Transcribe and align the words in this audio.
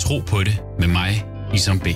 Tro 0.00 0.18
på 0.18 0.38
det 0.38 0.62
med 0.78 0.88
mig, 0.88 1.26
Isam 1.54 1.78
B. 1.78 1.86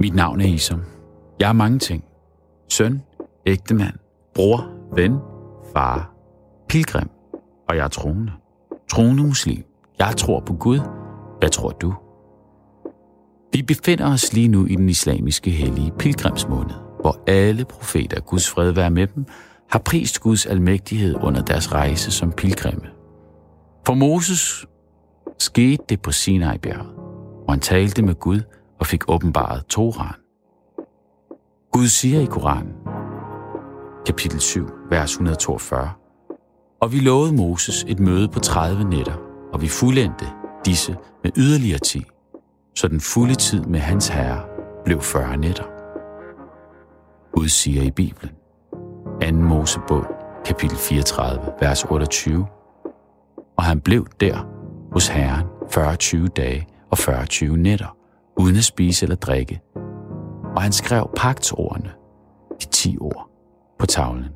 Mit 0.00 0.14
navn 0.14 0.40
er 0.40 0.46
Isam. 0.46 0.82
Jeg 1.40 1.48
er 1.48 1.52
mange 1.52 1.78
ting. 1.78 2.04
Søn, 2.68 3.02
ægtemand, 3.46 3.94
bror, 4.34 4.70
ven, 4.94 5.18
far, 5.72 6.12
pilgrim, 6.68 7.08
og 7.68 7.76
jeg 7.76 7.84
er 7.84 7.88
troende. 7.88 8.32
Troende 8.90 9.22
muslim. 9.22 9.64
Jeg 9.98 10.14
tror 10.16 10.40
på 10.40 10.54
Gud. 10.54 10.80
Hvad 11.38 11.50
tror 11.50 11.70
du? 11.70 11.94
Vi 13.58 13.62
befinder 13.62 14.12
os 14.12 14.32
lige 14.32 14.48
nu 14.48 14.66
i 14.66 14.74
den 14.74 14.88
islamiske 14.88 15.50
hellige 15.50 15.92
pilgrimsmåned, 15.98 16.74
hvor 17.00 17.22
alle 17.26 17.64
profeter, 17.64 18.20
Guds 18.20 18.50
fred 18.50 18.70
være 18.70 18.90
med 18.90 19.06
dem, 19.06 19.24
har 19.70 19.78
prist 19.78 20.20
Guds 20.20 20.46
almægtighed 20.46 21.14
under 21.22 21.42
deres 21.42 21.72
rejse 21.72 22.10
som 22.10 22.32
pilgrimme. 22.32 22.86
For 23.86 23.94
Moses 23.94 24.66
skete 25.38 25.82
det 25.88 26.02
på 26.02 26.12
Sinai-bjerget, 26.12 26.92
hvor 27.44 27.50
han 27.50 27.60
talte 27.60 28.02
med 28.02 28.14
Gud 28.14 28.40
og 28.80 28.86
fik 28.86 29.10
åbenbaret 29.10 29.66
Toran. 29.66 30.14
Gud 31.72 31.86
siger 31.86 32.20
i 32.20 32.26
Koranen, 32.26 32.74
kapitel 34.06 34.40
7, 34.40 34.66
vers 34.90 35.10
142, 35.10 35.90
og 36.80 36.92
vi 36.92 37.00
lovede 37.00 37.32
Moses 37.32 37.84
et 37.88 38.00
møde 38.00 38.28
på 38.28 38.40
30 38.40 38.84
nætter, 38.84 39.16
og 39.52 39.62
vi 39.62 39.68
fuldendte 39.68 40.26
disse 40.64 40.96
med 41.24 41.32
yderligere 41.36 41.78
10, 41.78 42.04
så 42.74 42.88
den 42.88 43.00
fulde 43.00 43.34
tid 43.34 43.64
med 43.64 43.80
hans 43.80 44.08
herre 44.08 44.42
blev 44.84 45.00
40 45.00 45.36
nætter. 45.36 45.64
Gud 47.32 47.48
siger 47.48 47.82
i 47.82 47.90
Bibelen, 47.90 48.34
2. 49.22 49.32
Mosebog, 49.32 50.06
kapitel 50.44 50.76
34, 50.76 51.52
vers 51.60 51.84
28, 51.84 52.46
og 53.56 53.64
han 53.64 53.80
blev 53.80 54.06
der 54.20 54.46
hos 54.92 55.08
Herren 55.08 55.46
40-20 56.26 56.26
dage 56.26 56.66
og 56.90 56.98
40-20 56.98 57.44
nætter, 57.56 57.96
uden 58.36 58.56
at 58.56 58.64
spise 58.64 59.04
eller 59.04 59.16
drikke, 59.16 59.60
og 60.56 60.62
han 60.62 60.72
skrev 60.72 61.10
pagtsordene, 61.16 61.90
de 62.60 62.66
10 62.66 62.98
ord, 63.00 63.30
på 63.78 63.86
tavlen. 63.86 64.28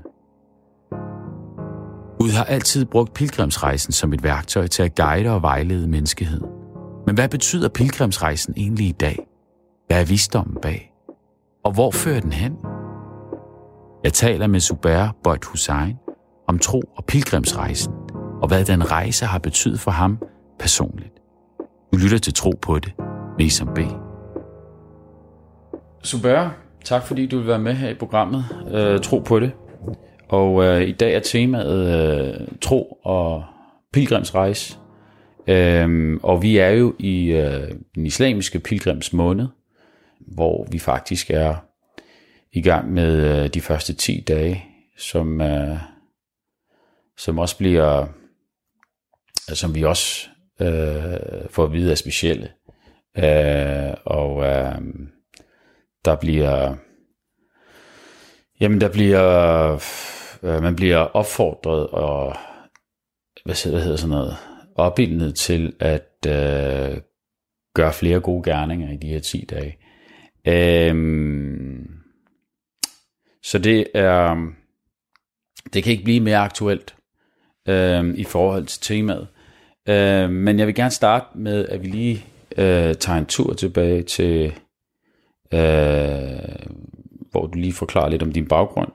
Gud 2.18 2.30
har 2.30 2.44
altid 2.44 2.84
brugt 2.84 3.14
pilgrimsrejsen 3.14 3.92
som 3.92 4.12
et 4.12 4.22
værktøj 4.22 4.66
til 4.66 4.82
at 4.82 4.94
guide 4.94 5.30
og 5.30 5.42
vejlede 5.42 5.88
menneskeheden. 5.88 6.61
Men 7.12 7.16
hvad 7.16 7.28
betyder 7.28 7.68
pilgrimsrejsen 7.68 8.54
egentlig 8.56 8.86
i 8.86 8.92
dag? 8.92 9.26
Hvad 9.86 10.00
er 10.00 10.04
visdommen 10.04 10.56
bag? 10.62 10.92
Og 11.64 11.72
hvor 11.72 11.90
fører 11.90 12.20
den 12.20 12.32
hen? 12.32 12.56
Jeg 14.04 14.12
taler 14.12 14.46
med 14.46 14.60
Zubair 14.60 15.16
Bøjt 15.24 15.44
Hussein 15.44 15.96
om 16.48 16.58
tro 16.58 16.82
og 16.96 17.04
pilgrimsrejsen, 17.04 17.92
og 18.42 18.48
hvad 18.48 18.64
den 18.64 18.90
rejse 18.90 19.26
har 19.26 19.38
betydet 19.38 19.80
for 19.80 19.90
ham 19.90 20.18
personligt. 20.58 21.14
Du 21.92 21.98
lytter 21.98 22.18
til 22.18 22.34
Tro 22.34 22.52
på 22.62 22.78
det, 22.78 22.92
med 23.38 23.50
som 23.50 23.68
B. 23.74 23.78
Zubair, 26.04 26.48
tak 26.84 27.02
fordi 27.02 27.26
du 27.26 27.38
vil 27.38 27.46
være 27.46 27.58
med 27.58 27.74
her 27.74 27.88
i 27.88 27.94
programmet 27.94 28.44
uh, 28.66 29.00
Tro 29.00 29.18
på 29.18 29.40
det. 29.40 29.52
Og 30.28 30.54
uh, 30.54 30.80
i 30.80 30.92
dag 30.92 31.14
er 31.14 31.20
temaet 31.20 32.40
uh, 32.40 32.46
tro 32.60 32.98
og 33.04 33.44
pilgrimsrejse. 33.92 34.81
Øhm, 35.46 36.20
og 36.22 36.42
vi 36.42 36.56
er 36.56 36.68
jo 36.68 36.94
i 36.98 37.26
øh, 37.26 37.70
den 37.94 38.06
islamiske 38.06 38.58
pilgrimsmåned, 38.58 39.46
hvor 40.20 40.66
vi 40.70 40.78
faktisk 40.78 41.30
er 41.30 41.54
i 42.52 42.62
gang 42.62 42.92
med 42.92 43.42
øh, 43.44 43.48
de 43.48 43.60
første 43.60 43.92
10 43.92 44.24
dage, 44.28 44.64
som, 44.98 45.40
øh, 45.40 45.76
som 47.18 47.38
også 47.38 47.58
bliver, 47.58 48.06
altså, 49.48 49.60
som 49.60 49.74
vi 49.74 49.84
også 49.84 50.28
øh, 50.60 51.50
får 51.50 51.64
at 51.64 51.72
vide 51.72 51.90
er 51.90 51.94
specielle. 51.94 52.50
Øh, 53.18 53.94
og 54.04 54.44
øh, 54.44 54.78
der 56.04 56.16
bliver, 56.16 56.74
jamen 58.60 58.80
der 58.80 58.92
bliver, 58.92 59.72
øh, 60.42 60.62
man 60.62 60.76
bliver 60.76 60.98
opfordret 60.98 61.86
og, 61.86 62.36
hvad 63.44 63.70
hvad 63.70 63.82
hedder 63.82 63.96
sådan 63.96 64.10
noget, 64.10 64.36
opildnet 64.82 65.34
til 65.34 65.72
at 65.80 66.26
øh, 66.26 67.00
gøre 67.74 67.92
flere 67.92 68.20
gode 68.20 68.42
gerninger 68.50 68.92
i 68.92 68.96
de 68.96 69.06
her 69.06 69.20
10 69.20 69.46
dage. 69.50 69.76
Øhm, 70.46 71.90
så 73.42 73.58
det 73.58 73.86
er 73.94 74.52
det 75.72 75.84
kan 75.84 75.92
ikke 75.92 76.04
blive 76.04 76.20
mere 76.20 76.38
aktuelt 76.38 76.94
øh, 77.68 78.14
i 78.14 78.24
forhold 78.24 78.66
til 78.66 78.80
temaet. 78.80 79.28
Øh, 79.88 80.30
men 80.30 80.58
jeg 80.58 80.66
vil 80.66 80.74
gerne 80.74 80.90
starte 80.90 81.26
med, 81.34 81.68
at 81.68 81.82
vi 81.82 81.86
lige 81.86 82.24
øh, 82.58 82.94
tager 82.94 83.18
en 83.18 83.26
tur 83.26 83.52
tilbage 83.52 84.02
til, 84.02 84.46
øh, 85.52 85.60
hvor 87.30 87.46
du 87.46 87.58
lige 87.58 87.72
forklarer 87.72 88.08
lidt 88.08 88.22
om 88.22 88.32
din 88.32 88.48
baggrund 88.48 88.92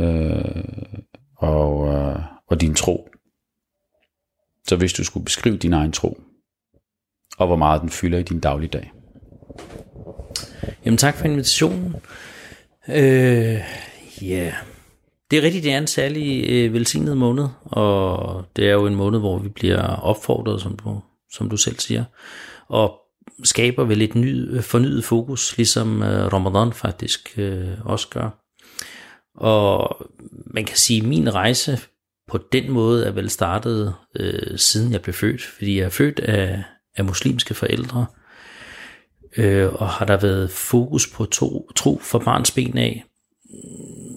øh, 0.00 0.64
og, 1.36 1.88
øh, 1.88 2.18
og 2.46 2.60
din 2.60 2.74
tro. 2.74 3.11
Så 4.68 4.76
hvis 4.76 4.92
du 4.92 5.04
skulle 5.04 5.24
beskrive 5.24 5.56
din 5.56 5.72
egen 5.72 5.92
tro, 5.92 6.20
og 7.38 7.46
hvor 7.46 7.56
meget 7.56 7.80
den 7.80 7.90
fylder 7.90 8.18
i 8.18 8.22
din 8.22 8.40
dagligdag. 8.40 8.92
Jamen 10.84 10.98
tak 10.98 11.16
for 11.16 11.24
invitationen. 11.24 11.96
Øh, 12.88 13.60
yeah. 14.22 14.52
Det 15.30 15.38
er 15.38 15.42
rigtigt, 15.42 15.64
det 15.64 15.72
er 15.72 15.78
en 15.78 15.86
særlig 15.86 16.50
øh, 16.50 16.72
velsignet 16.72 17.16
måned, 17.16 17.48
og 17.64 18.44
det 18.56 18.68
er 18.68 18.72
jo 18.72 18.86
en 18.86 18.94
måned, 18.94 19.18
hvor 19.18 19.38
vi 19.38 19.48
bliver 19.48 19.82
opfordret, 19.82 20.60
som 20.60 20.76
du, 20.76 21.00
som 21.32 21.50
du 21.50 21.56
selv 21.56 21.78
siger, 21.78 22.04
og 22.68 23.00
skaber 23.44 23.84
vel 23.84 24.02
et 24.02 24.14
ny, 24.14 24.62
fornyet 24.62 25.04
fokus, 25.04 25.56
ligesom 25.56 26.02
øh, 26.02 26.32
Ramadan 26.32 26.72
faktisk 26.72 27.38
øh, 27.38 27.68
også 27.84 28.08
gør. 28.08 28.30
Og 29.34 29.96
man 30.46 30.64
kan 30.64 30.76
sige, 30.76 31.00
at 31.00 31.08
min 31.08 31.34
rejse 31.34 31.78
på 32.28 32.38
den 32.52 32.70
måde 32.70 33.06
er 33.06 33.10
vel 33.10 33.30
startet 33.30 33.94
øh, 34.16 34.58
siden 34.58 34.92
jeg 34.92 35.02
blev 35.02 35.14
født, 35.14 35.42
fordi 35.42 35.78
jeg 35.78 35.84
er 35.84 35.88
født 35.88 36.20
af, 36.20 36.62
af 36.96 37.04
muslimske 37.04 37.54
forældre, 37.54 38.06
øh, 39.36 39.72
og 39.72 39.88
har 39.88 40.06
der 40.06 40.16
været 40.16 40.50
fokus 40.50 41.10
på 41.10 41.24
to, 41.24 41.70
tro 41.76 42.00
for 42.02 42.18
barns 42.18 42.50
ben 42.50 42.78
af. 42.78 43.04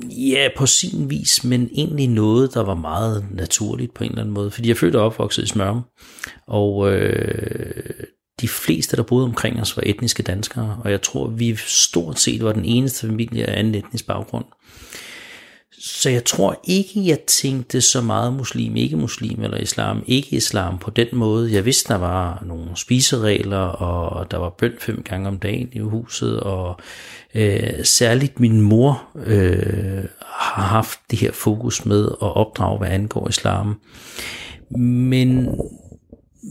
Ja, 0.09 0.47
på 0.57 0.65
sin 0.65 1.09
vis, 1.09 1.43
men 1.43 1.69
egentlig 1.73 2.07
noget, 2.07 2.53
der 2.53 2.63
var 2.63 2.75
meget 2.75 3.25
naturligt 3.31 3.93
på 3.93 4.03
en 4.03 4.09
eller 4.09 4.21
anden 4.21 4.33
måde, 4.33 4.51
fordi 4.51 4.67
jeg 4.67 4.73
er 4.73 4.79
født 4.79 4.95
og 4.95 5.05
opvokset 5.05 5.43
i 5.43 5.47
Smørum, 5.47 5.81
og 6.47 6.91
øh, 6.91 8.03
de 8.41 8.47
fleste, 8.47 8.97
der 8.97 9.03
boede 9.03 9.25
omkring 9.25 9.61
os, 9.61 9.77
var 9.77 9.83
etniske 9.85 10.23
danskere, 10.23 10.81
og 10.83 10.91
jeg 10.91 11.01
tror, 11.01 11.27
vi 11.27 11.55
stort 11.55 12.19
set 12.19 12.43
var 12.43 12.51
den 12.51 12.65
eneste 12.65 13.07
familie 13.07 13.45
af 13.45 13.59
anden 13.59 13.75
etnisk 13.75 14.07
baggrund. 14.07 14.45
Så 15.79 16.09
jeg 16.09 16.25
tror 16.25 16.59
ikke, 16.63 17.07
jeg 17.07 17.19
tænkte 17.19 17.81
så 17.81 18.01
meget 18.01 18.33
muslim, 18.33 18.75
ikke 18.75 18.97
muslim 18.97 19.43
eller 19.43 19.57
islam, 19.57 20.03
ikke 20.07 20.35
islam 20.35 20.77
på 20.77 20.89
den 20.89 21.07
måde. 21.13 21.53
Jeg 21.53 21.65
vidste, 21.65 21.93
der 21.93 21.99
var 21.99 22.43
nogle 22.45 22.67
spiseregler, 22.75 23.57
og 23.57 24.31
der 24.31 24.37
var 24.37 24.49
bøn 24.49 24.73
fem 24.79 25.03
gange 25.03 25.27
om 25.27 25.39
dagen 25.39 25.69
i 25.71 25.79
huset, 25.79 26.39
og 26.39 26.79
øh, 27.35 27.83
særligt 27.83 28.39
min 28.39 28.61
mor 28.61 29.03
øh, 29.25 30.03
har 30.25 30.63
haft 30.63 30.99
det 31.11 31.19
her 31.19 31.31
fokus 31.31 31.85
med 31.85 32.05
at 32.05 32.35
opdrage, 32.35 32.77
hvad 32.77 32.89
angår 32.89 33.29
islam. 33.29 33.79
Men 34.79 35.49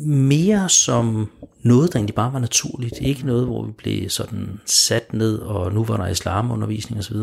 mere 0.07 0.69
som 0.69 1.31
noget, 1.63 1.93
der 1.93 1.99
egentlig 1.99 2.15
bare 2.15 2.33
var 2.33 2.39
naturligt. 2.39 2.95
Ikke 3.01 3.27
noget, 3.27 3.47
hvor 3.47 3.65
vi 3.67 3.73
blev 3.73 4.11
sådan 4.11 4.61
sat 4.67 5.13
ned, 5.13 5.39
og 5.39 5.73
nu 5.73 5.85
var 5.85 5.97
der 5.97 6.07
islamundervisning 6.07 6.99
osv., 6.99 7.17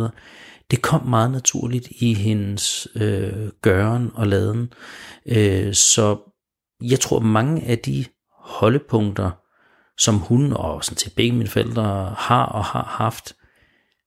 det 0.72 0.82
kom 0.82 1.06
meget 1.06 1.32
naturligt 1.32 1.88
i 1.92 2.14
hendes 2.14 2.88
øh, 2.96 3.50
gøren 3.62 4.12
og 4.14 4.28
laden. 4.28 4.74
Øh, 5.26 5.74
så 5.74 6.18
jeg 6.82 7.00
tror, 7.00 7.20
mange 7.20 7.64
af 7.64 7.80
de 7.80 8.06
holdepunkter, 8.38 9.32
som 9.98 10.16
hun 10.16 10.54
og 10.54 10.84
sådan 10.84 10.98
til 10.98 11.12
begge 11.16 11.38
mine 11.38 11.50
forældre 11.50 12.16
har 12.18 12.46
og 12.46 12.66
har 12.66 12.84
haft, 12.84 13.36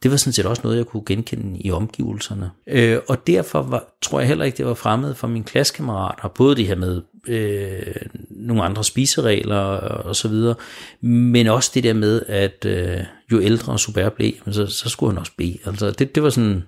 det 0.03 0.11
var 0.11 0.17
sådan 0.17 0.33
set 0.33 0.47
også 0.47 0.63
noget, 0.65 0.77
jeg 0.77 0.87
kunne 0.87 1.03
genkende 1.07 1.61
i 1.61 1.71
omgivelserne. 1.71 2.51
Øh, 2.67 2.99
og 3.09 3.27
derfor 3.27 3.63
var, 3.63 3.85
tror 4.03 4.19
jeg 4.21 4.29
heller 4.29 4.45
ikke, 4.45 4.59
det 4.59 4.67
var 4.67 4.75
fremmed 4.75 5.15
for 5.15 5.29
mine 5.29 5.45
klassekammerater, 5.45 6.29
både 6.29 6.57
det 6.57 6.67
her 6.67 6.77
med 6.77 7.03
øh, 7.29 7.97
nogle 8.31 8.63
andre 8.63 8.85
spiseregler 8.85 9.57
og 9.57 10.17
så 10.17 10.29
videre, 10.29 10.55
men 11.01 11.47
også 11.47 11.71
det 11.75 11.85
der 11.85 11.93
med, 11.93 12.23
at 12.29 12.65
øh, 12.65 13.01
jo 13.33 13.41
ældre 13.41 13.79
Super 13.79 14.09
blev, 14.09 14.33
så, 14.51 14.67
så 14.67 14.89
skulle 14.89 15.13
han 15.13 15.19
også 15.19 15.33
bede. 15.39 15.59
Altså 15.67 15.91
det, 15.91 16.15
det 16.15 16.23
var 16.23 16.31
sådan, 16.31 16.63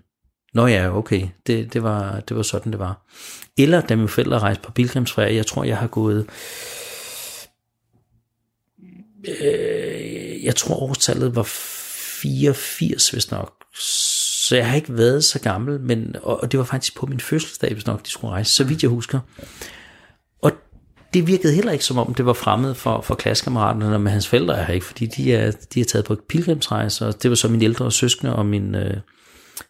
nå 0.55 0.67
ja, 0.67 0.97
okay, 0.97 1.29
det, 1.47 1.73
det, 1.73 1.83
var, 1.83 2.21
det 2.21 2.37
var 2.37 2.43
sådan, 2.43 2.73
det 2.73 2.79
var. 2.79 3.07
Eller 3.59 3.81
da 3.81 3.97
mine 3.97 4.09
forældre 4.09 4.39
rejste 4.39 4.63
på 4.63 4.73
pilgrimsferie, 4.73 5.37
jeg 5.37 5.47
tror, 5.47 5.65
jeg 5.65 5.79
har 5.79 5.87
gået, 5.87 6.27
øh, 9.29 10.45
jeg 10.45 10.57
tror 10.57 10.83
årstallet 10.83 11.37
var 11.37 11.47
84, 12.23 13.11
hvis 13.11 13.31
nok, 13.31 13.53
så 13.79 14.57
jeg 14.57 14.69
har 14.69 14.77
ikke 14.77 14.97
været 14.97 15.25
så 15.25 15.41
gammel, 15.41 15.81
men, 15.81 16.17
og, 16.23 16.43
og 16.43 16.53
det 16.53 16.59
var 16.59 16.65
faktisk 16.65 16.97
på 16.97 17.07
min 17.07 17.21
fødselsdag, 17.21 17.73
hvis 17.73 17.87
nok 17.87 18.05
de 18.05 18.11
skulle 18.11 18.33
rejse, 18.33 18.53
så 18.53 18.65
vidt 18.65 18.83
jeg 18.83 18.91
husker. 18.91 19.21
Det 21.17 21.27
virkede 21.27 21.55
heller 21.55 21.73
ikke 21.73 21.85
som 21.85 21.99
om, 21.99 22.15
det 22.15 22.27
var 22.27 22.33
fremmed 22.33 22.75
for, 22.75 23.01
for 23.01 23.15
klassekammeraterne 23.15 23.99
med 23.99 24.13
hans 24.13 24.29
forældre 24.29 24.65
her, 24.65 24.75
ikke? 24.75 24.87
fordi 24.87 25.07
de 25.07 25.35
er, 25.35 25.53
de 25.75 25.81
er 25.81 25.85
taget 25.85 26.05
på 26.05 26.17
pilgrimsrejse, 26.29 27.07
og 27.07 27.23
det 27.23 27.31
var 27.31 27.35
så 27.35 27.49
mine 27.49 27.65
ældre 27.65 27.93
søskende 27.93 28.37
og 28.37 28.47
min 28.47 28.75
øh, 28.75 28.97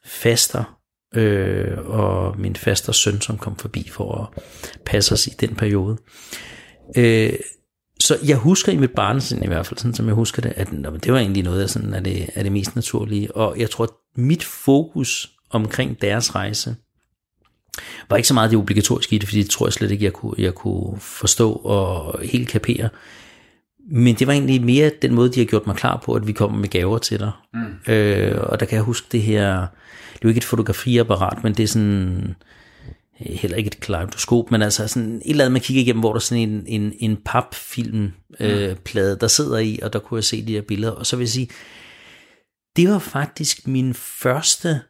faster 0.04 0.78
øh, 1.14 1.78
og 1.78 2.40
min 2.40 2.56
faster 2.56 2.92
søn, 2.92 3.20
som 3.20 3.38
kom 3.38 3.56
forbi 3.56 3.88
for 3.92 4.14
at 4.14 4.42
passe 4.86 5.12
os 5.12 5.26
i 5.26 5.30
den 5.40 5.54
periode. 5.54 5.96
Øh, 6.96 7.32
så 8.00 8.18
jeg 8.24 8.36
husker 8.36 8.72
i 8.72 8.76
mit 8.76 8.94
barnesind 8.96 9.44
i 9.44 9.46
hvert 9.46 9.66
fald, 9.66 9.78
sådan 9.78 9.94
som 9.94 10.06
jeg 10.06 10.14
husker 10.14 10.42
det, 10.42 10.52
at 10.56 10.68
det 11.02 11.12
var 11.12 11.18
egentlig 11.18 11.42
noget 11.42 11.62
af, 11.62 11.70
sådan, 11.70 11.94
er 11.94 12.00
det, 12.00 12.30
er 12.34 12.42
det 12.42 12.52
mest 12.52 12.76
naturlige. 12.76 13.36
Og 13.36 13.58
jeg 13.58 13.70
tror, 13.70 13.84
at 13.84 13.90
mit 14.16 14.44
fokus 14.44 15.30
omkring 15.50 16.02
deres 16.02 16.34
rejse, 16.34 16.76
var 18.10 18.16
ikke 18.16 18.28
så 18.28 18.34
meget 18.34 18.50
det 18.50 18.58
obligatoriske 18.58 19.16
i 19.16 19.18
det, 19.18 19.28
fordi 19.28 19.42
det 19.42 19.50
tror 19.50 19.66
jeg 19.66 19.72
slet 19.72 19.90
ikke, 19.90 20.04
jeg 20.04 20.12
kunne, 20.12 20.34
jeg 20.38 20.54
kunne 20.54 21.00
forstå 21.00 21.52
og 21.52 22.20
helt 22.22 22.48
kapere. 22.48 22.88
Men 23.90 24.14
det 24.14 24.26
var 24.26 24.32
egentlig 24.32 24.64
mere 24.64 24.90
den 25.02 25.14
måde, 25.14 25.32
de 25.32 25.40
har 25.40 25.46
gjort 25.46 25.66
mig 25.66 25.76
klar 25.76 26.02
på, 26.04 26.14
at 26.14 26.26
vi 26.26 26.32
kommer 26.32 26.58
med 26.58 26.68
gaver 26.68 26.98
til 26.98 27.18
dig. 27.18 27.30
Mm. 27.54 27.92
Øh, 27.92 28.40
og 28.42 28.60
der 28.60 28.66
kan 28.66 28.76
jeg 28.76 28.84
huske 28.84 29.06
det 29.12 29.22
her, 29.22 29.50
det 29.60 30.14
er 30.14 30.24
jo 30.24 30.28
ikke 30.28 30.38
et 30.38 30.44
fotografiapparat, 30.44 31.44
men 31.44 31.54
det 31.54 31.62
er 31.62 31.66
sådan, 31.66 32.34
heller 33.18 33.56
ikke 33.56 33.68
et 33.68 33.80
kaleidoskop, 33.80 34.50
men 34.50 34.62
altså 34.62 34.88
sådan 34.88 35.16
et 35.16 35.30
eller 35.30 35.44
andet, 35.44 35.52
man 35.52 35.62
kigger 35.62 35.82
igennem, 35.82 36.00
hvor 36.00 36.12
der 36.12 36.16
er 36.16 36.20
sådan 36.20 36.48
en, 36.48 36.64
en, 36.66 36.92
en 36.98 37.16
papfilmplade, 37.24 38.70
øh, 38.70 38.76
plade, 38.76 39.18
der 39.20 39.28
sidder 39.28 39.58
i, 39.58 39.78
og 39.82 39.92
der 39.92 39.98
kunne 39.98 40.18
jeg 40.18 40.24
se 40.24 40.46
de 40.46 40.52
her 40.52 40.62
billeder. 40.62 40.92
Og 40.92 41.06
så 41.06 41.16
vil 41.16 41.24
jeg 41.24 41.30
sige, 41.30 41.48
det 42.76 42.88
var 42.88 42.98
faktisk 42.98 43.66
min 43.66 43.94
første 43.94 44.80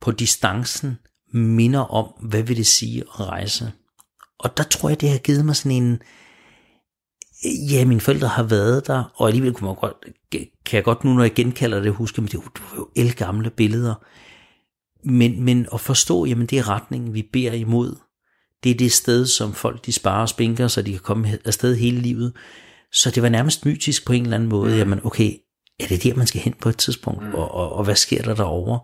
på 0.00 0.10
distancen 0.10 0.98
minder 1.32 1.80
om, 1.80 2.06
hvad 2.20 2.42
vil 2.42 2.56
det 2.56 2.66
sige 2.66 3.00
at 3.00 3.20
rejse. 3.20 3.72
Og 4.38 4.56
der 4.56 4.62
tror 4.62 4.88
jeg, 4.88 5.00
det 5.00 5.10
har 5.10 5.18
givet 5.18 5.44
mig 5.44 5.56
sådan 5.56 5.82
en, 5.82 5.98
ja, 7.70 7.84
mine 7.84 8.00
forældre 8.00 8.28
har 8.28 8.42
været 8.42 8.86
der, 8.86 9.12
og 9.14 9.26
alligevel 9.28 9.52
kunne 9.52 9.66
man 9.66 9.76
godt, 9.76 9.94
kan 10.66 10.76
jeg 10.76 10.84
godt 10.84 11.04
nu, 11.04 11.14
når 11.14 11.22
jeg 11.22 11.34
genkalder 11.34 11.80
det, 11.80 11.92
huske, 11.92 12.22
at 12.22 12.32
det 12.32 12.40
var 12.44 12.76
jo 12.76 12.88
elgamle 12.96 13.50
billeder. 13.50 13.94
Men, 15.04 15.44
men 15.44 15.66
at 15.74 15.80
forstå, 15.80 16.24
jamen 16.24 16.46
det 16.46 16.58
er 16.58 16.68
retningen, 16.68 17.14
vi 17.14 17.28
beder 17.32 17.52
imod. 17.52 17.96
Det 18.64 18.70
er 18.70 18.74
det 18.74 18.92
sted, 18.92 19.26
som 19.26 19.52
folk 19.52 19.86
de 19.86 19.92
sparer 19.92 20.22
og 20.22 20.28
spinker, 20.28 20.68
så 20.68 20.82
de 20.82 20.90
kan 20.90 21.00
komme 21.00 21.38
afsted 21.44 21.76
hele 21.76 22.00
livet. 22.00 22.32
Så 22.92 23.10
det 23.10 23.22
var 23.22 23.28
nærmest 23.28 23.66
mytisk 23.66 24.06
på 24.06 24.12
en 24.12 24.22
eller 24.22 24.34
anden 24.34 24.48
måde. 24.48 24.70
Mm. 24.70 24.78
Jamen 24.78 25.00
okay, 25.04 25.32
er 25.80 25.86
det 25.86 26.02
der, 26.02 26.14
man 26.14 26.26
skal 26.26 26.40
hen 26.40 26.54
på 26.60 26.68
et 26.68 26.76
tidspunkt? 26.76 27.22
Mm. 27.22 27.34
Og, 27.34 27.54
og, 27.54 27.72
og 27.72 27.84
hvad 27.84 27.96
sker 27.96 28.22
der 28.22 28.34
derovre? 28.34 28.80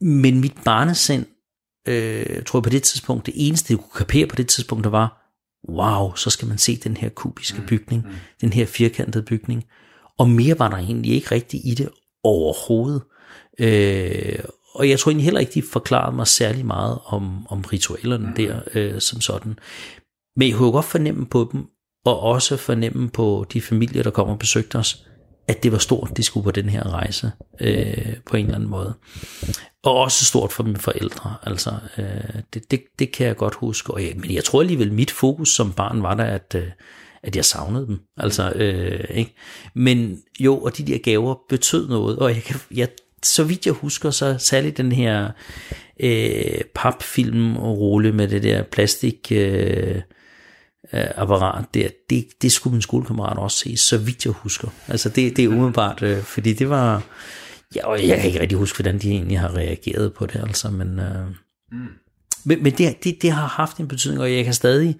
Men 0.00 0.40
mit 0.40 0.54
barnesind, 0.64 1.26
øh, 1.88 2.42
tror 2.42 2.58
jeg 2.58 2.62
på 2.62 2.70
det 2.70 2.82
tidspunkt, 2.82 3.26
det 3.26 3.34
eneste, 3.36 3.72
jeg 3.72 3.78
kunne 3.78 3.98
kapere 3.98 4.26
på 4.26 4.36
det 4.36 4.48
tidspunkt, 4.48 4.84
der 4.84 4.90
var, 4.90 5.24
wow, 5.68 6.14
så 6.14 6.30
skal 6.30 6.48
man 6.48 6.58
se 6.58 6.76
den 6.76 6.96
her 6.96 7.08
kubiske 7.08 7.60
mm. 7.60 7.66
bygning, 7.66 8.02
mm. 8.06 8.14
den 8.40 8.52
her 8.52 8.66
firkantede 8.66 9.24
bygning. 9.24 9.64
Og 10.18 10.30
mere 10.30 10.58
var 10.58 10.68
der 10.68 10.76
egentlig 10.76 11.12
ikke 11.12 11.34
rigtigt 11.34 11.62
i 11.66 11.74
det 11.74 11.88
overhovedet. 12.24 13.02
Øh, 13.58 14.38
og 14.74 14.88
jeg 14.88 14.98
tror 14.98 15.10
egentlig 15.10 15.24
heller 15.24 15.40
ikke, 15.40 15.54
de 15.54 15.62
forklarede 15.72 16.16
mig 16.16 16.26
særlig 16.26 16.66
meget 16.66 16.98
om, 17.04 17.46
om 17.46 17.60
ritualerne 17.60 18.26
mm. 18.26 18.34
der 18.34 18.60
øh, 18.74 19.00
som 19.00 19.20
sådan. 19.20 19.58
Men 20.36 20.48
jeg 20.48 20.56
kunne 20.56 20.72
godt 20.72 20.84
fornemme 20.84 21.26
på 21.26 21.48
dem, 21.52 21.66
og 22.04 22.20
også 22.20 22.56
fornemme 22.56 23.10
på 23.10 23.46
de 23.52 23.60
familier, 23.60 24.02
der 24.02 24.10
kommer 24.10 24.32
og 24.32 24.38
besøgte 24.38 24.76
os, 24.76 25.06
at 25.48 25.62
det 25.62 25.72
var 25.72 25.78
stort, 25.78 26.16
de 26.16 26.22
skulle 26.22 26.44
på 26.44 26.50
den 26.50 26.68
her 26.68 26.92
rejse 26.92 27.32
øh, 27.60 28.16
på 28.26 28.36
en 28.36 28.44
eller 28.44 28.54
anden 28.54 28.70
måde. 28.70 28.94
Og 29.84 29.96
også 29.96 30.24
stort 30.24 30.52
for 30.52 30.62
mine 30.62 30.78
forældre. 30.78 31.34
Altså, 31.42 31.70
øh, 31.98 32.42
det, 32.54 32.70
det, 32.70 32.82
det 32.98 33.12
kan 33.12 33.26
jeg 33.26 33.36
godt 33.36 33.54
huske. 33.54 33.94
Og 33.94 34.02
jeg, 34.02 34.12
men 34.16 34.34
jeg 34.34 34.44
tror 34.44 34.60
alligevel, 34.60 34.92
mit 34.92 35.10
fokus 35.10 35.54
som 35.54 35.72
barn 35.72 36.02
var 36.02 36.14
der, 36.14 36.24
at, 36.24 36.54
øh, 36.56 36.66
at 37.22 37.36
jeg 37.36 37.44
savnede 37.44 37.86
dem. 37.86 37.98
Altså, 38.16 38.52
øh, 38.54 39.04
ikke? 39.10 39.34
Men 39.74 40.18
jo, 40.40 40.58
og 40.58 40.76
de 40.78 40.86
der 40.86 40.98
gaver 40.98 41.34
betød 41.48 41.88
noget. 41.88 42.18
Og 42.18 42.34
jeg, 42.34 42.42
kan, 42.42 42.56
jeg 42.70 42.88
så 43.22 43.44
vidt 43.44 43.66
jeg 43.66 43.74
husker, 43.74 44.10
så 44.10 44.36
særligt 44.38 44.76
den 44.76 44.92
her 44.92 45.30
øh, 46.00 46.60
papfilm 46.74 47.56
og 47.56 47.78
rulle 47.78 48.12
med 48.12 48.28
det 48.28 48.42
der 48.42 48.62
plastik 48.62 49.28
øh, 49.30 49.96
øh, 50.92 51.06
apparat 51.16 51.64
der, 51.74 51.88
det, 52.10 52.26
det 52.42 52.52
skulle 52.52 52.74
min 52.74 52.82
skolekammerat 52.82 53.38
også 53.38 53.58
se, 53.58 53.76
så 53.76 53.98
vidt 53.98 54.24
jeg 54.24 54.32
husker. 54.32 54.68
Altså 54.88 55.08
det, 55.08 55.36
det 55.36 55.44
er 55.44 55.48
umiddelbart, 55.48 56.02
øh, 56.02 56.22
fordi 56.22 56.52
det 56.52 56.68
var, 56.70 57.02
ja, 57.76 57.86
og 57.86 58.08
jeg 58.08 58.16
kan 58.16 58.26
ikke 58.26 58.40
rigtig 58.40 58.58
huske, 58.58 58.82
hvordan 58.82 58.98
de 58.98 59.10
egentlig 59.10 59.40
har 59.40 59.56
reageret 59.56 60.14
på 60.14 60.26
det, 60.26 60.36
altså, 60.36 60.70
men, 60.70 60.98
øh, 60.98 61.26
mm. 61.72 61.78
men, 62.44 62.62
men 62.62 62.72
det, 62.72 63.04
det, 63.04 63.22
det 63.22 63.30
har 63.30 63.46
haft 63.46 63.76
en 63.76 63.88
betydning, 63.88 64.22
og 64.22 64.32
jeg 64.32 64.44
kan 64.44 64.54
stadig, 64.54 64.96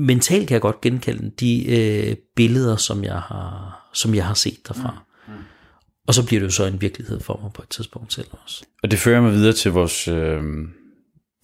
mentalt 0.00 0.48
kan 0.48 0.54
jeg 0.54 0.60
godt 0.60 0.80
genkalde 0.80 1.30
de 1.40 1.76
øh, 1.76 2.16
billeder, 2.36 2.76
som 2.76 3.04
jeg 3.04 3.18
har, 3.20 3.90
som 3.92 4.14
jeg 4.14 4.26
har 4.26 4.34
set 4.34 4.68
derfra. 4.68 5.04
Mm. 5.28 5.32
Og 6.06 6.14
så 6.14 6.26
bliver 6.26 6.40
det 6.40 6.46
jo 6.46 6.52
så 6.52 6.64
en 6.64 6.80
virkelighed 6.80 7.20
for 7.20 7.40
mig 7.42 7.52
på 7.52 7.62
et 7.62 7.68
tidspunkt 7.68 8.12
selv 8.12 8.26
også. 8.44 8.64
Og 8.82 8.90
det 8.90 8.98
fører 8.98 9.20
mig 9.20 9.32
videre 9.32 9.52
til 9.52 9.70
vores, 9.70 10.08
øh, 10.08 10.42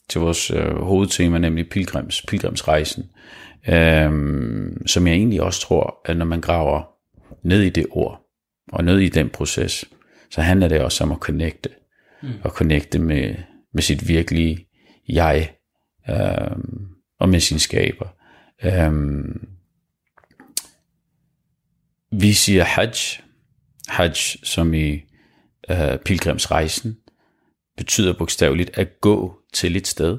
til 0.08 0.20
vores 0.20 0.50
øh, 0.50 0.76
hovedtema, 0.76 1.38
nemlig 1.38 1.68
pilgrims, 1.68 2.22
pilgrimsrejsen. 2.28 3.04
Øh, 3.68 4.10
som 4.86 5.06
jeg 5.06 5.14
egentlig 5.14 5.42
også 5.42 5.60
tror, 5.60 6.00
at 6.04 6.16
når 6.16 6.24
man 6.24 6.40
graver 6.40 6.82
ned 7.44 7.62
i 7.62 7.70
det 7.70 7.86
ord, 7.90 8.20
og 8.72 8.84
ned 8.84 8.98
i 8.98 9.08
den 9.08 9.28
proces, 9.30 9.84
så 10.30 10.42
handler 10.42 10.68
det 10.68 10.80
også 10.80 11.04
om 11.04 11.12
at 11.12 11.18
connecte. 11.18 11.70
Mm. 12.22 12.28
Og 12.42 12.50
connecte 12.50 12.98
med, 12.98 13.34
med 13.74 13.82
sit 13.82 14.08
virkelige 14.08 14.66
jeg, 15.08 15.54
øh, 16.10 16.56
og 17.20 17.28
med 17.28 17.40
sin 17.40 17.58
skaber. 17.58 18.08
Øh, 18.64 18.92
vi 22.12 22.32
siger 22.32 22.64
hajj, 22.64 22.92
Hajj, 23.88 24.14
som 24.42 24.74
i 24.74 25.02
øh, 25.70 25.98
pilgrimsrejsen, 26.04 26.96
betyder 27.76 28.18
bogstaveligt 28.18 28.78
at 28.78 29.00
gå 29.00 29.40
til 29.52 29.76
et 29.76 29.86
sted. 29.86 30.18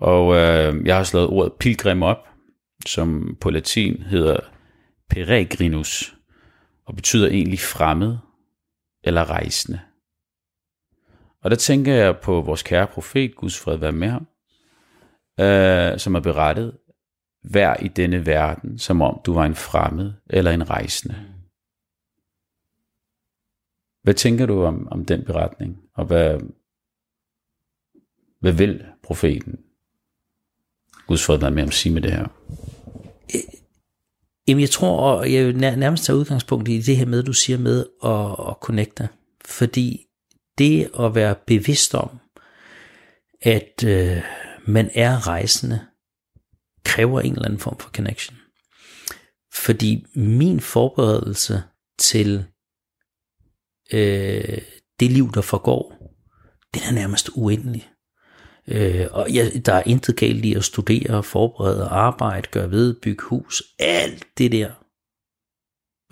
Og 0.00 0.34
øh, 0.34 0.86
jeg 0.86 0.96
har 0.96 1.04
slået 1.04 1.26
ordet 1.26 1.52
pilgrim 1.52 2.02
op, 2.02 2.18
som 2.86 3.36
på 3.40 3.50
latin 3.50 4.02
hedder 4.02 4.40
peregrinus, 5.10 6.16
og 6.86 6.94
betyder 6.94 7.28
egentlig 7.28 7.60
fremmed 7.60 8.16
eller 9.04 9.30
rejsende. 9.30 9.80
Og 11.40 11.50
der 11.50 11.56
tænker 11.56 11.94
jeg 11.94 12.18
på 12.18 12.40
vores 12.40 12.62
kære 12.62 12.86
profet, 12.86 13.36
Guds 13.36 13.60
fred 13.60 13.76
være 13.76 13.92
med 13.92 14.08
ham, 14.08 14.26
øh, 15.40 15.98
som 15.98 16.14
er 16.14 16.20
berettet, 16.20 16.78
vær 17.44 17.74
i 17.74 17.88
denne 17.88 18.26
verden, 18.26 18.78
som 18.78 19.02
om 19.02 19.20
du 19.26 19.34
var 19.34 19.44
en 19.44 19.54
fremmed 19.54 20.12
eller 20.30 20.50
en 20.50 20.70
rejsende. 20.70 21.14
Hvad 24.02 24.14
tænker 24.14 24.46
du 24.46 24.64
om, 24.64 24.88
om 24.90 25.04
den 25.04 25.24
beretning? 25.24 25.82
Og 25.94 26.04
hvad, 26.06 26.40
hvad 28.40 28.52
vil 28.52 28.86
profeten? 29.02 29.64
Guds 31.06 31.26
fred 31.26 31.50
med 31.50 31.62
at 31.62 31.72
sige 31.72 31.92
med 31.92 32.02
det 32.02 32.12
her. 32.12 32.26
Jamen 34.48 34.60
jeg 34.60 34.70
tror, 34.70 35.00
og 35.00 35.32
jeg 35.32 35.46
vil 35.46 35.56
nærmest 35.56 36.04
tage 36.04 36.16
udgangspunkt 36.16 36.68
i 36.68 36.80
det 36.80 36.96
her 36.96 37.06
med, 37.06 37.22
du 37.22 37.32
siger 37.32 37.58
med 37.58 37.86
at, 38.04 38.48
at 38.48 38.56
connecte. 38.60 39.08
Fordi 39.44 40.06
det 40.58 40.90
at 41.00 41.14
være 41.14 41.34
bevidst 41.46 41.94
om, 41.94 42.20
at 43.42 43.84
øh, 43.86 44.22
man 44.66 44.90
er 44.94 45.28
rejsende, 45.28 45.86
kræver 46.84 47.20
en 47.20 47.32
eller 47.32 47.44
anden 47.44 47.60
form 47.60 47.78
for 47.78 47.90
connection. 47.90 48.36
Fordi 49.52 50.06
min 50.14 50.60
forberedelse 50.60 51.62
til 51.98 52.44
øh, 53.92 54.58
det 55.00 55.10
liv, 55.10 55.32
der 55.34 55.40
forgår, 55.40 56.14
den 56.74 56.82
er 56.82 56.92
nærmest 56.92 57.30
uendelig. 57.34 57.90
Øh, 58.68 59.06
og 59.10 59.30
ja, 59.30 59.48
der 59.64 59.72
er 59.74 59.82
intet 59.86 60.16
galt 60.16 60.44
i 60.44 60.54
at 60.54 60.64
studere, 60.64 61.22
forberede, 61.22 61.84
arbejde, 61.84 62.48
gøre 62.50 62.70
ved, 62.70 62.94
bygge 63.02 63.24
hus, 63.24 63.62
alt 63.78 64.26
det 64.38 64.52
der. 64.52 64.70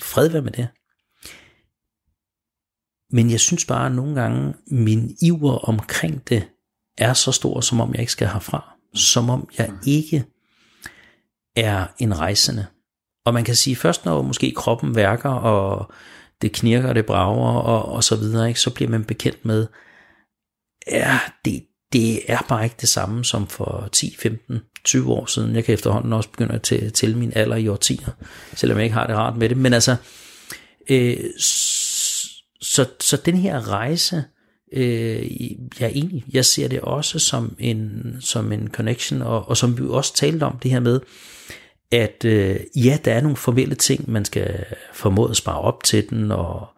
Fred 0.02 0.28
være 0.28 0.42
med 0.42 0.52
det. 0.52 0.68
Men 3.10 3.30
jeg 3.30 3.40
synes 3.40 3.64
bare 3.64 3.86
at 3.86 3.92
nogle 3.92 4.20
gange, 4.20 4.54
min 4.66 5.16
iver 5.22 5.58
omkring 5.58 6.28
det 6.28 6.48
er 6.98 7.12
så 7.12 7.32
stor, 7.32 7.60
som 7.60 7.80
om 7.80 7.92
jeg 7.92 8.00
ikke 8.00 8.12
skal 8.12 8.28
herfra. 8.28 8.76
Som 8.94 9.30
om 9.30 9.48
jeg 9.58 9.72
ikke 9.86 10.24
er 11.56 11.86
en 11.98 12.18
rejsende. 12.18 12.66
Og 13.24 13.34
man 13.34 13.44
kan 13.44 13.56
sige, 13.56 13.76
først 13.76 14.04
når 14.04 14.22
måske 14.22 14.52
kroppen 14.56 14.94
værker, 14.94 15.30
og 15.30 15.92
det 16.42 16.52
knirker, 16.52 16.92
det 16.92 17.06
brager 17.06 17.62
og, 17.62 17.84
og 17.84 18.04
så 18.04 18.16
videre, 18.16 18.48
ikke? 18.48 18.60
så 18.60 18.74
bliver 18.74 18.90
man 18.90 19.04
bekendt 19.04 19.44
med, 19.44 19.66
ja, 20.86 21.20
det, 21.44 21.66
det 21.92 22.20
er 22.32 22.46
bare 22.48 22.64
ikke 22.64 22.76
det 22.80 22.88
samme 22.88 23.24
som 23.24 23.46
for 23.46 23.88
10, 23.92 24.16
15, 24.18 24.60
20 24.84 25.12
år 25.12 25.26
siden. 25.26 25.56
Jeg 25.56 25.64
kan 25.64 25.74
efterhånden 25.74 26.12
også 26.12 26.28
begynde 26.28 26.54
at 26.54 26.62
tælle, 26.62 26.90
tælle 26.90 27.18
min 27.18 27.32
alder 27.34 27.56
i 27.56 27.68
årtier, 27.68 28.10
selvom 28.54 28.78
jeg 28.78 28.84
ikke 28.84 28.94
har 28.94 29.06
det 29.06 29.16
rart 29.16 29.36
med 29.36 29.48
det. 29.48 29.56
Men 29.56 29.72
altså, 29.72 29.96
øh, 30.90 31.16
så, 32.60 32.86
så 33.00 33.16
den 33.24 33.36
her 33.36 33.68
rejse, 33.68 34.24
øh, 34.72 35.40
jeg 35.80 35.86
er 35.86 35.92
enig, 35.94 36.24
jeg 36.32 36.44
ser 36.44 36.68
det 36.68 36.80
også 36.80 37.18
som 37.18 37.56
en, 37.58 38.02
som 38.20 38.52
en 38.52 38.68
connection, 38.72 39.22
og, 39.22 39.48
og 39.48 39.56
som 39.56 39.78
vi 39.78 39.84
også 39.88 40.14
talte 40.14 40.44
om 40.44 40.58
det 40.62 40.70
her 40.70 40.80
med, 40.80 41.00
at 41.90 42.24
øh, 42.24 42.60
ja, 42.76 42.98
der 43.04 43.12
er 43.12 43.20
nogle 43.20 43.36
formelle 43.36 43.74
ting, 43.74 44.10
man 44.10 44.24
skal 44.24 44.64
formå 44.92 45.24
at 45.24 45.36
spare 45.36 45.60
op 45.60 45.84
til 45.84 46.10
den, 46.10 46.30
og 46.30 46.68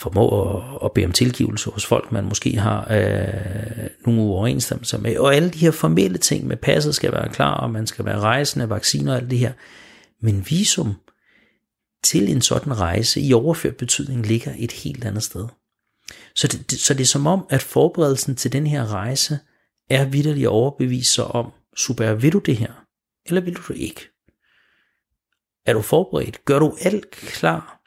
formå 0.00 0.56
at, 0.56 0.78
at 0.84 0.92
bede 0.92 1.06
om 1.06 1.12
tilgivelse 1.12 1.70
hos 1.70 1.86
folk, 1.86 2.12
man 2.12 2.24
måske 2.24 2.58
har 2.58 2.86
øh, 2.90 3.90
nogle 4.06 4.22
uoverensstemmelser 4.22 4.98
med. 4.98 5.18
Og 5.18 5.34
alle 5.34 5.50
de 5.50 5.58
her 5.58 5.70
formelle 5.70 6.18
ting 6.18 6.46
med 6.46 6.56
passet 6.56 6.94
skal 6.94 7.12
være 7.12 7.28
klar, 7.28 7.54
og 7.54 7.70
man 7.70 7.86
skal 7.86 8.04
være 8.04 8.20
rejsende, 8.20 8.70
vacciner 8.70 9.12
og 9.12 9.18
alt 9.18 9.30
det 9.30 9.38
her. 9.38 9.52
Men 10.22 10.46
visum 10.50 10.94
til 12.04 12.30
en 12.30 12.42
sådan 12.42 12.80
rejse 12.80 13.20
i 13.20 13.32
overført 13.32 13.76
betydning 13.76 14.26
ligger 14.26 14.52
et 14.58 14.72
helt 14.72 15.04
andet 15.04 15.22
sted. 15.22 15.48
Så 16.34 16.48
det, 16.48 16.80
så 16.80 16.94
det 16.94 17.00
er 17.00 17.06
som 17.06 17.26
om, 17.26 17.46
at 17.50 17.62
forberedelsen 17.62 18.36
til 18.36 18.52
den 18.52 18.66
her 18.66 18.92
rejse 18.92 19.38
er 19.90 20.04
vidderlig 20.04 20.42
at 20.42 20.48
overbevise 20.48 21.12
sig 21.12 21.24
om, 21.24 21.52
super, 21.76 22.14
vil 22.14 22.32
du 22.32 22.38
det 22.38 22.56
her, 22.56 22.72
eller 23.26 23.40
vil 23.40 23.56
du 23.56 23.62
det 23.68 23.76
ikke? 23.76 24.00
Er 25.66 25.72
du 25.72 25.82
forberedt? 25.82 26.44
Gør 26.44 26.58
du 26.58 26.76
alt 26.80 27.10
klar? 27.10 27.79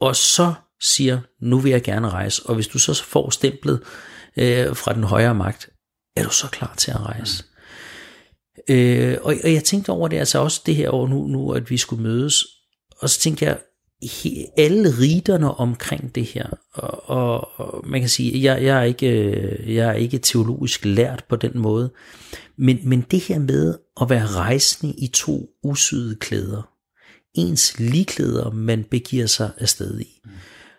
Og 0.00 0.16
så 0.16 0.54
siger, 0.80 1.20
nu 1.40 1.58
vil 1.58 1.70
jeg 1.70 1.82
gerne 1.82 2.08
rejse. 2.08 2.42
Og 2.46 2.54
hvis 2.54 2.68
du 2.68 2.78
så 2.78 3.04
får 3.04 3.30
stemplet 3.30 3.82
øh, 4.36 4.76
fra 4.76 4.94
den 4.94 5.04
højere 5.04 5.34
magt, 5.34 5.68
er 6.16 6.22
du 6.22 6.30
så 6.30 6.46
klar 6.46 6.74
til 6.76 6.90
at 6.90 7.00
rejse? 7.00 7.44
Mm. 8.68 8.74
Øh, 8.74 9.18
og, 9.22 9.34
og 9.44 9.52
jeg 9.52 9.64
tænkte 9.64 9.90
over 9.90 10.08
det 10.08 10.16
altså 10.16 10.38
også 10.38 10.62
det 10.66 10.76
her 10.76 10.90
år 10.90 11.08
nu, 11.08 11.26
nu, 11.26 11.52
at 11.52 11.70
vi 11.70 11.76
skulle 11.76 12.02
mødes. 12.02 12.44
Og 13.00 13.10
så 13.10 13.20
tænkte 13.20 13.44
jeg, 13.44 13.58
alle 14.56 14.88
riderne 15.00 15.54
omkring 15.54 16.14
det 16.14 16.24
her, 16.24 16.46
og, 16.74 17.10
og, 17.10 17.60
og 17.60 17.88
man 17.88 18.00
kan 18.00 18.08
sige, 18.08 18.42
jeg, 18.42 18.64
jeg, 18.64 18.78
er 18.78 18.82
ikke, 18.82 19.08
øh, 19.08 19.74
jeg 19.74 19.88
er 19.88 19.92
ikke 19.92 20.18
teologisk 20.18 20.84
lært 20.84 21.24
på 21.28 21.36
den 21.36 21.58
måde, 21.58 21.90
men, 22.58 22.78
men 22.84 23.00
det 23.00 23.20
her 23.20 23.38
med 23.38 23.78
at 24.00 24.10
være 24.10 24.26
rejsende 24.26 24.94
i 24.98 25.06
to 25.06 25.48
usyede 25.62 26.16
klæder, 26.16 26.75
ens 27.36 27.78
ligklæder, 27.78 28.50
man 28.50 28.84
begiver 28.90 29.26
sig 29.26 29.50
afsted 29.58 30.00
i. 30.00 30.20
Mm. 30.24 30.30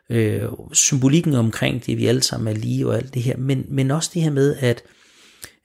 Øh, 0.09 0.49
symbolikken 0.73 1.35
omkring 1.35 1.85
det, 1.85 1.97
vi 1.97 2.07
alle 2.07 2.23
sammen 2.23 2.55
er 2.55 2.59
lige 2.59 2.87
og 2.87 2.95
alt 2.95 3.13
det 3.13 3.21
her, 3.21 3.37
men, 3.37 3.65
men 3.69 3.91
også 3.91 4.11
det 4.13 4.21
her 4.21 4.31
med, 4.31 4.55
at 4.59 4.83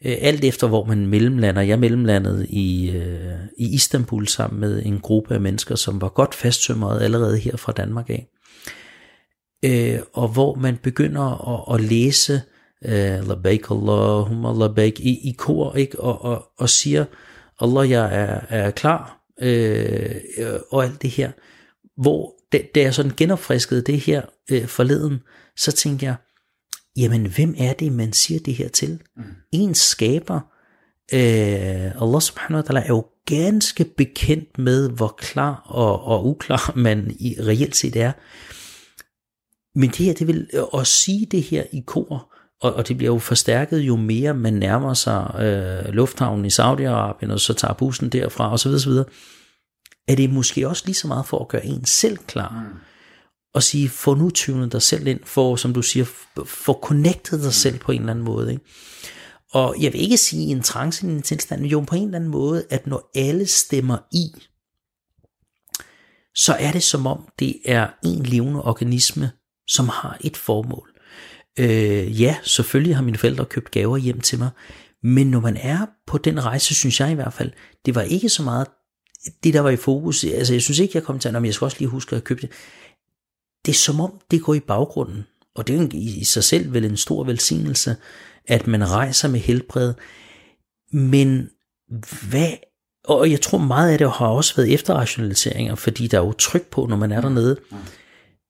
øh, 0.04 0.16
alt 0.20 0.44
efter 0.44 0.68
hvor 0.68 0.84
man 0.84 1.06
mellemlander, 1.06 1.62
jeg 1.62 1.78
mellemlandede 1.78 2.46
i, 2.46 2.90
øh, 2.90 3.34
i 3.58 3.75
Istanbul 3.75 4.28
sammen 4.28 4.61
med 4.61 4.82
en 4.84 5.00
gruppe 5.00 5.34
af 5.34 5.40
mennesker, 5.40 5.75
som 5.75 6.00
var 6.00 6.08
godt 6.08 6.34
fasttømret 6.34 7.02
allerede 7.02 7.38
her 7.38 7.56
fra 7.56 7.72
Danmark 7.72 8.11
af, 8.11 8.28
øh, 9.64 10.00
og 10.12 10.28
hvor 10.28 10.54
man 10.54 10.76
begynder 10.76 11.49
at, 11.70 11.75
at 11.75 11.88
læse 11.90 12.42
øh, 12.84 13.28
Labbaik 13.28 13.70
Allahumma 13.70 14.52
Labbaik 14.52 15.00
i, 15.00 15.28
i 15.28 15.34
kor, 15.38 15.75
ikke? 15.75 16.00
Og, 16.00 16.25
og, 16.25 16.44
og 16.58 16.68
siger, 16.68 17.04
Allah, 17.61 17.90
jeg 17.90 18.04
er, 18.04 18.40
er 18.49 18.70
klar, 18.70 19.22
øh, 19.41 20.15
og 20.71 20.85
alt 20.85 21.03
det 21.03 21.11
her. 21.11 21.33
Hvor 21.97 22.35
da, 22.53 22.62
da 22.75 22.81
jeg 22.81 22.95
sådan 22.95 23.12
genopfriskede 23.17 23.83
det 23.83 24.01
her 24.01 24.23
øh, 24.51 24.67
forleden, 24.67 25.21
så 25.57 25.73
tænkte 25.73 26.07
jeg, 26.07 26.15
jamen 26.97 27.27
hvem 27.27 27.55
er 27.59 27.73
det, 27.73 27.93
man 27.93 28.12
siger 28.12 28.41
det 28.41 28.55
her 28.55 28.69
til? 28.69 29.03
Mm. 29.17 29.23
En 29.53 29.75
skaber, 29.75 30.41
øh, 31.12 32.03
Allah 32.03 32.21
subhanahu 32.21 32.65
wa 32.65 32.71
ta'ala, 32.71 32.85
er 32.85 32.89
jo 32.89 33.07
ganske 33.27 33.85
bekendt 33.85 34.59
med, 34.59 34.91
hvor 34.91 35.15
klar 35.19 35.62
og, 35.67 36.03
og 36.05 36.27
uklar 36.27 36.73
man 36.87 37.17
i, 37.21 37.37
reelt 37.41 37.77
set 37.77 37.97
er. 37.97 38.12
Men 39.79 39.91
det 39.91 39.99
her, 39.99 40.12
det 40.12 40.27
vil 40.27 40.49
at 40.79 40.87
sige 40.87 41.27
det 41.27 41.43
her 41.43 41.65
i 41.73 41.83
kor, 41.87 42.35
og, 42.62 42.75
og 42.75 42.88
det 42.88 42.97
bliver 42.97 43.12
jo 43.12 43.19
forstærket 43.19 43.78
jo 43.81 43.97
mere 43.97 44.35
man 44.35 44.54
nærmer 44.54 44.95
sig 44.95 45.35
øh, 45.38 45.95
lufthavnen 45.95 46.45
i 46.45 46.49
Saudi-Arabien, 46.49 47.33
og 47.33 47.40
så 47.40 47.54
tager 47.54 47.75
bussen 47.75 48.09
derfra, 48.09 48.52
osv. 48.52 48.69
osv. 48.69 48.92
Er 50.09 50.14
det 50.16 50.31
måske 50.31 50.69
også 50.69 50.83
lige 50.87 50.95
så 50.95 51.09
meget 51.09 51.26
for 51.26 51.38
at 51.38 51.49
gøre 51.49 51.66
en 51.66 51.85
selv 51.85 52.16
klar, 52.16 52.66
mm. 52.73 52.78
og 53.54 53.62
sige, 53.62 53.88
få 53.88 54.14
nu 54.14 54.31
tyvnet 54.31 54.73
dig 54.73 54.83
selv 54.83 55.07
ind, 55.07 55.21
for, 55.25 55.57
som 55.57 55.75
du 55.75 55.83
siger, 55.83 56.04
få 56.47 56.81
connectet 56.83 57.40
dig 57.40 57.47
mm. 57.47 57.52
selv 57.52 57.78
på 57.78 57.92
en 57.92 58.00
eller 58.00 58.12
anden 58.12 58.25
måde. 58.25 58.52
Ikke? 58.52 58.64
Og 59.52 59.76
jeg 59.81 59.92
vil 59.92 60.00
ikke 60.00 60.16
sige 60.16 60.47
en 60.47 60.62
trance 60.62 61.07
en 61.07 61.23
tilstand, 61.23 61.61
men 61.61 61.71
jo 61.71 61.81
på 61.81 61.95
en 61.95 62.04
eller 62.04 62.19
anden 62.19 62.31
måde, 62.31 62.64
at 62.71 62.87
når 62.87 63.11
alle 63.14 63.47
stemmer 63.47 63.99
i, 64.12 64.26
så 66.35 66.57
er 66.59 66.73
det 66.73 66.83
som 66.83 67.07
om, 67.07 67.28
det 67.38 67.61
er 67.64 67.88
en 68.04 68.23
levende 68.23 68.62
organisme, 68.62 69.31
som 69.69 69.88
har 69.88 70.16
et 70.21 70.37
formål. 70.37 70.91
Øh, 71.59 72.21
ja, 72.21 72.37
selvfølgelig 72.42 72.97
har 72.97 73.02
mine 73.02 73.18
forældre 73.18 73.44
købt 73.44 73.71
gaver 73.71 73.97
hjem 73.97 74.21
til 74.21 74.38
mig, 74.38 74.50
men 75.02 75.26
når 75.26 75.40
man 75.40 75.56
er 75.56 75.87
på 76.06 76.18
den 76.18 76.44
rejse, 76.44 76.75
synes 76.75 77.00
jeg 77.00 77.11
i 77.11 77.14
hvert 77.14 77.32
fald, 77.32 77.52
det 77.87 77.94
var 77.94 78.02
ikke 78.02 78.28
så 78.28 78.42
meget 78.42 78.66
det, 79.44 79.54
der 79.54 79.61
var 79.61 79.71
i 79.71 79.76
fokus. 79.76 80.25
Altså, 80.25 80.54
jeg 80.54 80.62
synes 80.62 80.78
ikke, 80.78 80.92
jeg 80.94 81.02
kom 81.02 81.18
til, 81.18 81.37
at 81.37 81.44
jeg 81.44 81.54
skal 81.54 81.64
også 81.64 81.76
lige 81.80 81.88
huske 81.88 82.16
at 82.16 82.25
købe 82.25 82.40
det. 82.40 82.50
Det 83.66 83.73
er 83.73 83.76
som 83.76 84.00
om, 84.00 84.21
det 84.30 84.42
går 84.42 84.54
i 84.54 84.61
baggrunden. 84.61 85.26
Og 85.54 85.66
det 85.66 85.76
er 85.76 85.82
jo 85.82 85.88
i 85.92 86.25
sig 86.25 86.44
selv 86.44 86.73
vel 86.73 86.85
en 86.85 86.97
stor 86.97 87.25
velsignelse, 87.25 87.97
at 88.49 88.66
man 88.66 88.90
rejser 88.90 89.28
med 89.28 89.40
helbred. 89.40 89.94
Men 90.92 91.50
hvad 92.30 92.52
og 93.04 93.30
jeg 93.30 93.40
tror 93.40 93.59
meget 93.59 93.92
af 93.92 93.99
det 93.99 94.11
har 94.11 94.26
også 94.26 94.56
været 94.56 94.75
efterrationaliseringer, 94.75 95.75
fordi 95.75 96.06
der 96.06 96.18
er 96.18 96.26
jo 96.26 96.32
tryk 96.32 96.66
på, 96.71 96.87
når 96.87 96.97
man 96.97 97.12
er 97.12 97.21
dernede. 97.21 97.61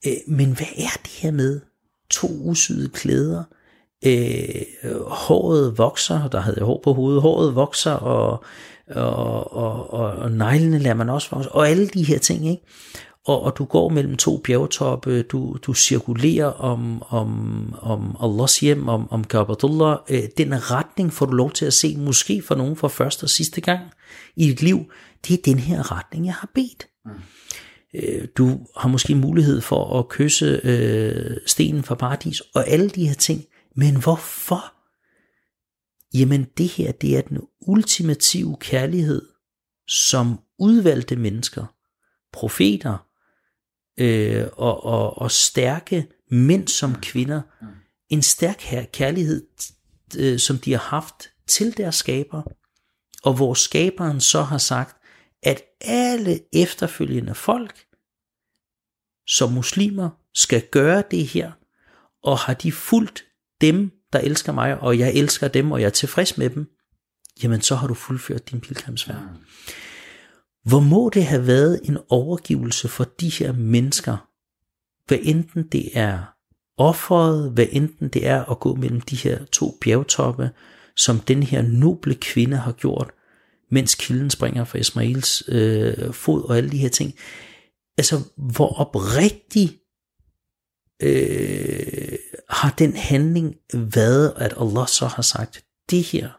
Øh, 0.07 0.13
men 0.27 0.53
hvad 0.57 0.67
er 0.77 1.01
det 1.03 1.11
her 1.11 1.31
med 1.31 1.61
to 2.13 2.29
usyede 2.29 2.89
klæder? 2.89 3.43
Øh, 4.07 4.63
håret 5.07 5.79
vokser, 5.79 6.29
der 6.29 6.41
havde 6.41 6.57
jeg 6.59 6.67
hår 6.67 6.81
på 6.85 6.93
hovedet, 6.93 7.23
håret 7.23 7.55
vokser, 7.55 7.93
og, 7.93 8.45
og, 8.91 9.53
og, 9.53 9.93
og, 9.93 10.13
og 10.13 10.31
neglene 10.31 10.79
lader 10.79 10.95
man 10.95 11.11
også 11.11 11.29
vokse, 11.31 11.53
og 11.53 11.69
alle 11.69 11.87
de 11.87 12.05
her 12.05 12.19
ting, 12.19 12.49
ikke? 12.49 12.63
Og, 13.27 13.43
og 13.43 13.59
du 13.59 13.65
går 13.65 13.89
mellem 13.89 14.17
to 14.17 14.37
bjergtoppe, 14.37 15.23
du, 15.23 15.57
du 15.63 15.75
cirkulerer 15.75 16.47
om, 16.47 17.03
om, 17.09 17.75
om 17.81 18.17
Allahs 18.23 18.61
hjem, 18.61 18.89
om, 18.89 19.13
om 19.13 19.25
Kabatullah. 19.25 19.99
Øh, 20.09 20.23
den 20.39 20.71
retning 20.71 21.13
får 21.13 21.27
du 21.27 21.33
lov 21.33 21.51
til 21.51 21.65
at 21.65 21.73
se, 21.73 21.97
måske 21.97 22.43
for 22.43 22.55
nogen 22.55 22.77
for 22.77 22.89
første 22.89 23.25
og 23.25 23.31
sidste 23.31 23.61
gang 23.61 23.81
i 24.37 24.49
dit 24.49 24.63
liv. 24.63 24.79
Det 25.29 25.39
er 25.39 25.43
den 25.45 25.59
her 25.59 25.99
retning, 25.99 26.27
jeg 26.27 26.35
har 26.35 26.51
bedt. 26.55 26.87
Mm. 27.05 27.11
Øh, 27.95 28.29
du 28.37 28.67
har 28.77 28.89
måske 28.89 29.15
mulighed 29.15 29.61
for 29.61 29.99
at 29.99 30.09
kysse 30.09 30.61
øh, 30.65 31.37
stenen 31.47 31.83
fra 31.83 31.95
paradis, 31.95 32.41
og 32.41 32.69
alle 32.69 32.89
de 32.89 33.07
her 33.07 33.15
ting. 33.15 33.45
Men 33.77 34.03
hvorfor? 34.03 34.75
Jamen 36.15 36.47
det 36.59 36.69
her, 36.69 36.93
det 36.93 37.17
er 37.17 37.21
den 37.21 37.39
ultimative 37.61 38.57
kærlighed, 38.61 39.23
som 39.89 40.41
udvalgte 40.59 41.17
mennesker, 41.17 41.67
profeter 42.33 43.07
øh, 43.99 44.47
og, 44.53 44.85
og, 44.85 45.19
og 45.19 45.31
stærke 45.31 46.07
mænd 46.31 46.69
som 46.69 46.95
kvinder, 46.95 47.43
en 48.09 48.23
stærk 48.23 48.61
her 48.61 48.85
kærlighed, 48.85 49.47
øh, 50.19 50.39
som 50.39 50.59
de 50.59 50.73
har 50.73 50.79
haft 50.79 51.31
til 51.47 51.77
deres 51.77 51.95
skaber, 51.95 52.43
og 53.23 53.35
hvor 53.35 53.55
skaberen 53.55 54.21
så 54.21 54.43
har 54.43 54.59
sagt, 54.59 55.02
at 55.43 55.63
alle 55.81 56.41
efterfølgende 56.53 57.35
folk, 57.35 57.87
som 59.27 59.53
muslimer, 59.53 60.11
skal 60.35 60.69
gøre 60.71 61.03
det 61.11 61.27
her, 61.27 61.53
og 62.23 62.39
har 62.39 62.55
de 62.55 62.73
fulgt 62.73 63.25
dem, 63.61 63.91
der 64.13 64.19
elsker 64.19 64.53
mig, 64.53 64.79
og 64.79 64.99
jeg 64.99 65.15
elsker 65.15 65.49
dem, 65.49 65.73
og 65.73 65.81
jeg 65.81 65.87
er 65.87 65.91
tilfreds 65.91 66.39
med 66.39 66.51
dem, 66.51 66.77
jamen 67.43 67.61
så 67.61 67.75
har 67.75 67.87
du 67.87 67.95
fuldført 67.95 68.51
din 68.51 68.61
pilgrimsfærd. 68.61 69.23
Mm. 69.23 69.45
Hvor 70.65 70.81
må 70.81 71.11
det 71.15 71.25
have 71.25 71.47
været 71.47 71.81
en 71.85 71.99
overgivelse 72.09 72.89
for 72.89 73.05
de 73.05 73.29
her 73.29 73.53
mennesker, 73.53 74.29
hvad 75.07 75.19
enten 75.23 75.69
det 75.69 75.99
er 75.99 76.23
offeret, 76.77 77.53
hvad 77.53 77.67
enten 77.71 78.09
det 78.09 78.27
er 78.27 78.45
at 78.45 78.61
gå 78.61 78.75
mellem 78.75 79.01
de 79.01 79.17
her 79.17 79.45
to 79.45 79.79
bjergtoppe, 79.81 80.51
som 80.97 81.21
den 81.21 81.43
her 81.43 81.63
noble 81.63 82.15
kvinde 82.15 82.57
har 82.57 82.73
gjort, 82.73 83.11
mens 83.73 83.95
kilden 83.95 84.31
springer 84.31 84.65
fra 84.65 84.79
Ismails 84.79 85.43
øh, 85.49 86.13
fod 86.13 86.45
og 86.45 86.57
alle 86.57 86.71
de 86.71 86.79
her 86.79 86.89
ting. 86.89 87.15
Altså, 87.99 88.21
hvor 88.37 88.69
oprigtig 88.69 89.81
øh, 91.03 92.19
har 92.49 92.75
den 92.79 92.97
handling 92.97 93.57
været, 93.75 94.35
at 94.37 94.55
Allah 94.61 94.89
så 94.89 95.07
har 95.07 95.23
sagt, 95.23 95.65
det 95.91 96.03
her, 96.03 96.31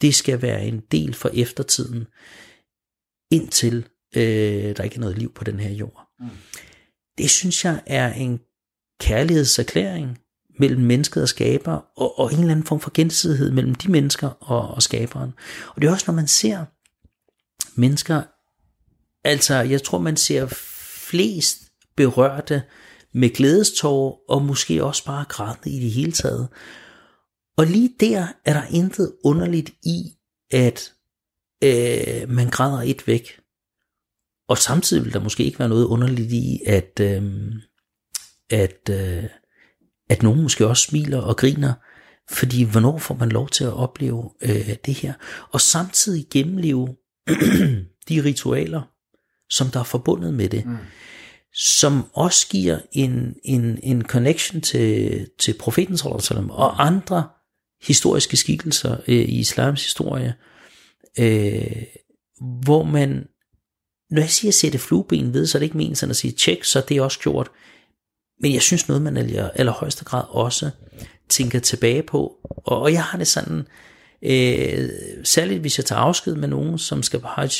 det 0.00 0.14
skal 0.14 0.42
være 0.42 0.64
en 0.64 0.80
del 0.80 1.14
for 1.14 1.28
eftertiden, 1.34 2.06
indtil 3.30 3.88
øh, 4.16 4.76
der 4.76 4.82
ikke 4.82 4.96
er 4.96 5.00
noget 5.00 5.18
liv 5.18 5.34
på 5.34 5.44
den 5.44 5.60
her 5.60 5.70
jord. 5.70 6.08
Mm. 6.20 6.28
Det 7.18 7.30
synes 7.30 7.64
jeg 7.64 7.82
er 7.86 8.12
en 8.12 8.40
kærlighedserklæring 9.00 10.18
mellem 10.62 10.82
mennesket 10.82 11.22
og 11.22 11.28
skaber, 11.28 11.72
og, 11.96 12.18
og 12.18 12.32
en 12.32 12.38
eller 12.38 12.50
anden 12.50 12.66
form 12.66 12.80
for 12.80 12.90
gensidighed 12.94 13.50
mellem 13.50 13.74
de 13.74 13.90
mennesker 13.90 14.28
og, 14.28 14.68
og 14.68 14.82
skaberen. 14.82 15.32
Og 15.68 15.82
det 15.82 15.88
er 15.88 15.92
også, 15.92 16.04
når 16.08 16.14
man 16.14 16.28
ser 16.28 16.64
mennesker, 17.80 18.22
altså 19.24 19.54
jeg 19.54 19.82
tror, 19.82 19.98
man 19.98 20.16
ser 20.16 20.46
flest 21.10 21.58
berørte 21.96 22.62
med 23.14 23.34
glædestår 23.34 24.24
og 24.28 24.42
måske 24.42 24.84
også 24.84 25.04
bare 25.04 25.24
grædende 25.28 25.70
i 25.70 25.80
det 25.80 25.90
hele 25.90 26.12
taget. 26.12 26.48
Og 27.56 27.66
lige 27.66 27.94
der 28.00 28.26
er 28.44 28.52
der 28.52 28.66
intet 28.70 29.12
underligt 29.24 29.70
i, 29.82 30.02
at 30.50 30.92
øh, 31.64 32.30
man 32.30 32.50
græder 32.50 32.82
et 32.82 33.06
væk. 33.06 33.40
Og 34.48 34.58
samtidig 34.58 35.04
vil 35.04 35.12
der 35.12 35.20
måske 35.20 35.44
ikke 35.44 35.58
være 35.58 35.68
noget 35.68 35.84
underligt 35.84 36.32
i, 36.32 36.60
at, 36.66 37.00
øh, 37.00 37.52
at, 38.50 38.90
øh, 38.90 39.24
at 40.12 40.22
nogen 40.22 40.42
måske 40.42 40.66
også 40.66 40.82
smiler 40.82 41.18
og 41.18 41.36
griner, 41.36 41.72
fordi 42.30 42.62
hvornår 42.62 42.98
får 42.98 43.14
man 43.14 43.28
lov 43.28 43.48
til 43.48 43.64
at 43.64 43.72
opleve 43.72 44.30
øh, 44.42 44.76
det 44.86 44.94
her? 44.94 45.12
Og 45.50 45.60
samtidig 45.60 46.26
gennemleve 46.30 46.88
de 48.08 48.24
ritualer, 48.24 48.82
som 49.50 49.66
der 49.68 49.80
er 49.80 49.84
forbundet 49.84 50.34
med 50.34 50.48
det. 50.48 50.66
Mm. 50.66 50.76
Som 51.54 52.04
også 52.14 52.48
giver 52.48 52.78
en, 52.92 53.34
en, 53.44 53.78
en 53.82 54.02
connection 54.02 54.60
til, 54.60 55.26
til 55.38 55.54
profeten 55.58 55.98
sallam, 55.98 56.50
og 56.50 56.86
andre 56.86 57.28
historiske 57.82 58.36
skikkelser 58.36 58.96
øh, 59.08 59.14
i 59.14 59.38
islams 59.38 59.84
historie, 59.84 60.34
øh, 61.18 61.82
hvor 62.64 62.84
man, 62.84 63.26
når 64.10 64.20
jeg 64.20 64.30
siger 64.30 64.52
sætte 64.52 64.78
flueben 64.78 65.34
ved, 65.34 65.46
så 65.46 65.58
er 65.58 65.60
det 65.60 65.76
ikke 65.76 65.96
sådan 65.96 66.10
at 66.10 66.16
sige 66.16 66.32
tjek, 66.32 66.64
så 66.64 66.84
det 66.88 66.96
er 66.96 67.02
også 67.02 67.18
gjort. 67.18 67.50
Men 68.42 68.52
jeg 68.52 68.62
synes 68.62 68.88
noget, 68.88 69.02
man 69.02 69.30
i 69.30 69.36
allerhøjeste 69.54 70.04
grad 70.04 70.24
også 70.28 70.70
tænker 71.28 71.58
tilbage 71.58 72.02
på. 72.02 72.36
Og, 72.44 72.80
og 72.80 72.92
jeg 72.92 73.04
har 73.04 73.18
det 73.18 73.26
sådan, 73.26 73.66
øh, 74.22 74.88
særligt 75.24 75.60
hvis 75.60 75.78
jeg 75.78 75.84
tager 75.84 76.00
afsked 76.00 76.34
med 76.34 76.48
nogen, 76.48 76.78
som 76.78 77.02
skal 77.02 77.20
på 77.20 77.26
hajj, 77.26 77.50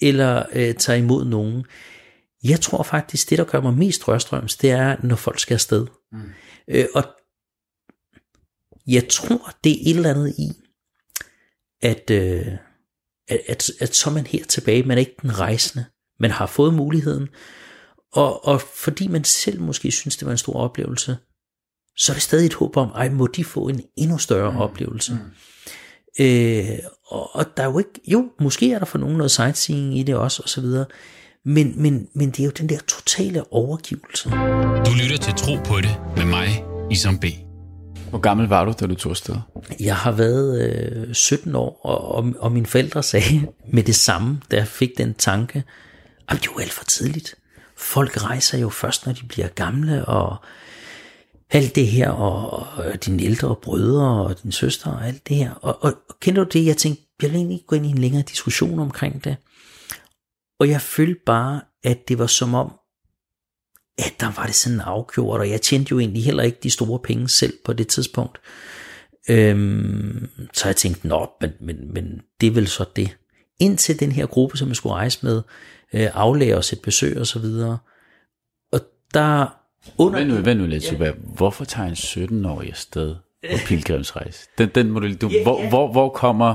eller 0.00 0.44
øh, 0.52 0.74
tager 0.74 0.98
imod 0.98 1.24
nogen. 1.24 1.64
Jeg 2.44 2.60
tror 2.60 2.82
faktisk, 2.82 3.30
det 3.30 3.38
der 3.38 3.44
gør 3.44 3.60
mig 3.60 3.74
mest 3.74 4.08
rørstrøms, 4.08 4.56
det 4.56 4.70
er, 4.70 4.96
når 5.02 5.16
folk 5.16 5.38
skal 5.38 5.54
afsted. 5.54 5.86
Mm. 6.12 6.20
Øh, 6.68 6.86
og 6.94 7.04
jeg 8.86 9.08
tror, 9.08 9.52
det 9.64 9.72
er 9.72 9.90
et 9.90 9.96
eller 9.96 10.10
andet 10.10 10.34
i, 10.38 10.52
at, 11.82 12.10
øh, 12.10 12.46
at, 13.28 13.40
at, 13.48 13.70
at 13.80 13.94
så 13.96 14.10
er 14.10 14.14
man 14.14 14.26
her 14.26 14.44
tilbage, 14.44 14.82
man 14.82 14.98
er 14.98 15.00
ikke 15.00 15.16
den 15.22 15.38
rejsende, 15.38 15.84
man 16.20 16.30
har 16.30 16.46
fået 16.46 16.74
muligheden, 16.74 17.28
og, 18.12 18.46
og 18.46 18.60
fordi 18.60 19.08
man 19.08 19.24
selv 19.24 19.60
måske 19.60 19.92
synes, 19.92 20.16
det 20.16 20.26
var 20.26 20.32
en 20.32 20.38
stor 20.38 20.54
oplevelse, 20.54 21.16
så 21.96 22.12
er 22.12 22.14
det 22.14 22.22
stadig 22.22 22.46
et 22.46 22.54
håb 22.54 22.76
om, 22.76 22.88
ej, 22.88 23.08
må 23.08 23.26
de 23.26 23.44
få 23.44 23.68
en 23.68 23.82
endnu 23.96 24.18
større 24.18 24.52
mm. 24.52 24.56
oplevelse. 24.56 25.12
Mm. 25.12 26.24
Øh, 26.24 26.78
og, 27.06 27.36
og 27.36 27.46
der 27.56 27.62
er 27.62 27.66
jo 27.66 27.78
ikke, 27.78 28.00
jo, 28.06 28.30
måske 28.40 28.72
er 28.72 28.78
der 28.78 28.86
for 28.86 28.98
nogen 28.98 29.16
noget 29.16 29.30
sightseeing 29.30 29.98
i 29.98 30.02
det 30.02 30.14
også, 30.14 30.42
og 30.42 30.48
så 30.48 30.60
videre, 30.60 30.84
men, 31.44 31.82
men, 31.82 32.08
men 32.14 32.30
det 32.30 32.40
er 32.40 32.44
jo 32.44 32.50
den 32.50 32.68
der 32.68 32.78
totale 32.88 33.52
overgivelse. 33.52 34.30
Du 34.86 34.90
lytter 35.02 35.18
til 35.22 35.34
Tro 35.34 35.56
på 35.64 35.80
det 35.80 36.00
med 36.16 36.24
mig, 36.24 36.64
Isam 36.90 37.18
B. 37.18 37.24
Hvor 38.10 38.18
gammel 38.18 38.48
var 38.48 38.64
du, 38.64 38.74
da 38.80 38.86
du 38.86 38.94
tog 38.94 39.10
afsted? 39.10 39.36
Jeg 39.80 39.96
har 39.96 40.12
været 40.12 40.70
øh, 41.08 41.14
17 41.14 41.54
år, 41.54 41.80
og, 41.82 42.14
og, 42.14 42.32
og 42.38 42.52
mine 42.52 42.66
forældre 42.66 43.02
sagde 43.02 43.46
med 43.74 43.82
det 43.82 43.94
samme, 43.94 44.40
da 44.50 44.56
jeg 44.56 44.66
fik 44.66 44.90
den 44.98 45.14
tanke, 45.14 45.64
at 46.28 46.36
det 46.36 46.46
er 46.46 46.52
jo 46.54 46.58
alt 46.58 46.72
for 46.72 46.84
tidligt. 46.84 47.34
Folk 47.80 48.22
rejser 48.24 48.58
jo 48.58 48.68
først, 48.68 49.06
når 49.06 49.12
de 49.12 49.26
bliver 49.26 49.48
gamle, 49.48 50.04
og 50.04 50.36
alt 51.50 51.74
det 51.74 51.86
her, 51.86 52.10
og, 52.10 52.66
og 52.76 53.04
dine 53.04 53.22
ældre 53.22 53.56
brødre, 53.56 54.24
og 54.24 54.42
din 54.42 54.52
søster, 54.52 54.90
og 54.90 55.06
alt 55.06 55.28
det 55.28 55.36
her. 55.36 55.52
Og, 55.52 55.84
og, 55.84 55.94
og 56.08 56.16
kender 56.20 56.44
du 56.44 56.58
det? 56.58 56.66
Jeg 56.66 56.76
tænkte, 56.76 57.02
jeg 57.22 57.30
vil 57.30 57.36
egentlig 57.36 57.54
ikke 57.54 57.66
gå 57.66 57.76
ind 57.76 57.86
i 57.86 57.90
en 57.90 57.98
længere 57.98 58.22
diskussion 58.22 58.78
omkring 58.78 59.24
det. 59.24 59.36
Og 60.60 60.68
jeg 60.68 60.80
følte 60.80 61.20
bare, 61.26 61.60
at 61.84 62.08
det 62.08 62.18
var 62.18 62.26
som 62.26 62.54
om, 62.54 62.72
at 63.98 64.14
der 64.20 64.32
var 64.36 64.46
det 64.46 64.54
sådan 64.54 64.80
afgjort, 64.80 65.40
og 65.40 65.50
jeg 65.50 65.60
tjente 65.60 65.90
jo 65.90 65.98
egentlig 65.98 66.24
heller 66.24 66.42
ikke 66.42 66.58
de 66.62 66.70
store 66.70 66.98
penge 66.98 67.28
selv 67.28 67.54
på 67.64 67.72
det 67.72 67.88
tidspunkt. 67.88 68.40
Øhm, 69.30 70.28
så 70.52 70.68
jeg 70.68 70.76
tænkte, 70.76 71.08
nå, 71.08 71.30
men, 71.40 71.50
men, 71.60 71.92
men 71.94 72.20
det 72.40 72.46
er 72.46 72.50
vel 72.50 72.68
så 72.68 72.84
det. 72.96 73.16
Indtil 73.60 74.00
den 74.00 74.12
her 74.12 74.26
gruppe, 74.26 74.56
som 74.56 74.68
jeg 74.68 74.76
skulle 74.76 74.94
rejse 74.94 75.18
med, 75.22 75.42
øh, 75.92 76.08
aflære 76.14 76.56
os 76.56 76.72
et 76.72 76.80
besøg 76.82 77.18
og 77.18 77.26
så 77.26 77.38
videre. 77.38 77.78
Og 78.72 78.80
der... 79.14 79.56
Under... 79.98 80.18
Vend 80.18 80.30
nu, 80.30 80.42
vend 80.42 80.58
nu 80.58 80.66
lidt, 80.66 80.92
ja. 80.92 81.12
Hvorfor 81.36 81.64
tager 81.64 81.88
en 81.88 81.94
17-årig 81.94 82.68
afsted 82.68 83.16
på 83.50 83.58
pilgrimsrejse? 83.66 84.48
Den, 84.58 84.68
den 84.74 84.90
må 84.90 85.00
du, 85.00 85.06
ja, 85.06 85.42
hvor. 85.42 85.68
Hvor, 85.68 85.92
hvor 85.92 86.08
kommer 86.08 86.54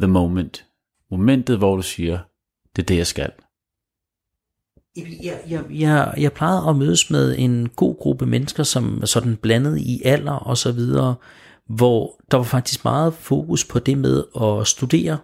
the 0.00 0.08
moment? 0.08 0.64
Momentet, 1.10 1.58
hvor 1.58 1.76
du 1.76 1.82
siger, 1.82 2.18
det 2.76 2.82
er 2.82 2.86
det, 2.86 2.96
jeg 2.96 3.06
skal. 3.06 3.30
Jeg, 4.96 5.40
jeg, 5.48 5.64
jeg, 5.70 6.14
jeg 6.18 6.32
plejede 6.32 6.68
at 6.68 6.76
mødes 6.76 7.10
med 7.10 7.34
en 7.38 7.68
god 7.68 7.98
gruppe 7.98 8.26
mennesker, 8.26 8.62
som 8.62 9.06
sådan 9.06 9.36
blandet 9.36 9.78
i 9.78 10.02
alder 10.04 10.32
og 10.32 10.58
så 10.58 10.72
videre, 10.72 11.14
hvor 11.68 12.20
der 12.30 12.36
var 12.36 12.44
faktisk 12.44 12.84
meget 12.84 13.14
fokus 13.14 13.64
på 13.64 13.78
det 13.78 13.98
med 13.98 14.24
at 14.40 14.66
studere, 14.66 15.18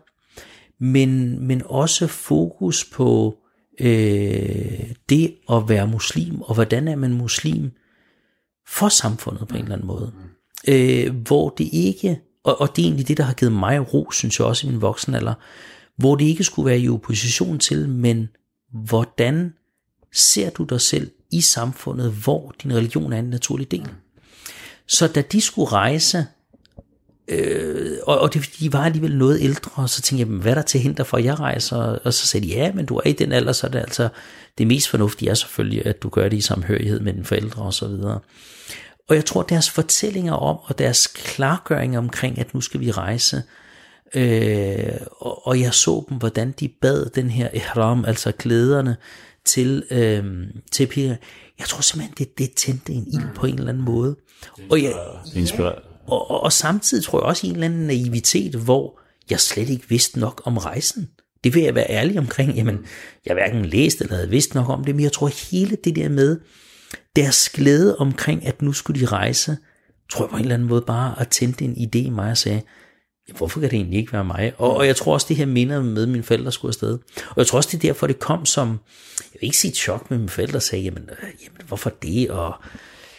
men, 0.80 1.40
men 1.46 1.62
også 1.66 2.06
fokus 2.06 2.84
på 2.84 3.38
øh, 3.80 4.90
det 5.08 5.34
at 5.50 5.68
være 5.68 5.86
muslim, 5.86 6.40
og 6.40 6.54
hvordan 6.54 6.88
er 6.88 6.96
man 6.96 7.12
muslim 7.12 7.70
for 8.68 8.88
samfundet 8.88 9.48
på 9.48 9.56
en 9.56 9.62
eller 9.62 9.74
anden 9.74 9.86
måde. 9.86 10.12
Øh, 10.68 11.14
hvor 11.14 11.48
det 11.48 11.68
ikke, 11.72 12.20
og, 12.44 12.60
og 12.60 12.76
det 12.76 12.82
er 12.82 12.86
egentlig 12.86 13.08
det, 13.08 13.16
der 13.16 13.24
har 13.24 13.34
givet 13.34 13.52
mig 13.52 13.94
ro, 13.94 14.10
synes 14.10 14.38
jeg 14.38 14.46
også 14.46 14.66
i 14.66 14.70
min 14.70 14.80
voksenalder, 14.80 15.34
hvor 15.96 16.14
det 16.14 16.24
ikke 16.24 16.44
skulle 16.44 16.66
være 16.66 16.80
i 16.80 16.88
opposition 16.88 17.58
til, 17.58 17.88
men 17.88 18.28
hvordan 18.72 19.52
ser 20.12 20.50
du 20.50 20.64
dig 20.64 20.80
selv 20.80 21.10
i 21.32 21.40
samfundet, 21.40 22.12
hvor 22.12 22.54
din 22.62 22.74
religion 22.74 23.12
er 23.12 23.18
en 23.18 23.24
naturlig 23.24 23.70
del. 23.70 23.88
Så 24.88 25.08
da 25.08 25.22
de 25.22 25.40
skulle 25.40 25.72
rejse, 25.72 26.26
øh, 27.28 27.98
og, 28.02 28.18
og 28.18 28.34
det, 28.34 28.50
de 28.60 28.72
var 28.72 28.84
alligevel 28.84 29.16
noget 29.16 29.40
ældre, 29.40 29.70
og 29.74 29.90
så 29.90 30.02
tænkte 30.02 30.20
jeg, 30.20 30.36
hvad 30.40 30.50
er 30.50 30.54
der 30.54 30.62
til 30.62 30.80
hinder 30.80 31.04
for, 31.04 31.16
at 31.16 31.24
jeg 31.24 31.40
rejser? 31.40 31.76
Og 31.76 32.14
så 32.14 32.26
sagde 32.26 32.46
de, 32.46 32.52
ja, 32.52 32.72
men 32.72 32.86
du 32.86 32.96
er 32.96 33.08
i 33.08 33.12
den 33.12 33.32
alder, 33.32 33.52
så 33.52 33.66
er 33.66 33.70
det 33.70 33.78
altså, 33.78 34.08
det 34.58 34.66
mest 34.66 34.88
fornuftige 34.88 35.30
er 35.30 35.34
selvfølgelig, 35.34 35.86
at 35.86 36.02
du 36.02 36.08
gør 36.08 36.28
det 36.28 36.36
i 36.36 36.40
samhørighed 36.40 37.00
med 37.00 37.12
dine 37.12 37.24
forældre 37.24 37.62
og 37.62 37.74
så 37.74 37.88
videre. 37.88 38.20
Og 39.08 39.16
jeg 39.16 39.24
tror, 39.24 39.42
deres 39.42 39.70
fortællinger 39.70 40.32
om, 40.32 40.58
og 40.64 40.78
deres 40.78 41.06
klargøring 41.06 41.98
omkring, 41.98 42.38
at 42.38 42.54
nu 42.54 42.60
skal 42.60 42.80
vi 42.80 42.90
rejse, 42.90 43.42
øh, 44.14 44.92
og, 45.10 45.46
og 45.46 45.60
jeg 45.60 45.74
så 45.74 46.04
dem, 46.08 46.18
hvordan 46.18 46.54
de 46.60 46.68
bad 46.68 47.06
den 47.06 47.30
her 47.30 47.48
ihram, 47.54 48.04
altså 48.04 48.32
klæderne, 48.32 48.96
til, 49.44 49.84
øh, 49.90 50.46
til 50.72 50.86
Peter. 50.86 51.16
Jeg 51.58 51.66
tror 51.66 51.80
simpelthen, 51.80 52.14
det, 52.18 52.38
det 52.38 52.52
tændte 52.52 52.92
en 52.92 53.06
ild 53.06 53.34
på 53.34 53.46
en 53.46 53.54
eller 53.54 53.68
anden 53.68 53.84
måde. 53.84 54.16
Og, 54.70 54.82
jeg, 54.82 54.92
ja, 55.34 55.70
og, 56.06 56.30
og, 56.30 56.42
og 56.42 56.52
samtidig 56.52 57.04
tror 57.04 57.18
jeg 57.18 57.26
også 57.26 57.46
i 57.46 57.50
en 57.50 57.54
eller 57.54 57.66
anden 57.66 57.86
naivitet, 57.86 58.54
hvor 58.54 59.00
jeg 59.30 59.40
slet 59.40 59.68
ikke 59.68 59.88
vidste 59.88 60.20
nok 60.20 60.42
om 60.44 60.58
rejsen. 60.58 61.08
Det 61.44 61.54
vil 61.54 61.62
jeg 61.62 61.74
være 61.74 61.90
ærlig 61.90 62.18
omkring. 62.18 62.56
Jamen, 62.56 62.74
jeg 63.24 63.30
har 63.30 63.34
hverken 63.34 63.64
læst 63.64 64.00
eller 64.00 64.14
havde 64.14 64.30
vidst 64.30 64.54
nok 64.54 64.68
om 64.68 64.84
det, 64.84 64.94
men 64.94 65.02
jeg 65.02 65.12
tror 65.12 65.50
hele 65.50 65.76
det 65.84 65.96
der 65.96 66.08
med 66.08 66.40
deres 67.16 67.48
glæde 67.48 67.96
omkring, 67.96 68.46
at 68.46 68.62
nu 68.62 68.72
skulle 68.72 69.00
de 69.00 69.06
rejse, 69.06 69.56
tror 70.10 70.24
jeg 70.24 70.30
på 70.30 70.36
en 70.36 70.42
eller 70.42 70.54
anden 70.54 70.68
måde 70.68 70.84
bare 70.86 71.20
at 71.20 71.28
tænde 71.28 71.64
en 71.64 71.72
idé 71.72 71.98
i 72.06 72.10
mig 72.10 72.30
og 72.30 72.38
sagde, 72.38 72.62
hvorfor 73.36 73.60
kan 73.60 73.70
det 73.70 73.76
egentlig 73.76 73.98
ikke 73.98 74.12
være 74.12 74.24
mig? 74.24 74.52
Og, 74.58 74.76
og 74.76 74.86
jeg 74.86 74.96
tror 74.96 75.14
også, 75.14 75.26
det 75.28 75.36
her 75.36 75.46
minder 75.46 75.82
med, 75.82 76.02
at 76.02 76.08
mine 76.08 76.24
forældre 76.24 76.52
skulle 76.52 76.70
afsted. 76.70 76.98
Og 77.16 77.36
jeg 77.36 77.46
tror 77.46 77.56
også, 77.56 77.68
det 77.72 77.76
er 77.76 77.92
derfor, 77.92 78.06
det 78.06 78.18
kom 78.18 78.46
som, 78.46 78.68
jeg 79.18 79.40
vil 79.40 79.46
ikke 79.46 79.56
sige 79.56 79.70
et 79.70 79.76
chok, 79.76 80.10
men 80.10 80.18
mine 80.18 80.28
forældre 80.28 80.60
sagde, 80.60 80.84
jamen, 80.84 81.02
øh, 81.02 81.28
jamen 81.44 81.60
hvorfor 81.68 81.90
det? 81.90 82.30
Og 82.30 82.54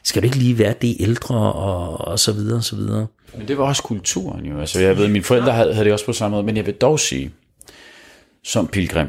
skal 0.06 0.22
du 0.22 0.26
ikke 0.26 0.38
lige 0.38 0.60
være 0.60 0.74
det 0.82 0.96
ældre? 1.00 1.54
Og, 1.54 2.08
og 2.08 2.20
så 2.20 2.32
videre, 2.34 2.58
og 2.58 2.64
så 2.64 2.76
videre. 2.76 3.08
Men 3.38 3.48
det 3.48 3.58
var 3.58 3.64
også 3.64 3.84
kulturen 3.84 4.46
jo. 4.46 4.60
Altså, 4.60 4.80
jeg 4.80 4.98
ved, 4.98 5.08
mine 5.08 5.24
forældre 5.24 5.52
havde, 5.52 5.74
havde 5.74 5.86
det 5.86 5.94
også 5.94 6.06
på 6.06 6.14
samme 6.14 6.36
måde, 6.36 6.46
men 6.46 6.58
jeg 6.58 6.66
vil 6.66 6.74
dog 6.74 7.00
sige, 7.00 7.34
som 8.44 8.68
pilgrim, 8.68 9.08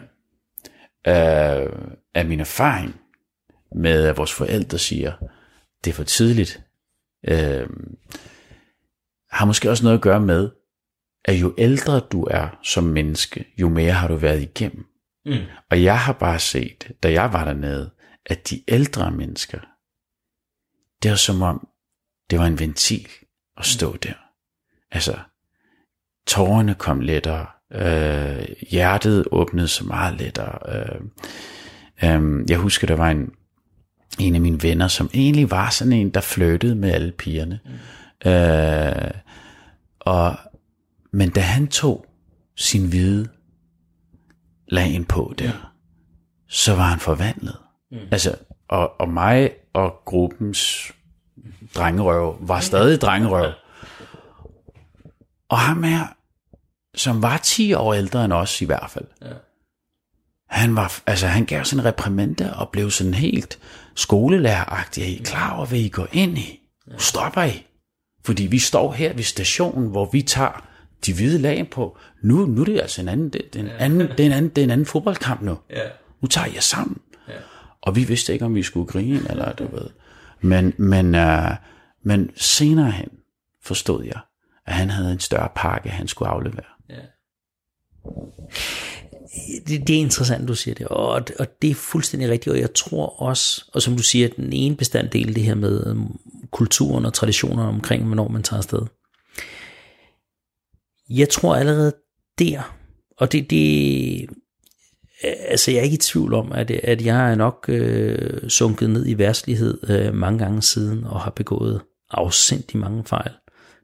øh, 1.07 1.73
af 2.15 2.27
min 2.27 2.41
erfaring 2.41 3.01
med, 3.75 4.07
at 4.07 4.17
vores 4.17 4.33
forældre 4.33 4.79
siger, 4.79 5.13
det 5.85 5.91
er 5.91 5.95
for 5.95 6.05
tidligt, 6.05 6.61
øh, 7.29 7.67
har 9.31 9.45
måske 9.45 9.71
også 9.71 9.85
noget 9.85 9.97
at 9.97 10.03
gøre 10.03 10.21
med, 10.21 10.51
at 11.25 11.35
jo 11.35 11.55
ældre 11.59 12.01
du 12.01 12.25
er 12.25 12.59
som 12.63 12.85
menneske, 12.85 13.45
jo 13.59 13.69
mere 13.69 13.93
har 13.93 14.09
du 14.09 14.17
været 14.17 14.43
igennem. 14.43 14.87
Mm. 15.27 15.37
Og 15.71 15.83
jeg 15.83 16.01
har 16.01 16.13
bare 16.13 16.39
set, 16.39 16.91
da 17.03 17.13
jeg 17.13 17.33
var 17.33 17.45
dernede, 17.45 17.91
at 18.27 18.51
de 18.51 18.63
ældre 18.69 19.11
mennesker, 19.11 19.59
det 21.07 21.11
var 21.11 21.17
som 21.17 21.43
om, 21.43 21.69
det 22.31 22.39
var 22.39 22.47
en 22.47 22.59
ventil 22.59 23.09
at 23.57 23.67
stå 23.67 23.93
mm. 23.93 23.99
der. 23.99 24.15
Altså, 24.91 25.19
tårerne 26.27 26.75
kom 26.75 27.01
lettere, 27.01 27.47
øh, 27.73 28.47
hjertet 28.71 29.25
åbnede 29.31 29.69
så 29.69 29.85
meget 29.85 30.21
lettere. 30.21 30.59
Øh, 30.69 31.01
øh, 32.05 32.51
jeg 32.51 32.59
husker, 32.59 32.87
der 32.87 32.97
var 32.97 33.11
en, 33.11 33.31
en 34.19 34.35
af 34.35 34.41
mine 34.41 34.63
venner, 34.63 34.89
som 34.89 35.11
egentlig 35.15 35.51
var 35.51 35.71
sådan 35.71 35.93
en, 35.93 36.11
der 36.11 36.21
flyttede 36.21 36.75
med 36.75 36.91
alle 36.91 37.13
pigerne. 37.13 37.61
Mm. 37.65 38.31
Øh, 38.31 39.11
og 40.01 40.37
men 41.13 41.31
da 41.31 41.41
han 41.41 41.67
tog 41.69 42.07
sin 42.57 42.89
hvide 42.89 43.29
lagen 44.69 45.05
på 45.05 45.35
der, 45.39 45.73
så 46.49 46.75
var 46.75 46.85
han 46.85 46.99
forvandlet. 46.99 47.57
Mm. 47.91 47.99
Altså, 48.11 48.37
og, 48.69 49.01
og 49.01 49.09
mig 49.09 49.51
og 49.73 50.03
gruppens 50.05 50.93
drengerøv 51.77 52.37
var 52.41 52.61
stadig 52.61 53.01
drengerøv. 53.01 53.53
Og 55.49 55.59
ham 55.59 55.83
her, 55.83 56.07
som 56.95 57.23
var 57.23 57.37
10 57.37 57.73
år 57.73 57.95
ældre 57.95 58.25
end 58.25 58.33
os 58.33 58.63
i 58.63 58.65
hvert 58.65 58.91
fald, 58.91 59.05
ja. 59.23 59.33
han, 60.49 60.77
var, 60.77 61.01
altså, 61.07 61.27
han 61.27 61.45
gav 61.45 61.65
sådan 61.65 61.81
en 61.81 61.87
reprimande 61.87 62.57
og 62.57 62.69
blev 62.69 62.91
sådan 62.91 63.15
helt 63.15 63.59
skolelæreragtig. 63.95 65.03
Er 65.03 65.07
I 65.07 65.21
klar 65.25 65.57
over, 65.57 65.67
hvad 65.67 65.79
I 65.79 65.89
går 65.89 66.09
ind 66.13 66.39
i? 66.39 66.61
Nu 66.87 66.99
stopper 66.99 67.43
I. 67.43 67.67
Fordi 68.25 68.47
vi 68.47 68.59
står 68.59 68.93
her 68.93 69.13
ved 69.13 69.25
stationen, 69.25 69.91
hvor 69.91 70.09
vi 70.13 70.23
tager 70.23 70.67
de 71.07 71.15
hvide 71.15 71.39
lag 71.39 71.71
på. 71.71 71.99
Nu, 72.23 72.47
nu 72.47 72.61
er 72.61 72.65
det 72.65 72.81
altså 72.81 73.01
en 73.01 73.09
anden, 73.09 73.31
det, 73.31 73.43
det 73.53 73.61
er 73.61 73.65
en 73.65 73.71
anden, 73.71 74.01
det 74.01 74.21
er 74.21 74.27
en 74.27 74.33
anden, 74.33 74.51
det 74.51 74.59
er 74.59 74.65
en 74.65 74.71
anden 74.71 74.87
fodboldkamp 74.87 75.43
nu. 75.43 75.59
Ja. 75.71 75.83
Nu 76.21 76.29
tager 76.29 76.53
jeg 76.55 76.63
sammen. 76.63 76.99
Ja. 77.29 77.33
Og 77.81 77.97
vi 77.97 78.05
vidste 78.05 78.33
ikke, 78.33 78.45
om 78.45 78.55
vi 78.55 78.63
skulle 78.63 78.87
grine, 78.87 79.31
eller 79.31 79.53
du 79.53 79.69
ved. 79.77 79.91
Men, 80.41 80.75
men, 80.79 81.15
øh, 81.15 81.51
men 82.03 82.31
senere 82.37 82.91
hen 82.91 83.09
forstod 83.63 84.05
jeg, 84.05 84.21
at 84.67 84.75
han 84.75 84.91
havde 84.91 85.13
en 85.13 85.21
større 85.21 85.49
pakke, 85.55 85.89
han 85.89 86.09
skulle 86.09 86.29
aflevere. 86.29 86.65
Ja. 86.89 86.95
Det, 89.67 89.89
det 89.89 89.97
er 89.97 90.01
interessant, 90.01 90.49
du 90.49 90.55
siger 90.55 90.75
det, 90.75 90.89
og, 90.89 91.23
og 91.39 91.63
det 91.63 91.71
er 91.71 91.75
fuldstændig 91.75 92.29
rigtigt, 92.29 92.53
og 92.53 92.61
jeg 92.61 92.75
tror 92.75 93.23
også, 93.23 93.65
og 93.75 93.83
som 93.83 93.97
du 93.97 94.03
siger, 94.03 94.29
den 94.29 94.53
ene 94.53 94.77
bestanddel, 94.77 95.35
det 95.35 95.43
her 95.43 95.55
med 95.55 95.87
øhm, 95.87 96.19
kulturen 96.51 97.07
og 97.07 97.15
traditionerne 97.15 97.69
omkring, 97.69 98.07
hvornår 98.07 98.29
man 98.29 98.43
tager 98.43 98.59
afsted. 98.59 98.83
Jeg 101.11 101.29
tror 101.29 101.57
allerede 101.57 101.95
der, 102.39 102.77
og 103.17 103.33
det, 103.33 103.51
det 103.51 104.27
Øh, 105.25 105.33
altså 105.49 105.71
jeg 105.71 105.79
er 105.79 105.83
ikke 105.83 105.95
i 105.95 105.99
tvivl 105.99 106.35
om, 106.35 106.53
at, 106.53 106.71
at 106.71 107.05
jeg 107.05 107.31
er 107.31 107.35
nok 107.35 107.65
øh, 107.69 108.49
sunket 108.49 108.91
ned 108.91 109.07
i 109.07 109.19
værtslighed 109.19 109.91
øh, 109.91 110.15
mange 110.15 110.39
gange 110.39 110.63
siden, 110.63 111.05
og 111.05 111.21
har 111.21 111.31
begået 111.31 111.81
afsindig 112.11 112.77
mange 112.77 113.05
fejl, 113.05 113.31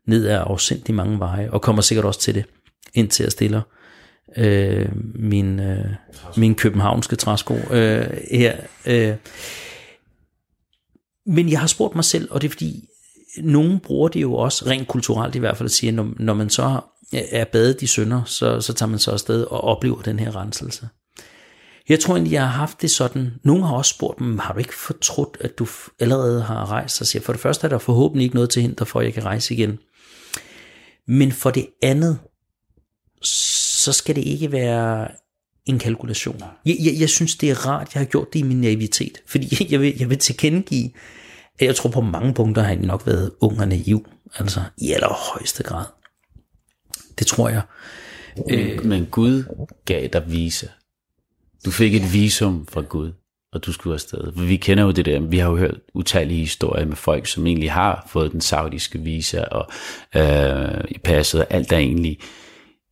ned 0.06 0.26
ad 0.26 0.42
afsindig 0.46 0.94
mange 0.94 1.18
veje, 1.18 1.50
og 1.50 1.62
kommer 1.62 1.82
sikkert 1.82 2.04
også 2.04 2.20
til 2.20 2.34
det, 2.34 2.44
indtil 2.94 3.22
jeg 3.22 3.32
stiller 3.32 3.60
øh, 4.36 4.88
min, 5.14 5.60
øh, 5.60 5.84
min 6.36 6.54
københavnske 6.54 7.16
træsko 7.16 7.54
øh, 7.54 8.06
her. 8.30 8.56
Øh. 8.86 9.14
Men 11.26 11.50
jeg 11.50 11.60
har 11.60 11.66
spurgt 11.66 11.94
mig 11.94 12.04
selv, 12.04 12.28
og 12.30 12.40
det 12.40 12.48
er 12.48 12.52
fordi, 12.52 12.88
nogen 13.42 13.80
bruger 13.80 14.08
det 14.08 14.22
jo 14.22 14.34
også, 14.34 14.66
rent 14.66 14.88
kulturelt 14.88 15.34
i 15.34 15.38
hvert 15.38 15.56
fald, 15.56 15.66
at 15.66 15.70
sige, 15.70 15.92
når, 15.92 16.12
når 16.18 16.34
man 16.34 16.50
så 16.50 16.80
er 17.12 17.44
badet 17.44 17.82
i 17.82 17.86
sønder, 17.86 18.24
så, 18.24 18.60
så 18.60 18.72
tager 18.72 18.90
man 18.90 18.98
så 18.98 19.10
afsted 19.10 19.44
og 19.44 19.60
oplever 19.64 20.02
den 20.02 20.18
her 20.18 20.36
renselse. 20.36 20.88
Jeg 21.88 22.00
tror 22.00 22.14
egentlig, 22.14 22.32
jeg 22.32 22.42
har 22.42 22.58
haft 22.58 22.82
det 22.82 22.90
sådan. 22.90 23.30
Nogle 23.42 23.66
har 23.66 23.74
også 23.74 23.94
spurgt 23.94 24.20
mig, 24.20 24.44
har 24.44 24.52
du 24.52 24.58
ikke 24.58 24.74
fortrudt, 24.74 25.36
at 25.40 25.58
du 25.58 25.66
allerede 26.00 26.42
har 26.42 26.70
rejst? 26.70 26.96
Så 26.96 27.04
siger 27.04 27.22
for 27.22 27.32
det 27.32 27.42
første 27.42 27.64
er 27.64 27.68
der 27.68 27.78
forhåbentlig 27.78 28.24
ikke 28.24 28.34
noget 28.34 28.50
til 28.50 28.62
hinder 28.62 28.84
for, 28.84 29.00
at 29.00 29.06
jeg 29.06 29.14
kan 29.14 29.24
rejse 29.24 29.54
igen. 29.54 29.78
Men 31.08 31.32
for 31.32 31.50
det 31.50 31.66
andet, 31.82 32.18
så 33.22 33.92
skal 33.92 34.16
det 34.16 34.24
ikke 34.24 34.52
være 34.52 35.08
en 35.66 35.78
kalkulation. 35.78 36.42
Jeg, 36.64 36.76
jeg, 36.80 36.94
jeg 37.00 37.08
synes, 37.08 37.36
det 37.36 37.50
er 37.50 37.66
rart, 37.66 37.94
jeg 37.94 38.00
har 38.00 38.04
gjort 38.06 38.32
det 38.32 38.38
i 38.38 38.42
min 38.42 38.60
naivitet. 38.60 39.22
Fordi 39.26 39.56
jeg 39.70 39.80
vil, 39.80 39.96
jeg 39.98 40.10
vil 40.10 40.18
tilkendegive, 40.18 40.90
at 41.58 41.66
jeg 41.66 41.76
tror 41.76 41.90
på 41.90 42.00
mange 42.00 42.34
punkter 42.34 42.62
har 42.62 42.68
jeg 42.68 42.78
nok 42.78 43.06
været 43.06 43.30
ung 43.40 43.60
og 43.60 43.68
naiv. 43.68 44.06
Altså 44.34 44.62
i 44.78 44.92
allerhøjeste 44.92 45.62
grad. 45.62 45.84
Det 47.18 47.26
tror 47.26 47.48
jeg. 47.48 47.62
Men, 48.48 48.88
men 48.88 49.06
Gud 49.06 49.44
gav 49.84 50.08
dig 50.12 50.22
vise. 50.26 50.68
Du 51.64 51.70
fik 51.70 51.94
et 51.94 52.12
visum 52.12 52.66
fra 52.66 52.80
Gud, 52.80 53.12
og 53.52 53.66
du 53.66 53.72
skulle 53.72 53.94
afsted. 53.94 54.32
For 54.32 54.44
vi 54.44 54.56
kender 54.56 54.84
jo 54.84 54.90
det 54.90 55.04
der, 55.04 55.20
vi 55.20 55.38
har 55.38 55.50
jo 55.50 55.56
hørt 55.56 55.78
utallige 55.94 56.40
historier 56.40 56.86
med 56.86 56.96
folk, 56.96 57.26
som 57.26 57.46
egentlig 57.46 57.72
har 57.72 58.06
fået 58.10 58.32
den 58.32 58.40
saudiske 58.40 58.98
visa 58.98 59.44
og 59.44 59.70
øh, 60.16 60.84
i 60.88 60.98
passet, 60.98 61.40
og 61.40 61.46
alt 61.50 61.72
er 61.72 61.78
egentlig 61.78 62.18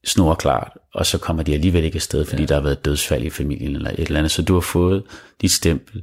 snorklart, 0.04 0.72
og 0.94 1.06
så 1.06 1.18
kommer 1.18 1.42
de 1.42 1.54
alligevel 1.54 1.84
ikke 1.84 1.96
afsted, 1.96 2.24
fordi 2.24 2.42
ja. 2.42 2.46
der 2.46 2.54
har 2.54 2.62
været 2.62 2.84
dødsfald 2.84 3.24
i 3.24 3.30
familien 3.30 3.76
eller 3.76 3.90
et 3.90 3.98
eller 3.98 4.18
andet. 4.18 4.32
Så 4.32 4.42
du 4.42 4.54
har 4.54 4.60
fået 4.60 5.02
dit 5.40 5.50
stempel 5.50 6.02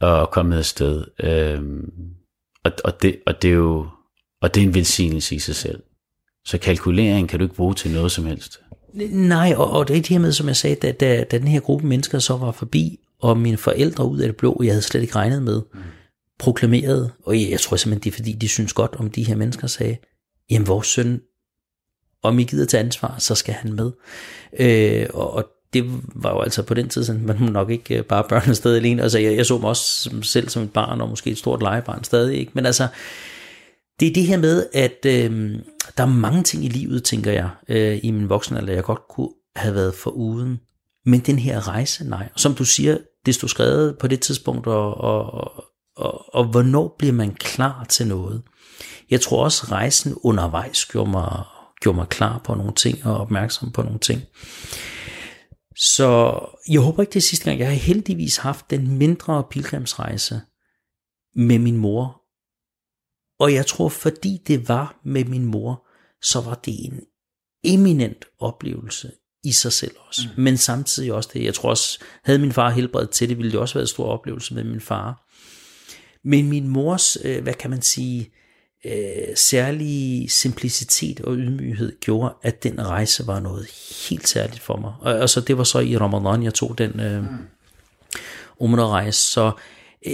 og 0.00 0.30
kommet 0.30 0.58
afsted. 0.58 1.04
Øh, 1.20 1.62
og, 2.64 2.72
og, 2.84 3.02
det, 3.02 3.20
og 3.26 3.42
det 3.42 3.48
er 3.48 3.54
jo 3.54 3.86
og 4.42 4.54
det 4.54 4.62
er 4.62 4.66
en 4.66 4.74
velsignelse 4.74 5.34
i 5.34 5.38
sig 5.38 5.54
selv. 5.54 5.82
Så 6.44 6.58
kalkulering 6.58 7.28
kan 7.28 7.38
du 7.38 7.44
ikke 7.44 7.54
bruge 7.54 7.74
til 7.74 7.90
noget 7.90 8.12
som 8.12 8.26
helst. 8.26 8.60
Nej, 9.10 9.54
og, 9.56 9.70
og 9.70 9.88
det 9.88 9.96
er 9.96 10.00
det 10.00 10.08
her 10.08 10.18
med, 10.18 10.32
som 10.32 10.48
jeg 10.48 10.56
sagde, 10.56 10.76
da, 10.76 10.92
da, 10.92 11.24
da 11.24 11.38
den 11.38 11.48
her 11.48 11.60
gruppe 11.60 11.86
mennesker 11.86 12.18
så 12.18 12.36
var 12.36 12.52
forbi, 12.52 12.98
og 13.20 13.38
mine 13.38 13.56
forældre 13.56 14.06
ud 14.06 14.18
af 14.18 14.28
det 14.28 14.36
blå, 14.36 14.60
jeg 14.64 14.72
havde 14.72 14.82
slet 14.82 15.02
ikke 15.02 15.16
regnet 15.16 15.42
med, 15.42 15.62
mm. 15.74 15.80
proklamerede, 16.38 17.10
og 17.26 17.40
jeg, 17.40 17.50
jeg 17.50 17.60
tror 17.60 17.76
simpelthen, 17.76 18.04
det 18.04 18.10
er 18.10 18.16
fordi, 18.16 18.32
de 18.32 18.48
synes 18.48 18.72
godt 18.72 18.96
om 18.98 19.10
de 19.10 19.22
her 19.22 19.36
mennesker, 19.36 19.66
sagde, 19.66 19.96
jamen 20.50 20.68
vores 20.68 20.86
søn, 20.86 21.20
om 22.22 22.38
I 22.38 22.44
gider 22.44 22.66
tage 22.66 22.84
ansvar, 22.84 23.16
så 23.18 23.34
skal 23.34 23.54
han 23.54 23.72
med. 23.72 23.90
Øh, 24.58 25.06
og, 25.14 25.32
og 25.32 25.44
det 25.72 25.84
var 26.14 26.30
jo 26.30 26.40
altså 26.40 26.62
på 26.62 26.74
den 26.74 26.88
tid, 26.88 27.04
sådan, 27.04 27.26
man 27.26 27.36
må 27.40 27.46
nok 27.46 27.70
ikke 27.70 27.98
øh, 27.98 28.04
bare 28.04 28.24
børn 28.28 28.50
afsted 28.50 28.76
alene. 28.76 29.02
Altså, 29.02 29.18
jeg, 29.18 29.36
jeg 29.36 29.46
så 29.46 29.58
mig 29.58 29.68
også 29.68 30.10
selv 30.22 30.48
som 30.48 30.62
et 30.62 30.72
barn, 30.72 31.00
og 31.00 31.08
måske 31.08 31.30
et 31.30 31.38
stort 31.38 31.62
legebarn 31.62 32.04
stadig, 32.04 32.38
ikke? 32.38 32.52
Men 32.54 32.66
altså, 32.66 32.88
det 34.00 34.08
er 34.08 34.12
det 34.12 34.26
her 34.26 34.36
med, 34.36 34.66
at 34.74 35.06
øh, 35.06 35.58
der 35.96 36.02
er 36.02 36.06
mange 36.06 36.42
ting 36.42 36.64
i 36.64 36.68
livet, 36.68 37.04
tænker 37.04 37.32
jeg, 37.32 37.50
øh, 37.68 38.00
i 38.02 38.10
min 38.10 38.28
voksenalder, 38.28 38.72
jeg 38.72 38.84
godt 38.84 39.08
kunne 39.08 39.30
have 39.56 39.74
været 39.74 39.94
for 39.94 40.10
uden. 40.10 40.60
Men 41.06 41.20
den 41.20 41.38
her 41.38 41.68
rejse, 41.68 42.08
nej. 42.08 42.28
Og 42.34 42.40
som 42.40 42.54
du 42.54 42.64
siger, 42.64 42.98
det 43.26 43.34
stod 43.34 43.48
skrevet 43.48 43.98
på 43.98 44.06
det 44.06 44.20
tidspunkt, 44.20 44.66
og, 44.66 44.94
og, 44.94 45.34
og, 45.34 45.64
og, 45.96 46.34
og 46.34 46.44
hvornår 46.44 46.96
bliver 46.98 47.14
man 47.14 47.34
klar 47.34 47.84
til 47.88 48.06
noget? 48.06 48.42
Jeg 49.10 49.20
tror 49.20 49.44
også, 49.44 49.66
rejsen 49.70 50.14
undervejs 50.22 50.86
gjorde 50.86 51.10
mig, 51.10 51.44
gjorde 51.80 51.96
mig 51.96 52.08
klar 52.08 52.40
på 52.44 52.54
nogle 52.54 52.74
ting, 52.74 53.06
og 53.06 53.16
opmærksom 53.16 53.70
på 53.72 53.82
nogle 53.82 53.98
ting. 53.98 54.22
Så 55.76 56.38
jeg 56.70 56.80
håber 56.80 57.02
ikke 57.02 57.12
det 57.12 57.16
er 57.16 57.20
sidste 57.20 57.44
gang. 57.44 57.58
Jeg 57.58 57.68
har 57.68 57.74
heldigvis 57.74 58.36
haft 58.36 58.70
den 58.70 58.98
mindre 58.98 59.44
pilgrimsrejse 59.50 60.40
med 61.36 61.58
min 61.58 61.76
mor 61.76 62.21
og 63.42 63.54
jeg 63.54 63.66
tror, 63.66 63.88
fordi 63.88 64.42
det 64.46 64.68
var 64.68 65.00
med 65.04 65.24
min 65.24 65.44
mor, 65.44 65.86
så 66.22 66.40
var 66.40 66.54
det 66.54 66.84
en 66.84 67.00
eminent 67.64 68.24
oplevelse 68.40 69.12
i 69.44 69.52
sig 69.52 69.72
selv 69.72 69.94
også. 70.08 70.22
Mm. 70.36 70.42
Men 70.42 70.56
samtidig 70.56 71.12
også 71.12 71.30
det, 71.32 71.44
jeg 71.44 71.54
tror 71.54 71.70
også, 71.70 71.98
havde 72.24 72.38
min 72.38 72.52
far 72.52 72.70
helbredt 72.70 73.10
til 73.10 73.28
det, 73.28 73.38
ville 73.38 73.52
det 73.52 73.60
også 73.60 73.74
være 73.74 73.82
en 73.82 73.88
stor 73.88 74.04
oplevelse 74.04 74.54
med 74.54 74.64
min 74.64 74.80
far. 74.80 75.28
Men 76.24 76.48
min 76.48 76.68
mors, 76.68 77.16
øh, 77.24 77.42
hvad 77.42 77.54
kan 77.54 77.70
man 77.70 77.82
sige, 77.82 78.32
øh, 78.86 79.36
særlige 79.36 80.28
simplicitet 80.28 81.20
og 81.20 81.34
ydmyghed 81.36 82.00
gjorde, 82.00 82.34
at 82.42 82.62
den 82.62 82.86
rejse 82.86 83.26
var 83.26 83.40
noget 83.40 83.66
helt 84.08 84.28
særligt 84.28 84.62
for 84.62 84.76
mig. 84.76 84.92
Og 85.00 85.20
altså, 85.20 85.40
det 85.40 85.58
var 85.58 85.64
så 85.64 85.78
i 85.78 85.96
Ramadan, 85.96 86.42
jeg 86.42 86.54
tog 86.54 86.78
den 86.78 87.00
øh, 87.00 87.22
mm. 88.60 88.74
rejse 88.74 89.20
Så 89.20 89.52
øh, 90.06 90.12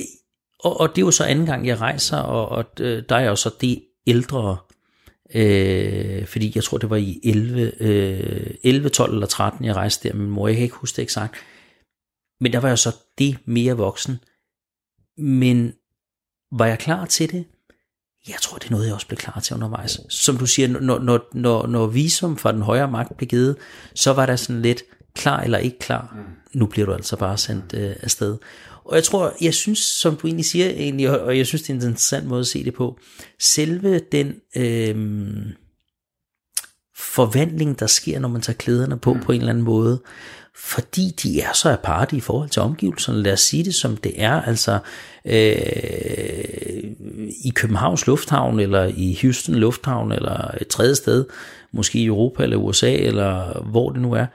og, 0.65 0.81
og 0.81 0.89
det 0.89 1.03
er 1.03 1.07
jo 1.07 1.11
så 1.11 1.25
anden 1.25 1.47
gang, 1.47 1.67
jeg 1.67 1.81
rejser, 1.81 2.17
og, 2.17 2.49
og 2.49 2.65
øh, 2.81 3.03
der 3.09 3.17
er 3.17 3.21
jeg 3.21 3.29
jo 3.29 3.37
så 3.37 3.51
det 3.61 3.85
ældre, 4.07 4.57
øh, 5.35 6.27
fordi 6.27 6.53
jeg 6.55 6.65
tror, 6.65 6.79
det 6.79 6.91
var 6.91 6.97
i 6.97 7.21
11, 7.25 7.83
øh, 7.83 8.55
11, 8.63 8.89
12 8.89 9.13
eller 9.13 9.27
13, 9.27 9.65
jeg 9.65 9.77
rejste 9.77 10.09
der 10.09 10.15
med 10.15 10.25
min 10.25 10.31
mor. 10.31 10.49
Jeg 10.49 10.57
kan 10.57 10.65
ikke 10.65 10.77
huske 10.77 10.97
det 10.97 11.03
eksakt. 11.03 11.35
Men 12.41 12.53
der 12.53 12.61
var 12.61 12.69
jeg 12.69 12.79
så 12.79 12.97
det 13.19 13.39
mere 13.45 13.77
voksen. 13.77 14.19
Men 15.19 15.73
var 16.53 16.67
jeg 16.67 16.79
klar 16.79 17.07
til 17.07 17.33
det? 17.33 17.45
Jeg 18.29 18.37
tror, 18.43 18.59
det 18.59 18.67
er 18.67 18.71
noget, 18.71 18.87
jeg 18.87 18.95
også 18.95 19.07
blev 19.07 19.19
klar 19.19 19.41
til 19.41 19.55
undervejs. 19.55 20.01
Som 20.09 20.37
du 20.37 20.47
siger, 20.47 20.69
når, 20.69 20.99
når, 20.99 21.29
når, 21.33 21.67
når 21.67 21.87
visum 21.87 22.37
fra 22.37 22.53
den 22.53 22.63
højere 22.63 22.91
magt 22.91 23.17
blev 23.17 23.29
givet, 23.29 23.57
så 23.95 24.13
var 24.13 24.27
der 24.27 24.37
sådan 24.37 24.63
lidt 24.63 24.83
klar 25.15 25.41
eller 25.41 25.59
ikke 25.59 25.79
klar. 25.79 26.17
Mm. 26.17 26.59
Nu 26.61 26.67
bliver 26.67 26.87
du 26.87 26.93
altså 26.93 27.17
bare 27.17 27.39
sendt 27.39 27.75
øh, 27.75 27.97
afsted. 28.03 28.37
Og 28.85 28.95
jeg 28.95 29.05
tror, 29.05 29.35
jeg 29.41 29.55
synes, 29.55 29.79
som 29.79 30.17
du 30.17 30.27
egentlig 30.27 30.47
siger, 30.47 30.67
egentlig, 30.67 31.21
og 31.23 31.39
jeg 31.39 31.47
synes, 31.47 31.63
det 31.63 31.71
er 31.71 31.75
en 31.75 31.83
interessant 31.83 32.27
måde 32.27 32.41
at 32.41 32.47
se 32.47 32.65
det 32.65 32.75
på, 32.75 32.99
selve 33.39 34.01
den 34.13 34.35
øh, 34.57 34.97
forvandling, 36.97 37.79
der 37.81 37.87
sker, 37.87 38.19
når 38.19 38.29
man 38.29 38.43
tager 38.43 38.57
klæderne 38.57 38.99
på, 38.99 39.15
mm. 39.15 39.21
på 39.21 39.33
en 39.33 39.41
eller 39.41 39.51
anden 39.51 39.65
måde, 39.65 40.01
fordi 40.57 41.15
de 41.23 41.41
er 41.41 41.53
så 41.53 41.71
aparte 41.71 42.17
i 42.17 42.21
forhold 42.21 42.49
til 42.49 42.63
omgivelserne. 42.63 43.23
Lad 43.23 43.33
os 43.33 43.41
sige 43.41 43.65
det 43.65 43.75
som 43.75 43.97
det 43.97 44.13
er, 44.17 44.43
altså 44.43 44.79
øh, 45.25 46.85
i 47.45 47.53
Københavns 47.55 48.07
Lufthavn, 48.07 48.61
eller 48.61 48.85
i 48.97 49.19
Houston 49.23 49.55
Lufthavn, 49.55 50.13
eller 50.13 50.55
et 50.61 50.69
tredje 50.69 50.95
sted, 50.95 51.25
måske 51.73 51.99
i 51.99 52.07
Europa 52.07 52.43
eller 52.43 52.57
USA, 52.57 52.93
eller 52.93 53.63
hvor 53.63 53.91
det 53.91 54.03
nu 54.03 54.13
er, 54.13 54.27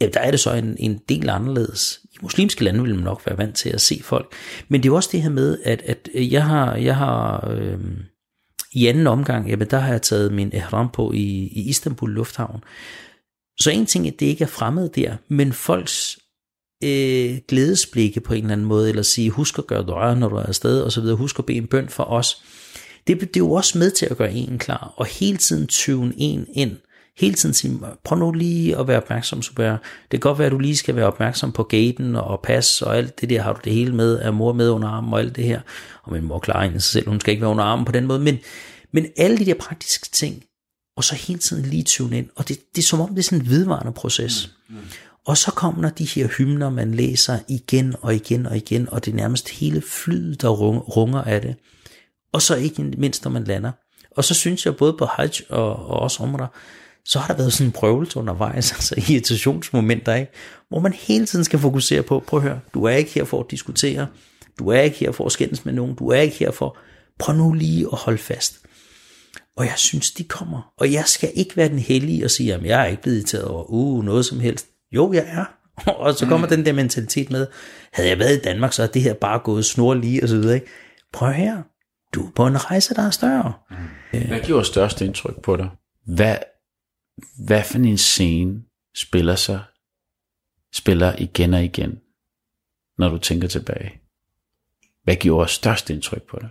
ja, 0.00 0.08
der 0.08 0.20
er 0.20 0.30
det 0.30 0.40
så 0.40 0.52
en, 0.52 0.76
en 0.78 1.00
del 1.08 1.28
anderledes. 1.28 2.00
I 2.12 2.16
muslimske 2.22 2.64
lande 2.64 2.82
vil 2.82 2.94
man 2.94 3.04
nok 3.04 3.22
være 3.26 3.38
vant 3.38 3.56
til 3.56 3.68
at 3.68 3.80
se 3.80 4.00
folk. 4.04 4.32
Men 4.68 4.82
det 4.82 4.88
er 4.88 4.94
også 4.94 5.08
det 5.12 5.22
her 5.22 5.30
med, 5.30 5.58
at, 5.64 5.82
at 5.82 6.08
jeg 6.14 6.44
har, 6.44 6.74
jeg 6.74 6.96
har 6.96 7.50
øh, 7.50 7.78
i 8.72 8.86
anden 8.86 9.06
omgang, 9.06 9.48
jamen 9.48 9.70
der 9.70 9.78
har 9.78 9.92
jeg 9.92 10.02
taget 10.02 10.32
min 10.32 10.52
ihram 10.52 10.90
på 10.92 11.12
i, 11.12 11.48
i 11.52 11.68
Istanbul 11.68 12.10
Lufthavn. 12.10 12.64
Så 13.60 13.70
en 13.70 13.86
ting 13.86 14.06
er, 14.06 14.10
at 14.10 14.20
det 14.20 14.26
ikke 14.26 14.44
er 14.44 14.48
fremmed 14.48 14.88
der, 14.88 15.16
men 15.28 15.52
folks 15.52 16.18
øh, 16.84 17.38
glædesblikke 17.48 18.20
på 18.20 18.34
en 18.34 18.42
eller 18.42 18.52
anden 18.52 18.66
måde, 18.66 18.88
eller 18.88 19.02
sige, 19.02 19.30
husk 19.30 19.58
at 19.58 19.66
gøre 19.66 19.86
døjer, 19.86 20.14
når 20.14 20.28
du 20.28 20.36
er 20.36 20.42
afsted, 20.42 20.82
og 20.82 20.92
så 20.92 21.00
videre, 21.00 21.16
husk 21.16 21.38
at 21.38 21.46
bede 21.46 21.58
en 21.58 21.66
bøn 21.66 21.88
for 21.88 22.04
os. 22.04 22.42
Det, 23.06 23.20
det 23.20 23.36
er 23.36 23.40
jo 23.40 23.52
også 23.52 23.78
med 23.78 23.90
til 23.90 24.06
at 24.06 24.16
gøre 24.16 24.32
en 24.32 24.58
klar, 24.58 24.94
og 24.96 25.06
hele 25.06 25.36
tiden 25.36 25.66
tune 25.66 26.14
en 26.16 26.46
ind, 26.54 26.76
hele 27.20 27.34
tiden 27.34 27.54
sige, 27.54 27.80
prøv 28.04 28.18
nu 28.18 28.32
lige 28.32 28.76
at 28.76 28.88
være 28.88 28.96
opmærksom, 28.96 29.42
super. 29.42 29.64
Det 29.64 29.80
kan 30.10 30.20
godt 30.20 30.38
være, 30.38 30.46
at 30.46 30.52
du 30.52 30.58
lige 30.58 30.76
skal 30.76 30.96
være 30.96 31.06
opmærksom 31.06 31.52
på 31.52 31.62
gaten 31.62 32.16
og 32.16 32.40
pas 32.42 32.82
og 32.82 32.96
alt 32.96 33.20
det 33.20 33.30
der, 33.30 33.42
har 33.42 33.52
du 33.52 33.60
det 33.64 33.72
hele 33.72 33.94
med, 33.94 34.18
er 34.18 34.30
mor 34.30 34.52
med 34.52 34.70
under 34.70 34.88
armen 34.88 35.12
og 35.12 35.20
alt 35.20 35.36
det 35.36 35.44
her. 35.44 35.60
Og 36.02 36.12
min 36.12 36.24
mor 36.24 36.38
klarer 36.38 36.64
en 36.64 36.72
sig 36.72 36.82
selv, 36.82 37.08
hun 37.08 37.20
skal 37.20 37.30
ikke 37.32 37.40
være 37.40 37.50
under 37.50 37.64
armen 37.64 37.84
på 37.84 37.92
den 37.92 38.06
måde, 38.06 38.20
men, 38.20 38.38
men 38.92 39.06
alle 39.16 39.38
de 39.38 39.44
der 39.44 39.54
praktiske 39.54 40.08
ting, 40.12 40.44
og 40.96 41.04
så 41.04 41.14
hele 41.14 41.38
tiden 41.38 41.66
lige 41.66 41.82
tune 41.82 42.18
ind, 42.18 42.28
og 42.36 42.48
det, 42.48 42.58
det 42.74 42.82
er 42.82 42.86
som 42.86 43.00
om, 43.00 43.08
det 43.08 43.18
er 43.18 43.22
sådan 43.22 43.40
en 43.40 43.50
vedvarende 43.50 43.92
proces. 43.92 44.50
Mm. 44.68 44.74
Mm. 44.74 44.82
Og 45.26 45.36
så 45.36 45.50
kommer 45.50 45.90
de 45.90 46.04
her 46.04 46.28
hymner, 46.38 46.70
man 46.70 46.94
læser 46.94 47.38
igen 47.48 47.94
og 48.00 48.14
igen 48.14 48.46
og 48.46 48.56
igen, 48.56 48.88
og 48.88 49.04
det 49.04 49.10
er 49.10 49.16
nærmest 49.16 49.48
hele 49.48 49.82
flyet, 49.82 50.42
der 50.42 50.48
runger 50.48 51.22
af 51.22 51.40
det. 51.40 51.56
Og 52.32 52.42
så 52.42 52.56
ikke 52.56 52.82
mindst, 52.82 53.24
når 53.24 53.30
man 53.30 53.44
lander. 53.44 53.72
Og 54.16 54.24
så 54.24 54.34
synes 54.34 54.66
jeg, 54.66 54.76
både 54.76 54.92
på 54.92 55.04
Hajj 55.04 55.30
og, 55.48 55.76
og 55.86 56.00
også 56.00 56.22
Umrah, 56.22 56.48
så 57.10 57.18
har 57.18 57.34
der 57.34 57.42
været 57.42 57.52
sådan 57.52 57.66
en 57.66 57.72
prøvelse 57.72 58.18
undervejs, 58.18 58.72
altså 58.76 58.94
irritationsmomenter, 59.10 60.14
ikke? 60.14 60.32
hvor 60.68 60.80
man 60.80 60.92
hele 60.92 61.26
tiden 61.26 61.44
skal 61.44 61.58
fokusere 61.58 62.02
på, 62.02 62.24
prøv 62.26 62.38
at 62.38 62.42
høre, 62.42 62.60
du 62.74 62.84
er 62.84 62.90
ikke 62.90 63.10
her 63.10 63.24
for 63.24 63.40
at 63.40 63.50
diskutere, 63.50 64.06
du 64.58 64.68
er 64.68 64.80
ikke 64.80 64.96
her 64.96 65.12
for 65.12 65.26
at 65.26 65.32
skændes 65.32 65.64
med 65.64 65.72
nogen, 65.72 65.94
du 65.94 66.08
er 66.08 66.20
ikke 66.20 66.36
her 66.36 66.50
for, 66.50 66.76
prøv 67.18 67.36
nu 67.36 67.52
lige 67.52 67.86
at 67.92 67.98
holde 67.98 68.18
fast. 68.18 68.58
Og 69.56 69.64
jeg 69.64 69.74
synes, 69.76 70.10
de 70.10 70.24
kommer. 70.24 70.72
Og 70.78 70.92
jeg 70.92 71.04
skal 71.06 71.30
ikke 71.34 71.56
være 71.56 71.68
den 71.68 71.78
hellige 71.78 72.24
og 72.24 72.30
sige, 72.30 72.54
at 72.54 72.64
jeg 72.64 72.80
er 72.80 72.86
ikke 72.86 73.02
blevet 73.02 73.16
irriteret 73.16 73.44
over 73.44 73.64
uh, 73.68 74.04
noget 74.04 74.26
som 74.26 74.40
helst. 74.40 74.66
Jo, 74.92 75.12
jeg 75.12 75.24
er. 75.26 75.44
og 76.02 76.14
så 76.14 76.26
kommer 76.26 76.46
mm. 76.46 76.54
den 76.54 76.66
der 76.66 76.72
mentalitet 76.72 77.30
med, 77.30 77.46
havde 77.92 78.08
jeg 78.08 78.18
været 78.18 78.36
i 78.36 78.40
Danmark, 78.40 78.72
så 78.72 78.82
er 78.82 78.86
det 78.86 79.02
her 79.02 79.14
bare 79.14 79.38
gået 79.38 79.64
snor 79.64 79.94
lige 79.94 80.22
og 80.22 80.28
så 80.28 80.36
videre. 80.36 80.54
Ikke? 80.54 80.66
Prøv 81.12 81.32
her, 81.32 81.62
du 82.14 82.26
er 82.26 82.30
på 82.36 82.46
en 82.46 82.64
rejse, 82.64 82.94
der 82.94 83.06
er 83.06 83.10
større. 83.10 83.52
Mm. 83.70 84.26
Hvad 84.28 84.40
gjorde 84.40 84.64
størst 84.64 85.00
indtryk 85.00 85.42
på 85.42 85.56
dig? 85.56 85.68
Hvad, 86.06 86.36
hvad 87.46 87.64
for 87.64 87.78
en 87.78 87.98
scene 87.98 88.62
spiller 88.96 89.36
sig, 89.36 89.60
spiller 90.74 91.16
igen 91.18 91.54
og 91.54 91.64
igen, 91.64 92.00
når 92.98 93.08
du 93.08 93.18
tænker 93.18 93.48
tilbage? 93.48 94.00
Hvad 95.04 95.16
gjorde 95.16 95.48
størst 95.48 95.90
indtryk 95.90 96.22
på 96.22 96.38
dig? 96.40 96.50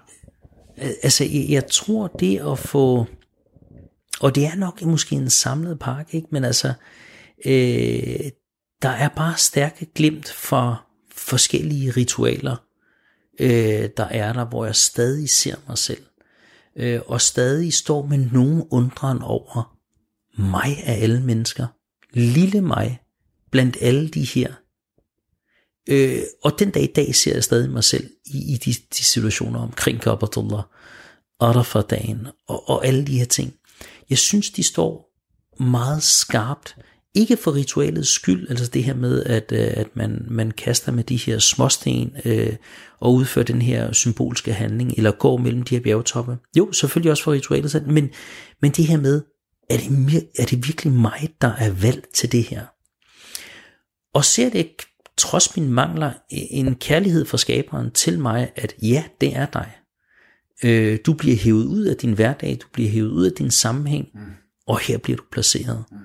Altså, 1.04 1.24
jeg, 1.24 1.46
jeg 1.50 1.68
tror 1.68 2.08
det 2.08 2.40
at 2.40 2.60
få, 2.60 3.06
og 4.20 4.36
det 4.36 4.46
er 4.46 4.56
nok 4.56 4.82
måske 4.82 5.16
en 5.16 5.30
samlet 5.30 5.80
pakke, 5.80 6.18
ikke? 6.18 6.28
men 6.32 6.44
altså, 6.44 6.74
øh, 7.46 8.32
der 8.82 8.90
er 8.90 9.10
bare 9.10 9.38
stærke 9.38 9.86
glimt 9.86 10.30
for 10.30 10.86
forskellige 11.12 11.92
ritualer, 11.92 12.56
øh, 13.40 13.90
der 13.98 14.06
er 14.06 14.34
der, 14.34 14.46
hvor 14.46 14.66
jeg 14.66 14.76
stadig 14.76 15.30
ser 15.30 15.56
mig 15.68 15.78
selv, 15.78 16.04
øh, 16.76 17.02
og 17.06 17.22
stadig 17.22 17.74
står 17.74 18.06
med 18.06 18.18
nogen 18.18 18.68
undren 18.72 19.22
over 19.22 19.79
mig 20.40 20.84
af 20.84 21.04
alle 21.04 21.22
mennesker, 21.22 21.68
lille 22.14 22.62
mig, 22.62 23.00
blandt 23.52 23.78
alle 23.82 24.10
de 24.10 24.24
her. 24.24 24.54
Øh, 25.90 26.22
og 26.44 26.60
den 26.60 26.70
dag 26.70 26.84
i 26.84 26.92
dag 26.96 27.16
ser 27.16 27.34
jeg 27.34 27.44
stadig 27.44 27.70
mig 27.70 27.84
selv 27.84 28.10
i, 28.26 28.54
i 28.54 28.58
de, 28.58 28.74
de 28.98 29.04
situationer 29.04 29.60
omkring 29.60 30.02
Kabatullah, 30.02 30.64
Arafat-dagen 31.40 32.28
og, 32.48 32.70
og 32.70 32.86
alle 32.86 33.08
de 33.08 33.18
her 33.18 33.26
ting. 33.26 33.54
Jeg 34.10 34.18
synes, 34.18 34.50
de 34.50 34.64
står 34.64 35.10
meget 35.64 36.04
skarpt 36.04 36.76
ikke 37.14 37.38
for 37.38 37.56
ritualets 37.56 38.10
skyld, 38.10 38.50
altså 38.50 38.68
det 38.68 38.84
her 38.84 38.94
med, 38.94 39.24
at, 39.24 39.52
øh, 39.52 39.68
at 39.74 39.88
man, 39.94 40.26
man 40.30 40.52
kaster 40.52 40.92
med 40.92 41.04
de 41.04 41.18
her 41.18 41.40
småsten 41.40 42.16
øh, 42.26 42.56
og 43.00 43.14
udfører 43.14 43.46
den 43.46 43.62
her 43.62 43.92
symbolske 43.92 44.54
handling, 44.54 44.94
eller 44.98 45.12
går 45.12 45.38
mellem 45.38 45.64
de 45.64 45.76
her 45.76 45.82
bjergtoppe. 45.82 46.38
Jo, 46.58 46.72
selvfølgelig 46.72 47.12
også 47.12 47.24
for 47.24 47.32
ritualet, 47.32 47.88
men, 47.88 48.10
men 48.62 48.72
det 48.72 48.88
her 48.88 48.98
med, 48.98 49.22
er 49.70 49.78
det, 49.78 50.30
er 50.40 50.46
det 50.46 50.68
virkelig 50.68 50.94
mig, 50.94 51.30
der 51.42 51.54
er 51.54 51.72
valgt 51.72 52.14
til 52.14 52.32
det 52.32 52.44
her? 52.44 52.66
Og 54.14 54.26
ser 54.26 54.50
det 54.50 54.72
trods 55.18 55.56
mine 55.56 55.72
mangler 55.72 56.12
en 56.30 56.76
kærlighed 56.76 57.26
fra 57.26 57.38
skaberen 57.38 57.92
til 57.92 58.20
mig, 58.20 58.52
at 58.56 58.76
ja, 58.82 59.04
det 59.22 59.36
er 59.36 59.46
dig. 59.46 59.76
Øh, 60.64 61.00
du 61.06 61.14
bliver 61.14 61.38
hævet 61.38 61.66
ud 61.66 61.84
af 61.86 61.98
din 61.98 62.14
hverdag, 62.14 62.58
du 62.62 62.68
bliver 62.74 62.90
hævet 62.90 63.10
ud 63.10 63.26
af 63.26 63.32
din 63.32 63.52
sammenhæng, 63.52 64.08
mm. 64.14 64.22
og 64.68 64.80
her 64.80 64.98
bliver 64.98 65.18
du 65.18 65.24
placeret. 65.32 65.86
Mm. 65.92 65.98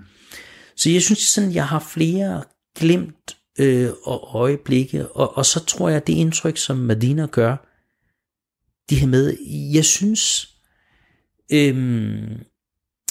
Så 0.77 0.91
jeg 0.91 1.03
synes 1.03 1.19
sådan, 1.19 1.55
jeg 1.55 1.67
har 1.69 1.79
flere 1.79 2.45
glemt 2.79 3.37
øh, 3.59 3.91
og 4.03 4.31
øjeblikke, 4.35 5.09
og, 5.09 5.37
og 5.37 5.47
så 5.47 5.65
tror 5.65 5.89
jeg, 5.89 6.07
det 6.07 6.13
indtryk, 6.13 6.57
som 6.57 6.77
Madina 6.77 7.27
gør, 7.27 7.57
det 8.89 9.01
her 9.01 9.07
med, 9.07 9.37
jeg 9.75 9.85
synes, 9.85 10.49
øhm, 11.53 12.45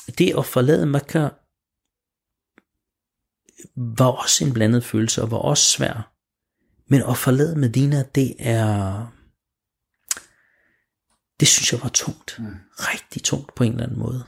det 0.07 0.37
at 0.37 0.45
forlade 0.45 0.85
Mekka, 0.85 1.29
var 3.75 4.07
også 4.07 4.45
en 4.45 4.53
blandet 4.53 4.83
følelse, 4.83 5.21
og 5.21 5.31
var 5.31 5.37
også 5.37 5.65
svær. 5.65 6.13
Men 6.87 7.01
at 7.01 7.17
forlade 7.17 7.55
Medina, 7.55 8.03
det 8.15 8.35
er, 8.39 9.07
det 11.39 11.47
synes 11.47 11.73
jeg 11.73 11.81
var 11.81 11.89
tungt. 11.89 12.35
Mm. 12.39 12.55
Rigtig 12.71 13.23
tungt 13.23 13.55
på 13.55 13.63
en 13.63 13.71
eller 13.71 13.83
anden 13.83 13.99
måde 13.99 14.25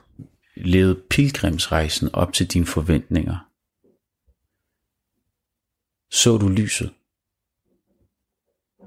levede 0.56 1.02
pilgrimsrejsen 1.10 2.10
op 2.14 2.34
til 2.34 2.48
dine 2.48 2.66
forventninger? 2.66 3.52
Så 6.12 6.38
du 6.38 6.48
lyset? 6.48 6.94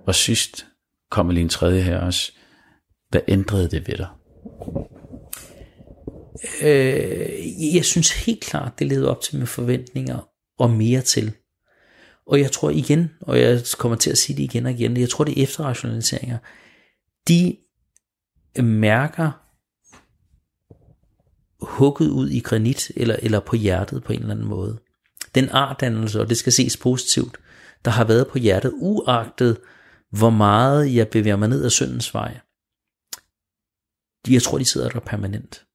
Og 0.07 0.14
sidst 0.14 0.66
kommer 1.11 1.33
lige 1.33 1.42
en 1.42 1.48
tredje 1.48 1.83
her 1.83 1.98
også. 1.98 2.33
Hvad 3.09 3.20
ændrede 3.29 3.70
det 3.70 3.88
ved 3.88 3.96
dig? 3.96 4.09
Øh, 6.62 7.74
jeg 7.74 7.85
synes 7.85 8.24
helt 8.24 8.40
klart, 8.40 8.79
det 8.79 8.87
levede 8.87 9.11
op 9.11 9.20
til 9.20 9.37
mine 9.37 9.46
forventninger 9.46 10.29
og 10.59 10.70
mere 10.70 11.01
til. 11.01 11.33
Og 12.27 12.40
jeg 12.40 12.53
tror 12.53 12.70
igen, 12.70 13.11
og 13.20 13.40
jeg 13.40 13.62
kommer 13.79 13.96
til 13.96 14.11
at 14.11 14.18
sige 14.18 14.37
det 14.37 14.42
igen 14.42 14.66
og 14.66 14.72
igen, 14.72 14.96
jeg 14.96 15.09
tror 15.09 15.24
det 15.24 15.38
er 15.38 15.42
efterrationaliseringer. 15.42 16.38
De 17.29 17.57
mærker, 18.62 19.31
hugget 21.61 22.09
ud 22.09 22.31
i 22.31 22.40
granit 22.40 22.92
eller, 22.96 23.16
eller 23.22 23.40
på 23.40 23.57
hjertet 23.57 24.05
på 24.05 24.12
en 24.12 24.20
eller 24.20 24.35
anden 24.35 24.48
måde. 24.48 24.79
Den 25.35 25.48
artdannelse, 25.48 26.20
og 26.20 26.29
det 26.29 26.37
skal 26.37 26.53
ses 26.53 26.77
positivt, 26.77 27.38
der 27.85 27.90
har 27.90 28.05
været 28.05 28.29
på 28.29 28.38
hjertet, 28.38 28.72
uagtet 28.74 29.59
hvor 30.11 30.31
meget 30.31 30.94
jeg 30.94 31.09
bevæger 31.09 31.37
mig 31.37 31.48
ned 31.48 31.64
ad 31.64 31.70
syndens 31.70 32.14
vej. 32.14 32.40
Jeg 34.29 34.42
tror, 34.42 34.59
de 34.59 34.64
sidder 34.64 34.88
der 34.88 35.01
permanent. 35.01 35.67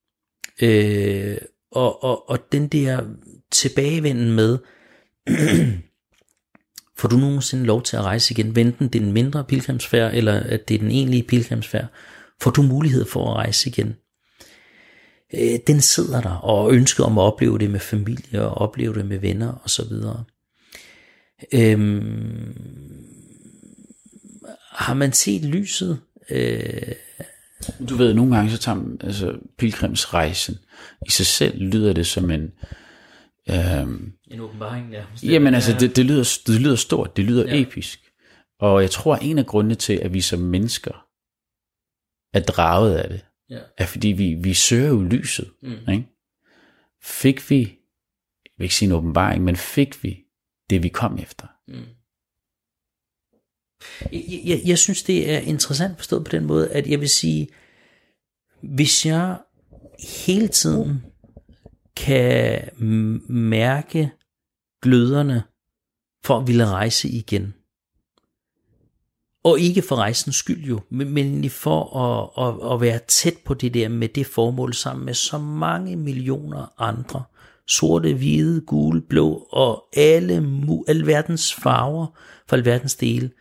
Øh, 0.62 1.38
og, 1.72 2.04
og, 2.04 2.30
og 2.30 2.40
den 2.52 2.68
der 2.68 3.02
tilbagevenden 3.52 4.32
med, 4.32 4.58
får 6.98 7.08
du 7.08 7.18
nogensinde 7.18 7.66
lov 7.66 7.84
til 7.84 7.98
at 7.98 8.04
rejse 8.04 8.32
igen, 8.34 8.56
venten 8.56 8.88
det 8.88 9.00
er 9.00 9.04
den 9.04 9.14
mindre 9.14 9.44
pilgrimsfærd, 9.44 10.14
eller 10.14 10.34
at 10.34 10.68
det 10.68 10.76
er 10.76 10.80
den 10.80 10.92
egentlige 10.92 11.24
pilgrimsfærd, 11.24 11.88
får 12.42 12.52
du 12.52 12.62
mulighed 12.62 13.06
for 13.06 13.30
at 13.30 13.36
rejse 13.36 13.70
igen 13.70 13.96
øh, 15.34 15.60
den 15.68 15.82
sidder 15.82 16.22
der, 16.22 16.36
og 16.36 16.74
ønsket 16.74 17.06
om 17.06 17.18
at 17.18 17.22
opleve 17.22 17.60
det 17.60 17.72
med 17.72 17.80
familie, 17.80 18.42
og 18.42 18.54
opleve 18.54 18.94
det 18.94 19.06
med 19.06 19.18
venner, 19.18 19.62
og 19.64 19.70
så 19.70 19.86
videre. 19.90 20.24
Øhm, 21.54 22.56
har 24.72 24.94
man 24.94 25.14
set 25.14 25.46
lyset? 25.46 26.00
Øh, 26.30 26.92
du 27.90 27.96
ved, 27.96 28.14
nogle 28.14 28.36
gange 28.36 28.52
så 28.52 28.58
tager 28.58 28.76
man, 28.76 28.98
altså 29.02 29.38
pilgrimsrejsen, 29.58 30.58
i 31.08 31.12
sig 31.12 31.26
selv 31.26 31.62
lyder 31.62 31.94
det 31.94 32.08
som 32.08 32.32
en, 32.32 32.52
øhm, 33.50 34.14
en 34.28 34.40
åbenbaring, 34.40 34.92
ja. 34.92 35.04
Jamen 35.24 35.54
altså, 35.54 35.76
det, 35.80 35.96
det, 35.96 36.06
lyder, 36.06 36.40
det 36.48 36.62
lyder 36.62 36.76
stort, 36.76 37.18
det 37.18 37.26
lyder 37.26 37.46
ja. 37.46 37.62
episk. 37.62 38.00
Og 38.60 38.82
jeg 38.82 38.92
tror, 38.92 39.16
en 39.16 39.38
af 39.38 39.46
grundene 39.46 39.76
til, 39.76 39.94
at 39.94 40.14
vi 40.14 40.22
som 40.22 40.40
mennesker 40.40 41.06
er 42.34 42.40
draget 42.40 42.96
af 42.96 43.10
det, 43.10 43.26
ja. 43.50 43.60
er 43.78 43.86
fordi 43.86 44.08
vi, 44.08 44.34
vi 44.34 44.54
søger 44.54 44.88
jo 44.88 45.02
lyset. 45.02 45.52
Mm. 45.62 45.92
Ikke? 45.92 46.08
Fik 47.04 47.50
vi, 47.50 47.60
jeg 48.46 48.52
vil 48.58 48.64
ikke 48.64 48.76
sige 48.76 48.88
en 48.88 48.96
åbenbaring, 48.96 49.44
men 49.44 49.56
fik 49.56 50.04
vi 50.04 50.24
det, 50.70 50.84
vi 50.84 50.90
kom 50.90 51.18
efter? 51.18 51.48
Mm. 51.68 51.86
Jeg, 54.12 54.42
jeg, 54.46 54.62
jeg 54.66 54.78
synes, 54.78 55.04
det 55.04 55.32
er 55.32 55.38
interessant 55.38 55.98
forstået 55.98 56.24
på 56.24 56.32
den 56.32 56.46
måde, 56.46 56.70
at 56.72 56.88
jeg 56.88 57.00
vil 57.00 57.10
sige, 57.10 57.48
hvis 58.62 59.06
jeg 59.06 59.38
hele 60.28 60.48
tiden 60.48 61.04
kan 61.96 62.70
mærke 63.30 64.12
gløderne 64.82 65.44
for 66.26 66.38
at 66.40 66.48
ville 66.48 66.66
rejse 66.66 67.10
igen, 67.10 67.54
og 69.44 69.60
ikke 69.60 69.82
for 69.82 69.96
rejsens 69.96 70.36
skyld 70.36 70.64
jo, 70.64 70.80
men 70.90 71.50
for 71.50 71.98
at, 71.98 72.48
at, 72.48 72.74
at 72.74 72.82
være 72.82 73.00
tæt 73.08 73.38
på 73.46 73.54
det 73.54 73.74
der 73.74 73.90
med 73.90 74.08
det 74.08 74.26
formål 74.26 74.74
sammen 74.74 75.06
med 75.06 75.14
så 75.14 75.38
mange 75.38 75.96
millioner 75.96 76.82
andre, 76.82 77.24
sorte, 77.68 78.14
hvide, 78.14 78.62
gule, 78.62 79.02
blå 79.02 79.48
og 79.52 79.86
alle 79.94 80.36
alverdens 80.88 81.54
farver 81.54 82.08
for 82.48 82.56
alverdens 82.56 82.96
dele, 82.96 83.32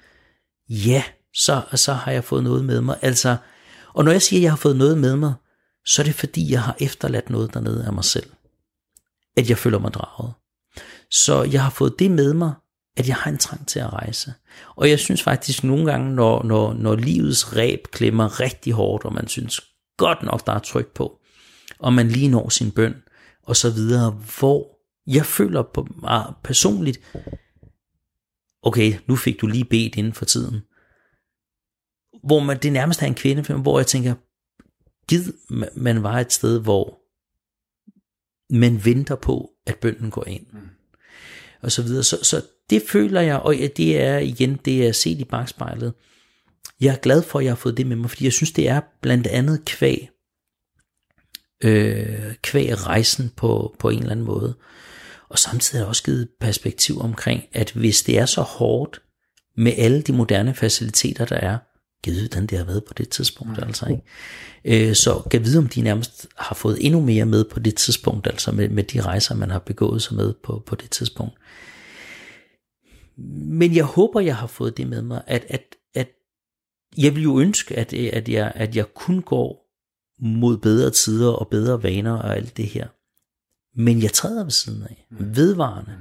ja, 0.72 1.02
så, 1.35 1.62
så 1.74 1.92
har 1.92 2.12
jeg 2.12 2.24
fået 2.24 2.44
noget 2.44 2.64
med 2.64 2.80
mig. 2.80 2.98
Altså, 3.02 3.37
og 3.94 4.04
når 4.04 4.12
jeg 4.12 4.22
siger, 4.22 4.40
at 4.40 4.42
jeg 4.42 4.50
har 4.52 4.56
fået 4.56 4.76
noget 4.76 4.98
med 4.98 5.16
mig, 5.16 5.35
så 5.87 6.02
er 6.02 6.04
det 6.04 6.14
fordi, 6.14 6.52
jeg 6.52 6.62
har 6.62 6.76
efterladt 6.80 7.30
noget 7.30 7.54
dernede 7.54 7.87
af 7.87 7.92
mig 7.92 8.04
selv. 8.04 8.30
At 9.37 9.50
jeg 9.50 9.58
føler 9.58 9.78
mig 9.78 9.94
draget. 9.94 10.32
Så 11.11 11.42
jeg 11.42 11.62
har 11.62 11.70
fået 11.70 11.98
det 11.98 12.11
med 12.11 12.35
mig, 12.35 12.52
at 12.96 13.08
jeg 13.08 13.16
har 13.16 13.30
en 13.30 13.38
trang 13.38 13.68
til 13.68 13.78
at 13.78 13.92
rejse. 13.92 14.35
Og 14.76 14.90
jeg 14.90 14.98
synes 14.98 15.22
faktisk 15.22 15.64
nogle 15.64 15.87
gange, 15.87 16.14
når, 16.14 16.42
når, 16.42 16.72
når 16.72 16.96
livets 16.96 17.56
ræb 17.56 17.87
klemmer 17.90 18.40
rigtig 18.40 18.72
hårdt, 18.72 19.04
og 19.04 19.12
man 19.12 19.28
synes 19.28 19.61
godt 19.98 20.22
nok, 20.22 20.46
der 20.46 20.52
er 20.52 20.58
tryk 20.58 20.94
på, 20.94 21.18
og 21.78 21.92
man 21.92 22.08
lige 22.08 22.28
når 22.28 22.48
sin 22.48 22.70
bøn, 22.70 22.94
og 23.42 23.56
så 23.56 23.70
videre, 23.70 24.11
hvor 24.38 24.66
jeg 25.06 25.26
føler 25.26 25.62
på 25.74 25.87
mig 26.02 26.32
personligt, 26.44 27.00
okay, 28.62 28.98
nu 29.07 29.16
fik 29.16 29.40
du 29.40 29.46
lige 29.46 29.64
bedt 29.64 29.96
inden 29.96 30.12
for 30.12 30.25
tiden, 30.25 30.61
hvor 32.25 32.40
man, 32.40 32.59
det 32.59 32.72
nærmest 32.72 33.03
er 33.03 33.07
en 33.07 33.14
kvindefilm, 33.14 33.61
hvor 33.61 33.79
jeg 33.79 33.87
tænker, 33.87 34.14
gid 35.09 35.33
man 35.77 36.03
var 36.03 36.20
et 36.20 36.33
sted, 36.33 36.61
hvor 36.61 36.98
man 38.55 38.85
venter 38.85 39.16
på, 39.16 39.51
at 39.66 39.79
bønden 39.79 40.11
går 40.11 40.25
ind. 40.27 40.46
Mm. 40.53 40.68
Og 41.62 41.72
så 41.72 41.83
videre. 41.83 42.03
Så, 42.03 42.18
så 42.22 42.42
det 42.70 42.83
føler 42.88 43.20
jeg, 43.20 43.38
og 43.38 43.55
det 43.77 44.01
er 44.01 44.18
igen 44.18 44.57
det, 44.57 44.87
er 44.87 44.92
set 44.92 45.18
i 45.18 45.25
bagspejlet. 45.25 45.94
Jeg 46.81 46.94
er 46.94 46.98
glad 46.98 47.22
for, 47.22 47.38
at 47.38 47.44
jeg 47.44 47.51
har 47.51 47.57
fået 47.57 47.77
det 47.77 47.87
med 47.87 47.96
mig, 47.96 48.11
fordi 48.11 48.25
jeg 48.25 48.33
synes, 48.33 48.53
det 48.53 48.68
er 48.68 48.81
blandt 49.01 49.27
andet 49.27 49.64
kvæg, 49.64 50.09
øh, 51.64 52.35
kvæg 52.42 52.87
rejsen 52.87 53.33
på, 53.37 53.77
på 53.79 53.88
en 53.88 53.98
eller 53.98 54.11
anden 54.11 54.27
måde. 54.27 54.55
Og 55.33 55.38
samtidig 55.38 55.85
har 55.85 55.88
også 55.88 56.03
givet 56.03 56.29
perspektiv 56.40 57.01
omkring, 57.01 57.42
at 57.53 57.73
hvis 57.73 58.03
det 58.03 58.18
er 58.18 58.27
så 58.27 58.40
hårdt 58.40 59.03
med 59.57 59.73
alle 59.79 60.03
de 60.03 60.12
moderne 60.12 60.55
faciliteter, 60.55 61.25
der 61.25 61.37
er, 61.37 61.59
givet 62.05 62.21
hvordan 62.21 62.47
det 62.47 62.59
har 62.59 62.64
været 62.64 62.85
på 62.85 62.95
det 62.95 63.09
tidspunkt, 63.09 63.57
mm. 63.57 63.64
altså 63.66 63.87
ikke. 63.87 64.88
Øh, 64.88 64.95
så 64.95 65.23
kan 65.31 65.45
vide, 65.45 65.59
om 65.59 65.68
de 65.68 65.83
nærmest 65.83 66.27
har 66.37 66.55
fået 66.55 66.79
endnu 66.81 67.01
mere 67.01 67.25
med 67.25 67.45
på 67.45 67.61
det 67.61 67.75
tidspunkt, 67.75 68.27
altså 68.27 68.53
med, 68.53 68.68
med 68.68 68.85
de 68.85 69.01
rejser, 69.01 69.35
man 69.35 69.51
har 69.51 69.59
begået 69.59 70.03
sig 70.03 70.16
med 70.16 70.35
på, 70.45 70.62
på 70.66 70.75
det 70.75 70.90
tidspunkt. 70.90 71.35
Men 73.47 73.77
jeg 73.77 73.85
håber, 73.85 74.21
jeg 74.21 74.37
har 74.37 74.47
fået 74.47 74.77
det 74.77 74.88
med 74.88 75.03
mig, 75.03 75.23
at, 75.27 75.45
at, 75.49 75.62
at 75.95 76.09
jeg 76.99 77.14
vil 77.14 77.23
jo 77.23 77.40
ønske, 77.40 77.77
at, 77.77 77.92
at, 77.92 78.29
jeg, 78.29 78.53
at 78.55 78.77
jeg 78.77 78.95
kun 78.95 79.23
går 79.23 79.62
mod 80.23 80.59
bedre 80.59 80.90
tider 80.90 81.31
og 81.31 81.49
bedre 81.49 81.83
vaner 81.83 82.12
og 82.12 82.37
alt 82.37 82.57
det 82.57 82.66
her. 82.66 82.87
Men 83.76 84.02
jeg 84.02 84.12
træder 84.12 84.42
ved 84.42 84.50
siden 84.50 84.82
af, 84.82 85.06
mm. 85.11 85.37
vedvarende. 85.37 85.92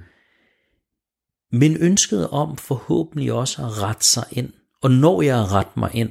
Men 1.52 1.78
ønsket 1.78 2.30
om 2.30 2.58
forhåbentlig 2.58 3.34
også 3.34 3.66
at 3.66 3.82
rette 3.82 4.06
sig 4.06 4.24
ind 4.32 4.54
og 4.82 4.92
når 4.92 5.22
jeg 5.22 5.52
ret 5.52 5.78
mig 5.78 5.90
ind, 5.94 6.10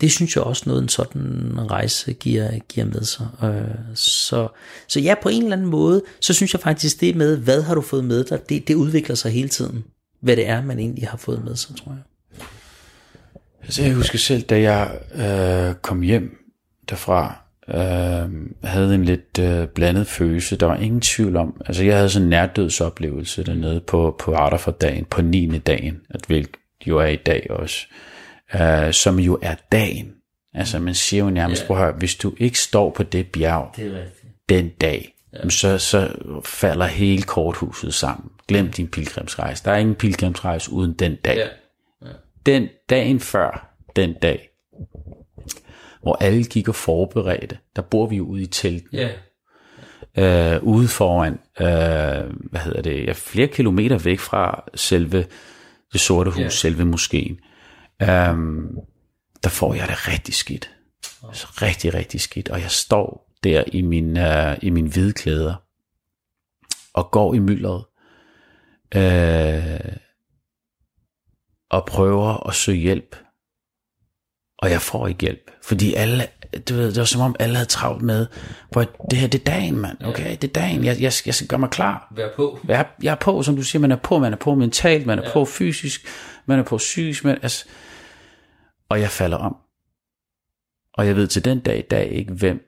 det 0.00 0.12
synes 0.12 0.36
jeg 0.36 0.44
også 0.44 0.62
noget 0.66 0.82
en 0.82 0.88
sådan 0.88 1.70
rejse 1.70 2.12
giver, 2.12 2.58
giver 2.58 2.86
med 2.86 3.04
sig. 3.04 3.28
Øh, 3.42 3.94
så, 3.94 4.48
så 4.88 5.00
ja, 5.00 5.14
på 5.22 5.28
en 5.28 5.42
eller 5.42 5.56
anden 5.56 5.70
måde, 5.70 6.02
så 6.20 6.32
synes 6.32 6.52
jeg 6.52 6.60
faktisk 6.60 7.00
det 7.00 7.16
med, 7.16 7.36
hvad 7.36 7.62
har 7.62 7.74
du 7.74 7.80
fået 7.80 8.04
med 8.04 8.24
dig, 8.24 8.48
det, 8.48 8.68
det 8.68 8.74
udvikler 8.74 9.14
sig 9.14 9.32
hele 9.32 9.48
tiden. 9.48 9.84
Hvad 10.20 10.36
det 10.36 10.48
er, 10.48 10.62
man 10.64 10.78
egentlig 10.78 11.08
har 11.08 11.16
fået 11.16 11.44
med 11.44 11.56
sig, 11.56 11.76
tror 11.76 11.92
jeg. 11.92 12.02
Altså 13.62 13.82
jeg 13.82 13.94
husker 13.94 14.18
selv, 14.18 14.42
da 14.42 14.60
jeg 14.60 14.98
øh, 15.14 15.74
kom 15.74 16.00
hjem 16.02 16.36
derfra, 16.88 17.42
øh, 17.74 18.30
havde 18.64 18.94
en 18.94 19.04
lidt 19.04 19.38
øh, 19.40 19.68
blandet 19.68 20.06
følelse. 20.06 20.56
Der 20.56 20.66
var 20.66 20.76
ingen 20.76 21.00
tvivl 21.00 21.36
om, 21.36 21.60
altså 21.66 21.84
jeg 21.84 21.96
havde 21.96 22.10
sådan 22.10 22.26
en 22.26 22.30
nærdødsoplevelse 22.30 23.44
dernede 23.44 23.80
på, 23.80 24.16
på 24.18 24.34
Arter 24.34 24.56
for 24.56 24.70
dagen, 24.70 25.04
på 25.04 25.22
9. 25.22 25.58
dagen, 25.58 26.00
at 26.10 26.20
hvilk, 26.26 26.56
jo 26.86 26.98
er 26.98 27.06
i 27.06 27.16
dag 27.16 27.46
også, 27.50 27.86
uh, 28.54 28.92
som 28.92 29.18
jo 29.18 29.38
er 29.42 29.54
dagen. 29.72 30.12
Altså 30.54 30.78
man 30.78 30.94
siger 30.94 31.24
jo 31.24 31.30
nærmest, 31.30 31.64
yeah. 31.70 31.78
høre, 31.78 31.92
hvis 31.92 32.14
du 32.16 32.34
ikke 32.38 32.58
står 32.58 32.90
på 32.90 33.02
det 33.02 33.26
bjerg 33.26 33.74
det 33.76 34.02
den 34.48 34.68
dag, 34.68 35.14
ja. 35.32 35.48
så, 35.48 35.78
så 35.78 36.10
falder 36.44 36.86
hele 36.86 37.22
korthuset 37.22 37.94
sammen. 37.94 38.30
Glem 38.48 38.70
din 38.70 38.88
pilgrimsrejse. 38.88 39.64
Der 39.64 39.70
er 39.72 39.76
ingen 39.76 39.94
pilgrimsrejse 39.94 40.72
uden 40.72 40.92
den 40.92 41.16
dag. 41.16 41.36
Ja. 41.36 41.46
Ja. 42.08 42.12
Den 42.46 42.68
dagen 42.90 43.20
før 43.20 43.74
den 43.96 44.14
dag, 44.14 44.47
hvor 46.02 46.16
alle 46.20 46.44
gik 46.44 46.68
og 46.68 46.74
forberedte, 46.74 47.58
der 47.76 47.82
bor 47.82 48.06
vi 48.06 48.16
jo 48.16 48.24
ude 48.24 48.42
i 48.42 48.46
telten. 48.46 48.98
Ja. 48.98 49.10
Øh, 50.18 50.62
ude 50.62 50.88
foran, 50.88 51.32
øh, 51.60 52.34
hvad 52.50 52.60
hedder 52.60 52.82
det, 52.82 53.06
ja, 53.06 53.12
flere 53.12 53.46
kilometer 53.46 53.98
væk 53.98 54.18
fra 54.18 54.64
selve 54.74 55.26
det 55.92 56.00
sorte 56.00 56.30
hus, 56.30 56.40
yeah. 56.40 56.50
selve 56.50 56.84
moskeen, 56.84 57.40
um, 58.00 58.78
der 59.42 59.48
får 59.48 59.74
jeg 59.74 59.88
det 59.88 60.08
rigtig 60.08 60.34
skidt. 60.34 60.70
Altså 61.28 61.46
rigtig, 61.62 61.94
rigtig 61.94 62.20
skidt. 62.20 62.48
Og 62.48 62.60
jeg 62.60 62.70
står 62.70 63.34
der 63.44 63.64
i 63.66 63.82
min, 63.82 64.16
uh, 64.16 64.54
i 64.62 64.70
min 64.70 64.86
hvide 64.86 65.12
klæder, 65.12 65.54
og 66.94 67.10
går 67.10 67.34
i 67.34 67.38
myldret, 67.38 67.84
uh, 68.96 69.96
og 71.70 71.86
prøver 71.86 72.48
at 72.48 72.54
søge 72.54 72.78
hjælp. 72.78 73.16
Og 74.58 74.70
jeg 74.70 74.82
får 74.82 75.08
ikke 75.08 75.20
hjælp, 75.20 75.50
fordi 75.62 75.94
alle, 75.94 76.26
du 76.68 76.74
ved, 76.74 76.86
det 76.86 76.98
var 76.98 77.04
som 77.04 77.20
om 77.20 77.36
alle 77.38 77.54
havde 77.54 77.68
travlt 77.68 78.02
med, 78.02 78.26
på 78.72 78.84
det 79.10 79.18
her, 79.18 79.28
det 79.28 79.40
er 79.40 79.44
dagen, 79.44 79.78
mand, 79.78 79.96
okay, 80.04 80.30
det 80.30 80.44
er 80.44 80.52
dagen, 80.52 80.84
jeg, 80.84 81.00
jeg, 81.00 81.12
jeg 81.26 81.34
skal 81.34 81.46
gøre 81.48 81.60
mig 81.60 81.70
klar. 81.70 82.12
Vær 82.16 82.28
på. 82.36 82.58
Jeg, 82.68 82.86
jeg 83.02 83.10
er 83.10 83.16
på, 83.16 83.42
som 83.42 83.56
du 83.56 83.62
siger, 83.62 83.80
man 83.80 83.92
er 83.92 83.96
på, 83.96 84.18
man 84.18 84.32
er 84.32 84.36
på 84.36 84.54
mentalt, 84.54 85.06
man 85.06 85.18
er 85.18 85.22
ja. 85.22 85.32
på 85.32 85.44
fysisk, 85.44 86.06
man 86.46 86.58
er 86.58 86.62
på 86.62 86.76
psykisk, 86.76 87.24
man, 87.24 87.38
altså, 87.42 87.64
og 88.88 89.00
jeg 89.00 89.10
falder 89.10 89.36
om. 89.36 89.56
Og 90.94 91.06
jeg 91.06 91.16
ved 91.16 91.26
til 91.26 91.44
den 91.44 91.60
dag 91.60 91.78
i 91.78 91.88
dag 91.90 92.10
ikke, 92.12 92.32
hvem, 92.32 92.64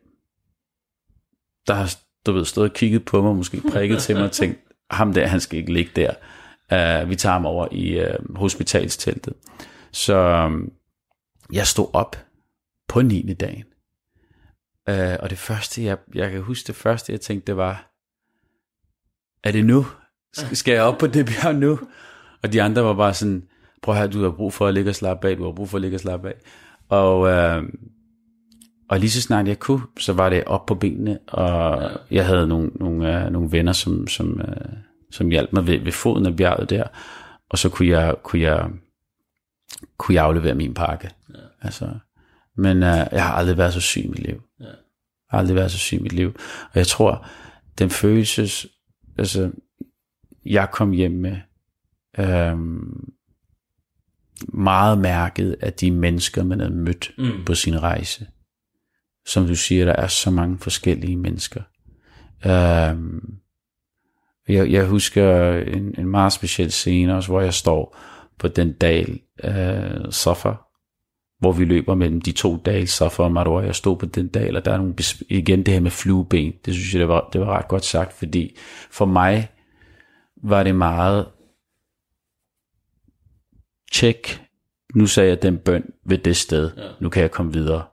der 1.66 1.74
har, 1.74 1.94
du 2.26 2.32
ved, 2.32 2.44
stået 2.44 2.70
og 2.70 2.76
kigget 2.76 3.04
på 3.04 3.22
mig, 3.22 3.36
måske 3.36 3.62
prikket 3.72 4.02
til 4.02 4.16
mig 4.16 4.24
og 4.24 4.32
tænkt, 4.32 4.58
ham 4.90 5.12
der, 5.12 5.26
han 5.26 5.40
skal 5.40 5.58
ikke 5.58 5.72
ligge 5.72 5.90
der. 5.96 6.12
Uh, 6.72 7.10
vi 7.10 7.16
tager 7.16 7.32
ham 7.32 7.46
over 7.46 7.68
i 7.72 8.00
uh, 8.00 8.36
hospitalsteltet. 8.36 9.34
Så 9.92 10.44
um, 10.46 10.72
jeg 11.52 11.66
stod 11.66 11.90
op 11.92 12.16
på 12.88 13.02
9. 13.02 13.34
dagen. 13.34 13.64
Uh, 14.90 15.16
og 15.20 15.30
det 15.30 15.38
første, 15.38 15.84
jeg, 15.84 15.98
jeg 16.14 16.30
kan 16.30 16.40
huske 16.42 16.66
det 16.66 16.76
første, 16.76 17.12
jeg 17.12 17.20
tænkte, 17.20 17.46
det 17.46 17.56
var, 17.56 17.90
er 19.44 19.52
det 19.52 19.64
nu? 19.64 19.86
Skal 20.32 20.72
jeg 20.72 20.82
op 20.82 20.98
på 20.98 21.06
det 21.06 21.26
bjerg 21.26 21.54
nu? 21.54 21.78
Og 22.42 22.52
de 22.52 22.62
andre 22.62 22.84
var 22.84 22.94
bare 22.94 23.14
sådan, 23.14 23.48
prøv 23.82 23.94
at 23.94 24.00
høre, 24.00 24.10
du 24.10 24.22
har 24.22 24.30
brug 24.30 24.52
for 24.52 24.66
at 24.66 24.74
ligge 24.74 24.90
og 24.90 24.94
slappe 24.94 25.28
af, 25.28 25.36
du 25.36 25.44
har 25.44 25.52
brug 25.52 25.68
for 25.68 25.78
at 25.78 25.82
ligge 25.82 25.96
og 25.96 26.00
slappe 26.00 26.28
af. 26.28 26.34
Og, 26.88 27.20
uh, 27.20 27.64
og 28.88 29.00
lige 29.00 29.10
så 29.10 29.22
snart 29.22 29.48
jeg 29.48 29.58
kunne, 29.58 29.82
så 29.98 30.12
var 30.12 30.30
det 30.30 30.44
op 30.44 30.66
på 30.66 30.74
benene, 30.74 31.18
og 31.28 31.90
jeg 32.10 32.26
havde 32.26 32.46
nogle, 32.46 32.70
nogle, 32.74 33.26
uh, 33.26 33.32
nogle 33.32 33.52
venner, 33.52 33.72
som, 33.72 34.06
som, 34.06 34.40
uh, 34.48 34.72
som 35.10 35.28
hjalp 35.28 35.52
mig 35.52 35.66
ved, 35.66 35.78
ved 35.78 35.92
foden 35.92 36.26
af 36.26 36.36
bjerget 36.36 36.70
der, 36.70 36.84
og 37.50 37.58
så 37.58 37.68
kunne 37.68 37.88
jeg, 37.88 38.14
kunne 38.22 38.42
jeg, 38.42 38.70
kunne 39.98 40.14
jeg 40.14 40.24
aflevere 40.24 40.54
min 40.54 40.74
pakke. 40.74 41.10
Ja. 41.34 41.38
Altså, 41.62 41.90
men 42.56 42.76
uh, 42.76 42.82
jeg 42.82 43.26
har 43.26 43.32
aldrig 43.32 43.56
været 43.56 43.72
så 43.72 43.80
syg 43.80 44.04
i 44.04 44.08
mit 44.08 44.22
liv. 44.22 44.42
Ja. 44.60 44.64
Jeg 44.64 44.74
har 45.30 45.38
aldrig 45.38 45.56
været 45.56 45.70
så 45.70 45.78
syg 45.78 45.98
i 45.98 46.02
mit 46.02 46.12
liv. 46.12 46.34
Og 46.64 46.74
jeg 46.74 46.86
tror, 46.86 47.26
den 47.78 47.90
følelses, 47.90 48.66
altså, 49.18 49.50
jeg 50.44 50.68
kom 50.72 50.90
hjem 50.90 51.12
med, 51.12 51.36
øhm, 52.18 53.12
meget 54.48 54.98
mærket 54.98 55.56
af 55.60 55.72
de 55.72 55.90
mennesker, 55.90 56.44
man 56.44 56.60
havde 56.60 56.74
mødt 56.74 57.10
mm. 57.18 57.44
på 57.46 57.54
sin 57.54 57.82
rejse. 57.82 58.26
Som 59.26 59.46
du 59.46 59.54
siger, 59.54 59.84
der 59.84 59.92
er 59.92 60.06
så 60.06 60.30
mange 60.30 60.58
forskellige 60.58 61.16
mennesker. 61.16 61.62
Øhm, 62.46 63.34
jeg, 64.48 64.70
jeg 64.70 64.86
husker 64.86 65.52
en, 65.52 65.94
en 65.98 66.06
meget 66.06 66.32
speciel 66.32 66.72
scene 66.72 67.16
også, 67.16 67.28
hvor 67.28 67.40
jeg 67.40 67.54
står 67.54 67.96
på 68.38 68.48
den 68.48 68.72
dal, 68.72 69.20
øh, 69.44 70.12
Sofa, 70.12 70.52
hvor 71.38 71.52
vi 71.52 71.64
løber 71.64 71.94
mellem 71.94 72.20
de 72.20 72.32
to 72.32 72.56
dale, 72.56 72.86
Safa 72.86 73.22
og 73.22 73.32
Marwa. 73.32 73.64
Jeg 73.64 73.74
stod 73.74 73.96
på 73.96 74.06
den 74.06 74.28
dal, 74.28 74.56
og 74.56 74.64
der 74.64 74.72
er 74.72 74.76
nogle, 74.76 74.94
igen 75.28 75.66
det 75.66 75.74
her 75.74 75.80
med 75.80 75.90
flueben. 75.90 76.54
Det 76.64 76.74
synes 76.74 76.94
jeg, 76.94 77.00
det 77.00 77.08
var, 77.08 77.28
det 77.32 77.40
var 77.40 77.58
ret 77.58 77.68
godt 77.68 77.84
sagt, 77.84 78.12
fordi 78.12 78.56
for 78.90 79.04
mig 79.04 79.50
var 80.42 80.62
det 80.62 80.74
meget 80.74 81.28
tjek, 83.92 84.42
nu 84.94 85.06
sagde 85.06 85.28
jeg 85.28 85.42
den 85.42 85.58
bøn 85.58 85.92
ved 86.04 86.18
det 86.18 86.36
sted, 86.36 86.72
ja. 86.76 86.88
nu 87.00 87.08
kan 87.08 87.22
jeg 87.22 87.30
komme 87.30 87.52
videre. 87.52 87.84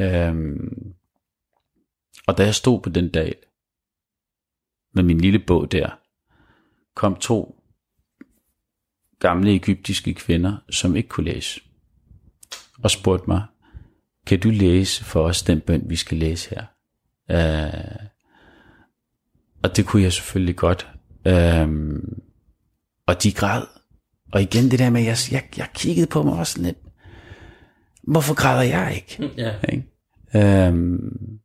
Øhm, 0.00 0.94
og 2.26 2.38
da 2.38 2.44
jeg 2.44 2.54
stod 2.54 2.80
på 2.80 2.90
den 2.90 3.08
dal, 3.08 3.34
med 4.94 5.02
min 5.02 5.20
lille 5.20 5.38
bog 5.38 5.72
der, 5.72 5.98
kom 6.94 7.16
to 7.16 7.59
gamle 9.20 9.54
egyptiske 9.54 10.14
kvinder, 10.14 10.56
som 10.70 10.96
ikke 10.96 11.08
kunne 11.08 11.32
læse 11.32 11.60
og 12.82 12.90
spurgte 12.90 13.24
mig, 13.28 13.42
kan 14.26 14.40
du 14.40 14.50
læse 14.50 15.04
for 15.04 15.22
os 15.22 15.42
den 15.42 15.60
bøn, 15.60 15.82
vi 15.86 15.96
skal 15.96 16.18
læse 16.18 16.50
her? 16.50 16.64
Uh, 17.32 18.06
og 19.62 19.76
det 19.76 19.86
kunne 19.86 20.02
jeg 20.02 20.12
selvfølgelig 20.12 20.56
godt. 20.56 20.88
Øhm, 21.26 22.22
og 23.06 23.22
de 23.22 23.32
græd. 23.32 23.62
Og 24.32 24.42
igen 24.42 24.70
det 24.70 24.78
der 24.78 24.90
med, 24.90 25.00
at 25.00 25.06
jeg, 25.06 25.16
jeg, 25.32 25.58
jeg 25.58 25.68
kiggede 25.74 26.06
på 26.06 26.22
mig 26.22 26.38
også 26.38 26.62
lidt. 26.62 26.76
Hvorfor 28.02 28.34
græder 28.34 28.62
jeg 28.62 28.94
ikke? 28.94 29.30
Ja. 29.36 29.52
Ikke? 29.68 30.66
Øhm, 30.66 31.38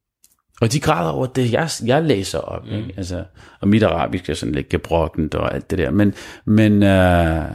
og 0.62 0.72
de 0.72 0.80
græder 0.80 1.12
over 1.12 1.26
det, 1.26 1.52
jeg, 1.52 1.70
jeg 1.86 2.04
læser 2.04 2.40
op. 2.40 2.66
Mm. 2.66 2.72
Ikke? 2.72 2.94
Altså, 2.98 3.26
og 3.62 3.68
mit 3.68 3.84
arabisk 3.84 4.30
er 4.30 4.34
sådan 4.34 4.56
lidt 4.56 4.70
gebrokkent 4.70 5.36
og 5.36 5.56
alt 5.56 5.70
det 5.70 5.78
der. 5.78 5.92
Men, 5.92 6.14
men, 6.46 6.84
øh, 6.84 7.52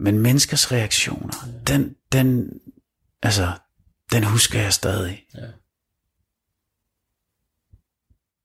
men 0.00 0.18
menneskers 0.18 0.72
reaktioner, 0.72 1.46
ja. 1.46 1.72
den, 1.74 1.96
den, 2.12 2.50
altså, 3.22 3.52
den 4.12 4.24
husker 4.24 4.60
jeg 4.60 4.72
stadig. 4.72 5.24
Ja. 5.34 5.46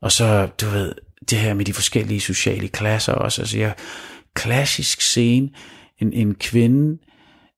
Og 0.01 0.11
så, 0.11 0.49
du 0.61 0.65
ved, 0.65 0.95
det 1.29 1.39
her 1.39 1.53
med 1.53 1.65
de 1.65 1.73
forskellige 1.73 2.21
sociale 2.21 2.67
klasser 2.67 3.13
også. 3.13 3.41
Altså, 3.41 3.57
jeg, 3.57 3.75
klassisk 4.33 5.01
scene, 5.01 5.49
en, 5.99 6.13
en 6.13 6.35
kvinde, 6.35 6.97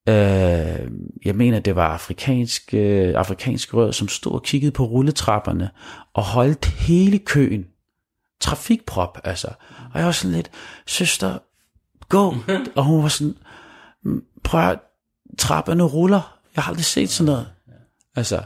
øh, 0.09 0.91
jeg 1.25 1.35
mener, 1.35 1.59
det 1.59 1.75
var 1.75 1.87
afrikansk, 1.87 2.73
øh, 2.73 3.13
afrikansk 3.15 3.73
rød, 3.73 3.93
som 3.93 4.07
stod 4.07 4.31
og 4.31 4.43
kiggede 4.43 4.71
på 4.71 4.85
rulletrapperne, 4.85 5.69
og 6.13 6.23
holdt 6.23 6.65
hele 6.65 7.19
køen. 7.19 7.65
Trafikprop, 8.41 9.19
altså. 9.23 9.47
Og 9.93 9.99
jeg 9.99 10.05
var 10.05 10.11
sådan 10.11 10.35
lidt, 10.35 10.51
søster, 10.87 11.37
gå. 12.09 12.35
og 12.75 12.83
hun 12.83 13.03
var 13.03 13.09
sådan, 13.09 13.27
"Mm, 13.27 13.37
prøv 14.43 14.61
at, 14.61 14.79
trapperne 15.37 15.83
ruller. 15.83 16.39
Jeg 16.55 16.63
har 16.63 16.69
aldrig 16.69 16.85
set 16.85 17.09
sådan 17.09 17.25
noget. 17.25 17.47
Altså, 18.15 18.43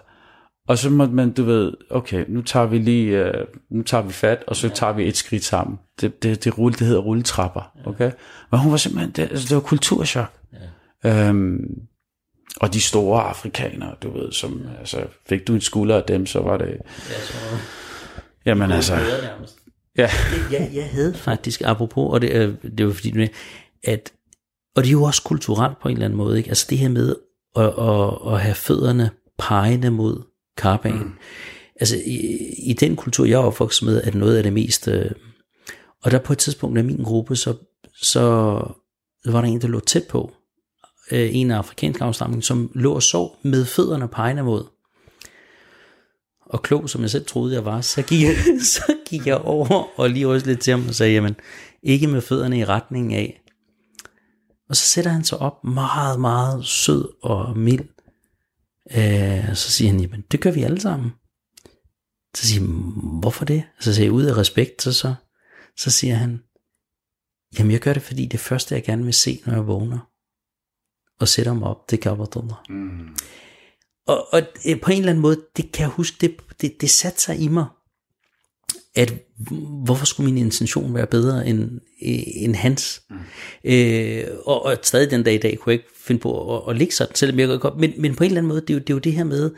og 0.68 0.78
så 0.78 0.90
måtte 0.90 1.14
man, 1.14 1.32
du 1.32 1.44
ved, 1.44 1.74
okay, 1.90 2.26
nu 2.28 2.42
tager 2.42 2.66
vi 2.66 2.78
lige, 2.78 3.26
øh, 3.26 3.48
nu 3.70 3.84
tager 3.84 4.04
vi 4.04 4.14
fat, 4.14 4.44
og 4.48 4.56
så 4.56 4.70
tager 4.70 4.94
vi 4.94 5.08
et 5.08 5.18
skridt 5.18 5.44
sammen. 5.44 5.80
Det, 6.02 6.24
det, 6.24 6.44
det, 6.44 6.58
rulle, 6.58 6.78
det 6.78 6.88
hedder 6.88 7.02
rulletrapper, 7.02 7.72
okay? 7.86 8.12
Men 8.52 8.60
hun 8.60 8.72
var 8.72 8.78
simpelthen, 8.78 9.12
det, 9.12 9.22
altså, 9.22 9.48
det 9.50 9.56
var 9.56 9.62
kulturschok. 9.62 10.34
Øhm, 11.06 11.82
og 12.62 12.74
de 12.74 12.82
store 12.82 13.24
afrikanere, 13.24 13.96
du 14.04 14.18
ved, 14.18 14.32
som, 14.32 14.62
altså, 14.80 15.06
fik 15.30 15.48
du 15.48 15.54
en 15.54 15.62
skulder 15.62 15.98
af 15.98 16.04
dem, 16.04 16.26
så 16.26 16.40
var 16.40 16.58
det, 16.58 16.68
Jeg 16.68 16.80
tror, 17.28 17.58
jamen 18.46 18.72
altså, 18.72 18.96
ja, 19.98 20.10
jeg, 20.52 20.70
jeg 20.74 20.90
havde 20.92 21.14
faktisk, 21.14 21.62
apropos, 21.66 22.14
og 22.14 22.22
det, 22.22 22.32
øh, 22.32 22.56
det 22.78 22.86
var 22.86 22.94
fordi, 22.94 23.28
at, 23.84 24.12
og 24.80 24.84
det 24.84 24.90
er 24.90 24.94
jo 24.94 25.04
også 25.04 25.24
kulturelt 25.24 25.80
på 25.82 25.88
en 25.88 25.94
eller 25.94 26.06
anden 26.06 26.18
måde, 26.18 26.38
ikke? 26.38 26.50
Altså 26.50 26.68
det 26.70 26.78
her 26.78 26.90
med 26.90 27.16
at, 27.56 27.64
at, 27.64 28.34
at 28.34 28.42
have 28.42 28.56
fødderne 28.56 29.10
pegende 29.38 29.92
mod 29.92 30.22
karbanen. 30.58 31.04
Mm. 31.04 31.14
Altså 31.80 31.96
i, 32.06 32.18
i 32.70 32.74
den 32.74 32.96
kultur, 32.96 33.26
jeg 33.26 33.34
er 33.34 33.44
opvokset 33.44 33.86
med, 33.86 33.98
er 33.98 34.06
det 34.06 34.16
noget 34.16 34.38
af 34.38 34.44
det 34.44 34.54
mest, 34.54 34.88
øh, 34.88 35.12
og 36.04 36.12
der 36.12 36.20
på 36.20 36.34
et 36.34 36.40
tidspunkt 36.40 36.78
af 36.78 36.84
min 36.84 37.04
gruppe, 37.04 37.36
så, 37.36 37.56
så 38.02 38.22
var 39.26 39.42
der 39.42 39.48
en, 39.48 39.62
der 39.62 39.68
lå 39.68 39.80
tæt 39.80 40.04
på, 40.10 40.32
øh, 41.12 41.36
en 41.36 41.52
af 41.52 41.58
afrikansk 41.58 42.02
afstamning, 42.02 42.44
som 42.44 42.72
lå 42.76 42.94
og 42.94 43.04
sov 43.04 43.38
med 43.44 43.66
fødderne 43.66 44.08
pegende 44.08 44.44
mod. 44.44 44.64
Og 46.46 46.62
klog, 46.62 46.90
som 46.90 47.02
jeg 47.02 47.10
selv 47.10 47.26
troede, 47.26 47.54
jeg 47.54 47.66
var, 47.66 47.82
så 47.82 48.02
gik 48.02 48.22
jeg, 48.22 48.36
så 48.76 48.96
gik 49.06 49.28
jeg 49.28 49.38
over 49.38 50.00
og 50.00 50.10
lige 50.10 50.28
også 50.28 50.48
lidt 50.48 50.60
til 50.60 50.72
ham 50.72 50.88
og 50.88 50.96
sagde, 50.96 51.14
jamen, 51.14 51.36
ikke 51.84 52.08
med 52.08 52.22
fødderne 52.22 52.60
i 52.60 52.66
retning 52.66 53.14
af. 53.14 53.42
Og 54.70 54.76
så 54.76 54.84
sætter 54.84 55.12
han 55.12 55.24
sig 55.24 55.38
op, 55.38 55.64
meget, 55.64 56.20
meget 56.20 56.66
sød 56.66 57.10
og 57.24 57.58
mild. 57.58 57.90
Øh, 58.92 59.56
så 59.56 59.72
siger 59.72 59.92
han, 59.92 60.00
jamen, 60.00 60.22
det 60.32 60.42
gør 60.42 60.52
vi 60.52 60.64
alle 60.64 60.82
sammen. 60.82 61.12
Så 62.36 62.48
siger 62.48 62.62
jeg, 62.62 62.70
hvorfor 63.20 63.46
det? 63.46 63.64
Så 63.80 63.94
siger 63.94 64.06
jeg, 64.06 64.14
ud 64.14 64.24
af 64.24 64.38
respekt, 64.38 64.82
så, 64.82 64.94
så, 64.94 65.16
så 65.78 65.92
siger 65.92 66.16
han, 66.16 66.44
jamen, 67.60 67.72
jeg 67.72 67.80
gør 67.80 67.94
det, 67.94 68.02
fordi 68.02 68.26
det 68.26 68.40
første, 68.40 68.76
jeg 68.76 68.84
gerne 68.84 69.04
vil 69.04 69.14
se, 69.14 69.42
når 69.46 69.54
jeg 69.54 69.68
vågner, 69.68 70.00
og 71.20 71.28
sætter 71.28 71.54
mig 71.54 71.68
op, 71.68 71.90
det 71.90 72.02
kan 72.02 72.12
Abdullah. 72.12 72.58
mm. 72.70 73.16
Og, 74.08 74.34
og 74.34 74.42
øh, 74.68 74.82
på 74.82 74.92
en 74.92 74.98
eller 74.98 75.10
anden 75.10 75.22
måde, 75.22 75.46
det 75.58 75.72
kan 75.72 75.82
jeg 75.82 75.90
huske, 75.90 76.18
det, 76.22 76.38
det, 76.62 76.82
det 76.82 76.90
satte 76.90 77.22
sig 77.22 77.40
i 77.40 77.48
mig, 77.48 77.66
at 78.96 79.14
hvorfor 79.86 80.06
skulle 80.06 80.34
min 80.34 80.46
intention 80.46 80.96
være 80.96 81.08
bedre 81.08 81.48
end, 81.48 81.80
end 82.00 82.56
hans? 82.56 83.02
Mm. 83.10 83.16
Øh, 83.64 84.24
og, 84.46 84.66
og 84.66 84.78
stadig 84.84 85.12
den 85.12 85.24
dag 85.24 85.34
i 85.34 85.38
dag 85.38 85.58
kunne 85.58 85.72
jeg 85.72 85.80
ikke 85.80 85.90
finde 86.04 86.22
på 86.22 86.58
at, 86.58 86.64
at 86.70 86.78
ligge 86.78 86.94
sådan, 86.94 87.16
selvom 87.16 87.40
jeg 87.40 87.60
godt. 87.60 87.78
Men, 87.78 87.94
men 87.98 88.16
på 88.16 88.24
en 88.24 88.28
eller 88.28 88.42
anden 88.42 88.50
måde, 88.50 88.62
det 88.62 88.70
er 88.70 88.74
jo 88.74 88.80
det, 88.80 88.90
er 88.90 88.94
jo 88.94 89.00
det 89.00 89.14
her 89.14 89.24
med, 89.24 89.52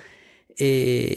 øh, 0.61 1.11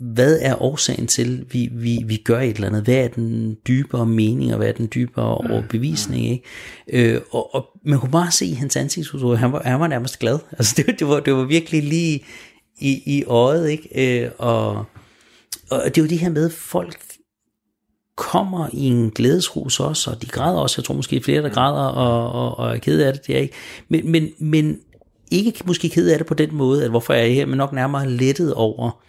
hvad 0.00 0.38
er 0.42 0.62
årsagen 0.62 1.06
til, 1.06 1.46
vi, 1.50 1.68
vi, 1.72 1.98
vi 2.06 2.16
gør 2.16 2.40
et 2.40 2.54
eller 2.54 2.68
andet? 2.68 2.82
Hvad 2.82 2.94
er 2.94 3.08
den 3.08 3.56
dybere 3.68 4.06
mening, 4.06 4.52
og 4.52 4.56
hvad 4.56 4.68
er 4.68 4.72
den 4.72 4.88
dybere 4.94 5.34
overbevisning? 5.34 6.30
Ikke? 6.30 7.14
Øh, 7.14 7.20
og, 7.30 7.54
og 7.54 7.66
man 7.84 7.98
kunne 7.98 8.10
bare 8.10 8.30
se 8.30 8.46
i 8.46 8.52
hans 8.52 8.76
ansigtsudtryk, 8.76 9.38
han 9.38 9.52
var, 9.52 9.62
han 9.64 9.80
var 9.80 9.86
nærmest 9.86 10.18
glad. 10.18 10.38
Altså 10.52 10.74
det, 10.76 10.98
det, 10.98 11.08
var, 11.08 11.20
det 11.20 11.34
var 11.34 11.44
virkelig 11.44 11.82
lige 11.82 12.24
i, 12.78 13.02
i 13.06 13.24
øjet, 13.24 13.70
ikke? 13.70 14.22
Øh, 14.24 14.30
og, 14.38 14.84
og 15.70 15.84
det 15.84 15.98
er 15.98 16.02
jo 16.02 16.08
det 16.08 16.18
her 16.18 16.30
med, 16.30 16.50
folk 16.50 16.98
kommer 18.16 18.68
i 18.72 18.86
en 18.86 19.10
glædesrus 19.10 19.80
også, 19.80 20.10
og 20.10 20.22
de 20.22 20.26
græder 20.26 20.58
også, 20.58 20.80
jeg 20.80 20.84
tror 20.84 20.94
måske 20.94 21.20
flere, 21.22 21.42
der 21.42 21.48
græder 21.48 21.86
og, 21.86 22.32
og, 22.32 22.58
og 22.58 22.74
er 22.74 22.78
ked 22.78 23.00
af 23.00 23.12
det, 23.12 23.26
det 23.26 23.36
er 23.36 23.40
ikke. 23.40 23.54
Men, 23.88 24.10
men, 24.10 24.30
men 24.38 24.80
ikke 25.30 25.62
måske 25.66 25.88
ked 25.88 26.08
af 26.08 26.18
det 26.18 26.26
på 26.26 26.34
den 26.34 26.54
måde, 26.54 26.84
at 26.84 26.90
hvorfor 26.90 27.14
er 27.14 27.18
jeg 27.18 27.34
her, 27.34 27.46
men 27.46 27.56
nok 27.56 27.72
nærmere 27.72 28.10
lettet 28.10 28.54
over, 28.54 29.02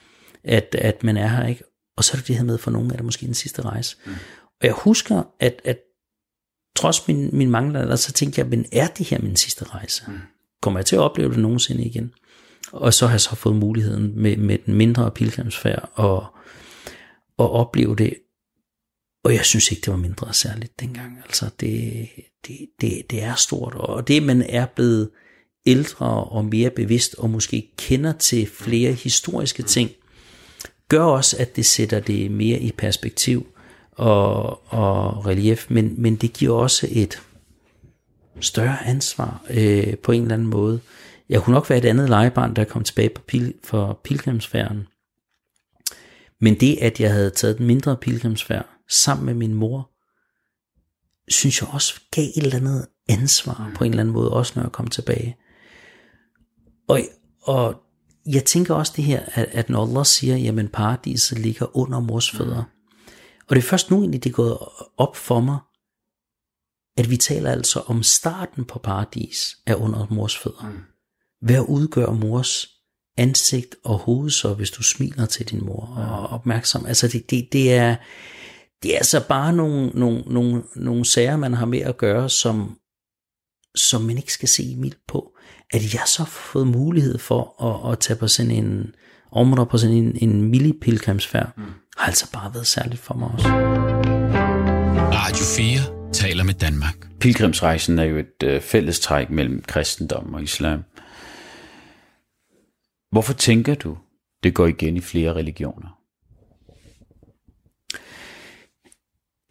at, 0.43 0.75
at 0.79 1.03
man 1.03 1.17
er 1.17 1.27
her, 1.27 1.47
ikke? 1.47 1.63
Og 1.97 2.03
så 2.03 2.13
er 2.13 2.17
det 2.17 2.27
det 2.27 2.35
her 2.35 2.43
med, 2.43 2.57
for 2.57 2.71
nogen 2.71 2.91
er 2.91 2.95
det 2.95 3.05
måske 3.05 3.25
den 3.25 3.33
sidste 3.33 3.61
rejse. 3.61 3.95
Mm. 4.05 4.11
Og 4.61 4.67
jeg 4.67 4.73
husker, 4.73 5.23
at, 5.39 5.61
at 5.65 5.77
trods 6.75 7.07
min, 7.07 7.29
min 7.33 7.49
manglende 7.49 7.79
alder, 7.79 7.95
så 7.95 8.11
tænkte 8.11 8.41
jeg, 8.41 8.47
men 8.47 8.65
er 8.71 8.87
det 8.87 9.05
her 9.05 9.19
min 9.21 9.35
sidste 9.35 9.65
rejse? 9.65 10.03
Mm. 10.07 10.17
Kommer 10.61 10.79
jeg 10.79 10.85
til 10.85 10.95
at 10.95 11.01
opleve 11.01 11.29
det 11.29 11.39
nogensinde 11.39 11.83
igen? 11.83 12.13
Og 12.71 12.93
så 12.93 13.05
har 13.05 13.13
jeg 13.13 13.21
så 13.21 13.35
fået 13.35 13.55
muligheden 13.55 14.21
med, 14.21 14.37
med 14.37 14.57
den 14.65 14.73
mindre 14.73 15.11
pilgrimsfærd 15.11 15.89
og, 15.93 16.25
og 17.41 17.51
opleve 17.51 17.95
det. 17.95 18.13
Og 19.23 19.33
jeg 19.33 19.45
synes 19.45 19.71
ikke, 19.71 19.81
det 19.81 19.91
var 19.91 19.99
mindre 19.99 20.33
særligt 20.33 20.79
dengang. 20.79 21.17
Altså, 21.25 21.49
det, 21.59 22.09
det, 22.47 22.57
det, 22.81 23.03
det 23.09 23.23
er 23.23 23.35
stort. 23.35 23.73
Og 23.75 24.07
det, 24.07 24.23
man 24.23 24.41
er 24.41 24.65
blevet 24.65 25.09
ældre 25.65 26.05
og 26.23 26.45
mere 26.45 26.69
bevidst, 26.69 27.15
og 27.15 27.29
måske 27.29 27.71
kender 27.77 28.11
til 28.11 28.47
flere 28.47 28.93
historiske 28.93 29.63
ting, 29.63 29.91
gør 30.89 31.03
også, 31.03 31.37
at 31.39 31.55
det 31.55 31.65
sætter 31.65 31.99
det 31.99 32.31
mere 32.31 32.59
i 32.59 32.71
perspektiv 32.71 33.47
og, 33.91 34.73
og 34.73 35.25
relief, 35.25 35.65
men, 35.69 36.01
men 36.01 36.15
det 36.15 36.33
giver 36.33 36.55
også 36.55 36.87
et 36.91 37.21
større 38.39 38.85
ansvar 38.85 39.45
øh, 39.49 39.97
på 39.97 40.11
en 40.11 40.21
eller 40.21 40.33
anden 40.33 40.47
måde. 40.47 40.79
Jeg 41.29 41.41
kunne 41.41 41.53
nok 41.53 41.69
være 41.69 41.79
et 41.79 41.85
andet 41.85 42.09
legebarn, 42.09 42.55
der 42.55 42.63
kom 42.63 42.83
tilbage 42.83 43.09
på 43.09 43.21
pil, 43.21 43.53
for 43.63 43.99
pilgrimsfærden. 44.03 44.87
Men 46.41 46.59
det, 46.59 46.77
at 46.81 46.99
jeg 46.99 47.13
havde 47.13 47.29
taget 47.29 47.57
den 47.57 47.67
mindre 47.67 47.97
pilgrimsfærd 47.97 48.69
sammen 48.89 49.25
med 49.25 49.33
min 49.33 49.53
mor, 49.53 49.91
synes 51.27 51.61
jeg 51.61 51.69
også 51.69 52.01
gav 52.11 52.23
et 52.23 52.43
eller 52.43 52.55
andet 52.55 52.87
ansvar 53.09 53.71
på 53.75 53.83
en 53.83 53.91
eller 53.91 54.03
anden 54.03 54.13
måde, 54.13 54.33
også 54.33 54.53
når 54.55 54.63
jeg 54.63 54.71
kom 54.71 54.87
tilbage. 54.87 55.37
Og, 56.87 56.99
og 57.41 57.83
jeg 58.25 58.45
tænker 58.45 58.75
også 58.75 58.93
det 58.95 59.03
her, 59.03 59.21
at, 59.33 59.45
at 59.51 59.69
når 59.69 59.87
Allah 59.87 60.05
siger, 60.05 60.37
jamen 60.37 60.67
paradiset 60.67 61.39
ligger 61.39 61.77
under 61.77 61.99
mors 61.99 62.31
fødder. 62.31 62.63
Og 63.49 63.55
det 63.55 63.57
er 63.57 63.67
først 63.67 63.91
nu 63.91 63.99
egentlig, 63.99 64.23
det 64.23 64.29
er 64.29 64.33
gået 64.33 64.57
op 64.97 65.15
for 65.15 65.39
mig, 65.39 65.59
at 66.97 67.09
vi 67.09 67.17
taler 67.17 67.51
altså 67.51 67.79
om 67.79 68.03
starten 68.03 68.65
på 68.65 68.79
paradis 68.79 69.57
er 69.65 69.75
under 69.75 70.07
mors 70.09 70.37
fødder. 70.37 70.71
Hvad 71.41 71.65
udgør 71.69 72.11
mors 72.11 72.80
ansigt 73.17 73.75
og 73.83 73.97
hoved 73.97 74.29
så, 74.29 74.53
hvis 74.53 74.71
du 74.71 74.83
smiler 74.83 75.25
til 75.25 75.49
din 75.49 75.65
mor 75.65 75.93
og 75.95 76.03
er 76.03 76.33
opmærksom? 76.33 76.85
Altså 76.85 77.07
det, 77.07 77.29
det, 77.29 77.53
det 77.53 77.73
er 77.73 77.95
det 78.83 78.93
er 78.93 78.97
altså 78.97 79.27
bare 79.27 79.53
nogle, 79.53 79.87
nogle, 79.87 80.23
nogle, 80.27 80.63
nogle 80.75 81.05
sager, 81.05 81.37
man 81.37 81.53
har 81.53 81.65
med 81.65 81.79
at 81.79 81.97
gøre, 81.97 82.29
som, 82.29 82.77
som 83.75 84.01
man 84.01 84.17
ikke 84.17 84.33
skal 84.33 84.49
se 84.49 84.75
mildt 84.77 84.97
på. 85.07 85.31
At 85.73 85.93
jeg 85.93 86.01
så 86.05 86.17
har 86.17 86.29
fået 86.29 86.67
mulighed 86.67 87.17
for 87.17 87.63
at, 87.63 87.91
at 87.91 87.99
tage 87.99 88.17
på 88.17 88.27
sådan 88.27 88.51
en 88.51 88.91
område 89.31 89.69
på 89.69 89.77
sådan 89.77 89.95
en, 89.95 90.17
en 90.21 90.41
milli 90.41 90.73
pilgrimsfærd, 90.81 91.51
mm. 91.57 91.63
har 91.97 92.07
altså 92.07 92.31
bare 92.31 92.53
været 92.53 92.67
særligt 92.67 93.01
for 93.01 93.13
mig 93.13 93.29
også. 93.33 93.47
Radio 95.13 95.45
4 95.57 96.11
taler 96.13 96.43
med 96.43 96.53
Danmark. 96.53 96.95
Pilgrimsrejsen 97.19 97.99
er 97.99 98.03
jo 98.03 98.17
et 98.17 98.43
øh, 98.43 98.61
fællestræk 98.61 99.29
mellem 99.29 99.63
kristendom 99.67 100.33
og 100.33 100.43
islam. 100.43 100.83
Hvorfor 103.11 103.33
tænker 103.33 103.75
du, 103.75 103.97
det 104.43 104.55
går 104.55 104.67
igen 104.67 104.97
i 104.97 105.01
flere 105.01 105.33
religioner? 105.33 106.01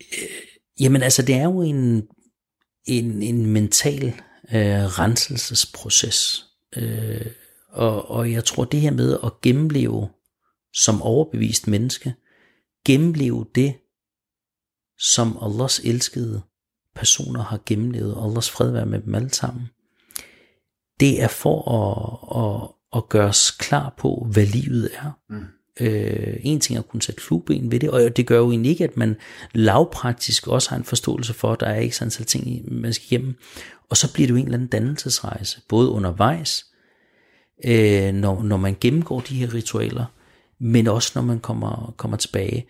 Øh, 0.00 0.28
jamen 0.80 1.02
altså, 1.02 1.22
det 1.22 1.34
er 1.34 1.44
jo 1.44 1.62
en, 1.62 2.08
en, 2.84 3.22
en 3.22 3.46
mental 3.46 4.06
øh, 4.52 4.84
renselsesproces. 4.98 6.46
Øh, 6.76 7.26
og, 7.68 8.10
og 8.10 8.32
jeg 8.32 8.44
tror, 8.44 8.64
det 8.64 8.80
her 8.80 8.90
med 8.90 9.18
at 9.24 9.40
gennemleve 9.40 10.08
som 10.74 11.02
overbevist 11.02 11.66
menneske, 11.66 12.14
gennemleve 12.86 13.46
det, 13.54 13.74
som 14.98 15.38
Allahs 15.42 15.80
elskede 15.84 16.42
personer 16.94 17.42
har 17.42 17.60
gennemlevet, 17.66 18.18
Allahs 18.24 18.50
fred 18.50 18.70
være 18.70 18.86
med 18.86 19.00
dem 19.00 19.14
alle 19.14 19.30
sammen, 19.30 19.68
det 21.00 21.22
er 21.22 21.28
for 21.28 21.58
at, 21.72 22.18
at, 22.42 22.79
at 22.96 23.08
gøre 23.08 23.28
os 23.28 23.50
klar 23.50 23.94
på, 23.98 24.26
hvad 24.32 24.46
livet 24.46 24.90
er. 24.94 25.10
Mm. 25.28 25.44
Øh, 25.80 26.36
en 26.40 26.60
ting 26.60 26.76
er 26.76 26.82
at 26.82 26.88
kunne 26.88 27.02
sætte 27.02 27.22
flueben 27.22 27.72
ved 27.72 27.80
det, 27.80 27.90
og 27.90 28.16
det 28.16 28.26
gør 28.26 28.38
jo 28.38 28.50
egentlig 28.50 28.70
ikke, 28.70 28.84
at 28.84 28.96
man 28.96 29.16
lavpraktisk 29.52 30.46
også 30.46 30.70
har 30.70 30.76
en 30.76 30.84
forståelse 30.84 31.34
for, 31.34 31.52
at 31.52 31.60
der 31.60 31.66
er 31.66 31.80
ikke 31.80 31.96
sådan 31.96 32.12
en 32.20 32.26
ting, 32.26 32.74
man 32.80 32.92
skal 32.92 33.06
igennem. 33.06 33.34
Og 33.90 33.96
så 33.96 34.12
bliver 34.12 34.26
det 34.26 34.30
jo 34.30 34.36
en 34.36 34.44
eller 34.44 34.58
anden 34.58 34.68
dannelsesrejse, 34.68 35.60
både 35.68 35.88
undervejs, 35.88 36.66
øh, 37.64 38.12
når, 38.12 38.42
når 38.42 38.56
man 38.56 38.76
gennemgår 38.80 39.20
de 39.20 39.34
her 39.34 39.54
ritualer, 39.54 40.04
men 40.60 40.86
også 40.86 41.12
når 41.14 41.22
man 41.22 41.40
kommer, 41.40 41.94
kommer 41.96 42.16
tilbage. 42.16 42.66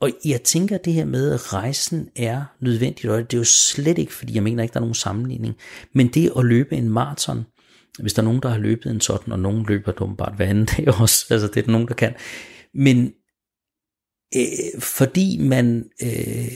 Og 0.00 0.10
jeg 0.24 0.42
tænker, 0.42 0.78
det 0.78 0.92
her 0.92 1.04
med, 1.04 1.32
at 1.32 1.52
rejsen 1.52 2.08
er 2.16 2.44
nødvendigt, 2.60 3.12
og 3.12 3.30
det 3.30 3.36
er 3.36 3.40
jo 3.40 3.44
slet 3.44 3.98
ikke, 3.98 4.14
fordi 4.14 4.34
jeg 4.34 4.42
mener 4.42 4.62
ikke, 4.62 4.72
der 4.72 4.78
er 4.80 4.84
nogen 4.84 4.94
sammenligning, 4.94 5.56
men 5.92 6.08
det 6.08 6.32
at 6.36 6.44
løbe 6.44 6.76
en 6.76 6.88
maraton, 6.88 7.46
hvis 7.98 8.12
der 8.12 8.22
er 8.22 8.24
nogen, 8.24 8.42
der 8.42 8.48
har 8.48 8.58
løbet 8.58 8.90
en 8.90 9.00
sådan, 9.00 9.32
og 9.32 9.38
nogen 9.38 9.66
løber 9.68 9.92
dumt 9.92 10.20
hver 10.36 10.46
anden 10.46 10.64
dag 10.76 11.00
også, 11.00 11.26
altså 11.30 11.46
det 11.46 11.56
er 11.56 11.62
der 11.62 11.72
nogen, 11.72 11.88
der 11.88 11.94
kan, 11.94 12.14
men 12.74 13.12
øh, 14.36 14.80
fordi 14.80 15.38
man 15.40 15.90
øh, 16.02 16.52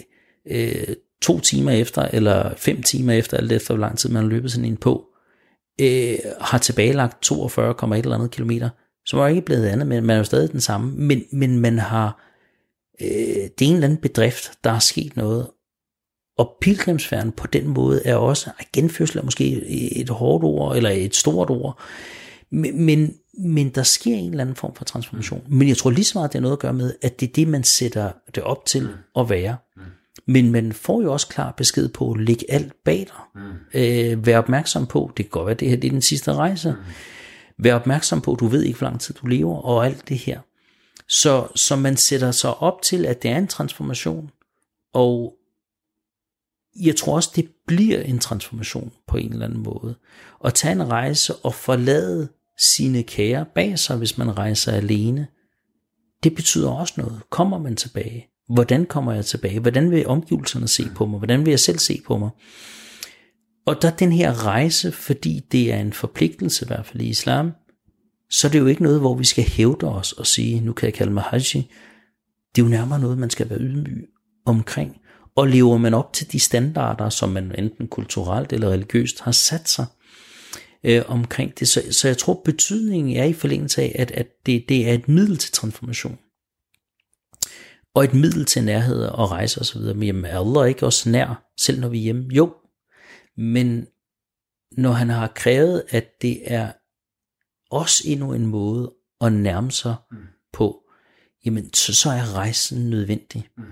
øh, 0.51 0.97
to 1.23 1.41
timer 1.41 1.73
efter, 1.73 2.03
eller 2.03 2.55
fem 2.57 2.83
timer 2.83 3.13
efter, 3.13 3.37
alt 3.37 3.53
efter 3.53 3.75
hvor 3.75 3.81
lang 3.81 3.99
tid 3.99 4.11
man 4.11 4.23
har 4.23 4.31
løbet 4.31 4.53
sådan 4.53 4.65
en 4.65 4.77
på, 4.77 5.07
øh, 5.81 6.19
har 6.41 6.59
tilbagelagt 6.59 7.31
42,1 7.33 7.95
eller 7.95 8.15
andet 8.15 8.31
kilometer, 8.31 8.71
så 9.07 9.17
var 9.17 9.29
ikke 9.29 9.43
blevet 9.43 9.67
andet, 9.67 9.87
men 9.87 10.05
man 10.05 10.15
er 10.15 10.19
jo 10.19 10.25
stadig 10.25 10.53
den 10.53 10.61
samme, 10.61 10.93
men, 10.97 11.25
men 11.33 11.61
man 11.61 11.79
har, 11.79 12.25
øh, 13.01 13.09
det 13.59 13.63
er 13.63 13.69
en 13.69 13.75
eller 13.75 13.87
anden 13.87 14.01
bedrift, 14.01 14.53
der 14.65 14.71
er 14.71 14.79
sket 14.79 15.17
noget, 15.17 15.51
og 16.39 16.57
pilgrimsfærden 16.61 17.33
på 17.33 17.47
den 17.47 17.69
måde 17.69 18.03
er 18.05 18.17
også, 18.17 18.51
genfødsel 18.73 19.19
er 19.19 19.23
måske 19.23 19.67
et 20.01 20.09
hårdt 20.09 20.45
ord, 20.45 20.77
eller 20.77 20.91
et 20.91 21.15
stort 21.15 21.51
ord, 21.51 21.81
men, 22.51 22.85
men, 22.85 23.15
men 23.39 23.69
der 23.69 23.83
sker 23.83 24.15
en 24.15 24.31
eller 24.31 24.45
anden 24.45 24.57
form 24.57 24.75
for 24.75 24.85
transformation. 24.85 25.43
Men 25.49 25.69
jeg 25.69 25.77
tror 25.77 25.91
lige 25.91 26.05
så 26.05 26.19
meget, 26.19 26.33
det 26.33 26.39
er 26.39 26.43
noget 26.43 26.53
at 26.53 26.59
gøre 26.59 26.73
med, 26.73 26.95
at 27.03 27.21
det 27.21 27.29
er 27.29 27.33
det, 27.33 27.49
man 27.49 27.65
sætter 27.65 28.13
det 28.35 28.43
op 28.43 28.67
til 28.67 28.89
at 29.19 29.31
være. 29.31 29.57
Men 30.27 30.53
man 30.53 30.73
får 30.73 31.03
jo 31.03 31.13
også 31.13 31.29
klar 31.29 31.55
besked 31.57 31.89
på 31.89 32.13
at 32.13 32.21
lægge 32.21 32.51
alt 32.51 32.73
bag 32.85 32.99
dig. 32.99 33.43
Mm. 33.43 33.81
Øh, 33.81 34.27
vær 34.27 34.39
opmærksom 34.39 34.87
på, 34.87 35.13
det 35.17 35.25
kan 35.25 35.31
godt 35.31 35.47
være, 35.47 35.55
det 35.55 35.69
her 35.69 35.77
det 35.77 35.89
er 35.89 35.93
den 35.93 36.03
sidste 36.03 36.35
rejse. 36.35 36.71
Mm. 36.71 37.65
Vær 37.65 37.75
opmærksom 37.75 38.21
på, 38.21 38.37
du 38.41 38.47
ved 38.47 38.63
ikke, 38.63 38.79
hvor 38.79 38.89
lang 38.89 39.01
tid 39.01 39.15
du 39.15 39.27
lever, 39.27 39.57
og 39.57 39.87
alt 39.87 40.09
det 40.09 40.19
her. 40.19 40.41
Så, 41.09 41.47
så 41.55 41.77
man 41.77 41.97
sætter 41.97 42.31
sig 42.31 42.55
op 42.55 42.83
til, 42.83 43.07
at 43.07 43.23
det 43.23 43.31
er 43.31 43.39
en 43.39 43.47
transformation, 43.47 44.31
og 44.93 45.35
jeg 46.81 46.97
tror 46.97 47.15
også, 47.15 47.31
det 47.37 47.49
bliver 47.67 48.01
en 48.01 48.19
transformation 48.19 48.93
på 49.09 49.17
en 49.17 49.33
eller 49.33 49.47
anden 49.47 49.63
måde. 49.63 49.95
At 50.45 50.55
tage 50.55 50.73
en 50.73 50.91
rejse 50.91 51.35
og 51.35 51.55
forlade 51.55 52.29
sine 52.59 53.03
kære 53.03 53.47
bag 53.55 53.79
sig, 53.79 53.97
hvis 53.97 54.19
man 54.19 54.39
rejser 54.39 54.73
alene, 54.73 55.27
det 56.25 56.35
betyder 56.35 56.71
også 56.71 56.95
noget. 56.97 57.21
Kommer 57.31 57.59
man 57.59 57.77
tilbage? 57.77 58.27
Hvordan 58.49 58.87
kommer 58.87 59.13
jeg 59.13 59.25
tilbage? 59.25 59.61
Hvordan 59.61 59.91
vil 59.91 60.07
omgivelserne 60.07 60.69
se 60.69 60.89
på 60.95 61.07
mig? 61.07 61.19
Hvordan 61.19 61.45
vil 61.45 61.51
jeg 61.51 61.61
selv 61.61 61.79
se 61.79 62.01
på 62.07 62.19
mig? 62.19 62.31
Og 63.67 63.83
der 63.83 63.91
den 63.91 64.13
her 64.13 64.47
rejse, 64.47 64.93
fordi 64.93 65.41
det 65.53 65.73
er 65.73 65.79
en 65.79 65.93
forpligtelse, 65.93 66.65
i 66.65 66.67
hvert 66.67 66.87
fald 66.87 67.03
i 67.03 67.09
islam, 67.09 67.53
så 68.31 68.47
er 68.47 68.51
det 68.51 68.59
jo 68.59 68.67
ikke 68.67 68.83
noget, 68.83 69.01
hvor 69.01 69.15
vi 69.15 69.25
skal 69.25 69.45
hævde 69.45 69.89
os 69.89 70.13
og 70.13 70.27
sige, 70.27 70.61
nu 70.61 70.73
kan 70.73 70.87
jeg 70.87 70.95
kalde 70.95 71.13
mig 71.13 71.23
haji. 71.23 71.71
Det 72.55 72.63
er 72.63 72.67
jo 72.67 72.69
nærmere 72.69 72.99
noget, 73.01 73.19
man 73.19 73.31
skal 73.31 73.51
være 73.51 73.61
ydmyg 73.61 74.09
omkring. 74.47 74.97
Og 75.37 75.49
lever 75.49 75.79
man 75.79 75.95
op 75.95 76.13
til 76.13 76.33
de 76.33 76.41
standarder, 76.41 77.09
som 77.09 77.29
man 77.29 77.55
enten 77.59 77.89
kulturelt 77.89 78.53
eller 78.53 78.71
religiøst 78.71 79.21
har 79.21 79.33
sat 79.33 79.69
sig 79.69 79.87
øh, 80.85 81.03
omkring 81.07 81.59
det. 81.59 81.69
Så, 81.69 81.83
så 81.91 82.09
jeg 82.09 82.19
tror, 82.19 82.43
betydningen 82.45 83.17
er 83.17 83.25
i 83.25 83.33
forlængelse 83.33 83.83
af, 83.83 83.97
at, 83.99 84.11
at 84.11 84.27
det, 84.47 84.65
det 84.69 84.89
er 84.89 84.93
et 84.93 85.09
middel 85.09 85.37
til 85.37 85.53
transformation 85.53 86.19
og 87.95 88.05
et 88.05 88.15
middel 88.15 88.45
til 88.45 88.65
nærhed 88.65 89.05
og 89.05 89.31
rejse 89.31 89.61
osv. 89.61 89.81
Men 89.81 90.03
jamen, 90.03 90.25
er 90.25 90.41
Allah 90.41 90.69
ikke 90.69 90.87
også 90.87 91.11
nær, 91.11 91.45
selv 91.61 91.81
når 91.81 91.89
vi 91.89 91.99
er 91.99 92.03
hjemme? 92.03 92.35
Jo, 92.35 92.55
men 93.37 93.87
når 94.73 94.93
han 94.93 95.09
har 95.09 95.33
krævet, 95.35 95.83
at 95.89 96.23
det 96.23 96.53
er 96.53 96.73
også 97.71 98.03
endnu 98.07 98.33
en 98.33 98.47
måde 98.47 98.95
at 99.21 99.33
nærme 99.33 99.71
sig 99.71 99.95
mm. 100.11 100.17
på, 100.53 100.83
jamen 101.45 101.75
så, 101.75 101.95
så 101.95 102.11
er 102.11 102.35
rejsen 102.35 102.91
nødvendig. 102.91 103.49
Mm. 103.57 103.65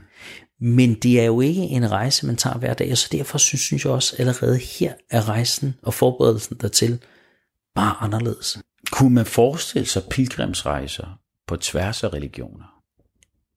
Men 0.64 0.94
det 0.94 1.20
er 1.20 1.24
jo 1.24 1.40
ikke 1.40 1.62
en 1.62 1.90
rejse, 1.90 2.26
man 2.26 2.36
tager 2.36 2.58
hver 2.58 2.74
dag, 2.74 2.90
og 2.90 2.98
så 2.98 3.08
derfor 3.12 3.38
synes, 3.38 3.60
synes 3.60 3.84
jeg 3.84 3.92
også 3.92 4.16
allerede 4.18 4.58
her 4.58 4.94
er 5.10 5.28
rejsen 5.28 5.74
og 5.82 5.94
forberedelsen 5.94 6.56
dertil 6.60 7.02
bare 7.74 7.96
anderledes. 8.00 8.58
Kunne 8.90 9.14
man 9.14 9.26
forestille 9.26 9.86
sig 9.86 10.02
pilgrimsrejser 10.10 11.18
på 11.46 11.56
tværs 11.56 12.04
af 12.04 12.12
religioner? 12.12 12.64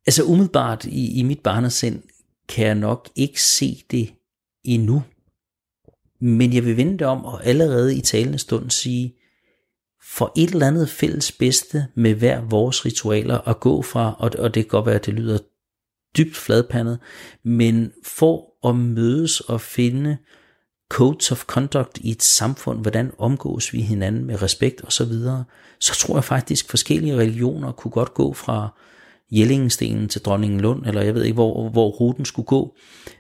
Altså 0.08 0.24
umiddelbart 0.24 0.86
i, 0.86 1.20
i 1.20 1.24
mit 1.24 1.40
barnesind 1.40 2.04
kan 2.50 2.66
jeg 2.66 2.76
nok 2.76 3.10
ikke 3.16 3.42
se 3.42 3.84
det 3.92 4.14
endnu. 4.64 5.04
Men 6.22 6.54
jeg 6.54 6.66
vil 6.66 6.78
vende 6.78 6.98
det 6.98 7.08
om 7.08 7.26
og 7.26 7.46
allerede 7.46 7.98
i 7.98 8.02
talende 8.02 8.38
stund 8.38 8.70
sige, 8.70 9.16
for 10.04 10.32
et 10.38 10.50
eller 10.50 10.68
andet 10.68 10.90
fælles 10.90 11.32
bedste 11.32 11.88
med 11.96 12.14
hver 12.14 12.42
vores 12.42 12.86
ritualer 12.86 13.48
at 13.48 13.60
gå 13.60 13.82
fra, 13.82 14.16
og, 14.20 14.32
og 14.40 14.54
det 14.54 14.64
kan 14.64 14.70
godt 14.70 14.86
være, 14.86 14.96
at 14.96 15.06
det 15.06 15.14
lyder 15.14 15.38
dybt 16.18 16.36
fladpandet, 16.36 17.00
men 17.44 17.92
for 18.04 18.68
at 18.70 18.76
mødes 18.76 19.40
og 19.40 19.62
finde 19.62 20.18
codes 20.90 21.32
of 21.32 21.44
conduct 21.46 21.98
i 21.98 22.12
et 22.12 22.24
samfund, 22.24 22.82
hvordan 22.82 23.12
omgås 23.18 23.74
vi 23.74 23.82
hinanden 23.82 24.26
med 24.26 24.42
respekt 24.42 24.82
og 24.82 24.92
så 24.92 25.06
videre, 25.06 25.44
så 25.80 25.94
tror 25.94 26.16
jeg 26.16 26.24
faktisk, 26.24 26.66
at 26.66 26.70
forskellige 26.70 27.18
religioner 27.18 27.72
kunne 27.72 27.92
godt 27.92 28.14
gå 28.14 28.34
fra 28.34 28.80
Jellingstenen 29.32 30.10
til 30.10 30.22
Dronningen 30.22 30.62
Lund, 30.62 30.86
eller 30.86 31.02
jeg 31.02 31.16
ved 31.16 31.24
ikke, 31.24 31.34
hvor, 31.34 31.70
hvor 31.70 31.90
ruten 31.90 32.26
skulle 32.26 32.46
gå, 32.46 32.76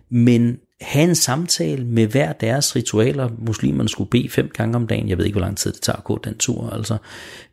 men 0.09 0.57
have 0.81 1.09
en 1.09 1.15
samtale 1.15 1.85
med 1.85 2.07
hver 2.07 2.33
deres 2.33 2.75
ritualer. 2.75 3.29
Muslimerne 3.37 3.89
skulle 3.89 4.09
bede 4.09 4.29
fem 4.29 4.49
gange 4.49 4.75
om 4.75 4.87
dagen. 4.87 5.09
Jeg 5.09 5.17
ved 5.17 5.25
ikke, 5.25 5.33
hvor 5.33 5.45
lang 5.45 5.57
tid 5.57 5.71
det 5.73 5.81
tager 5.81 5.97
at 5.97 6.03
gå 6.03 6.19
den 6.23 6.37
tur. 6.37 6.69
Altså. 6.69 6.97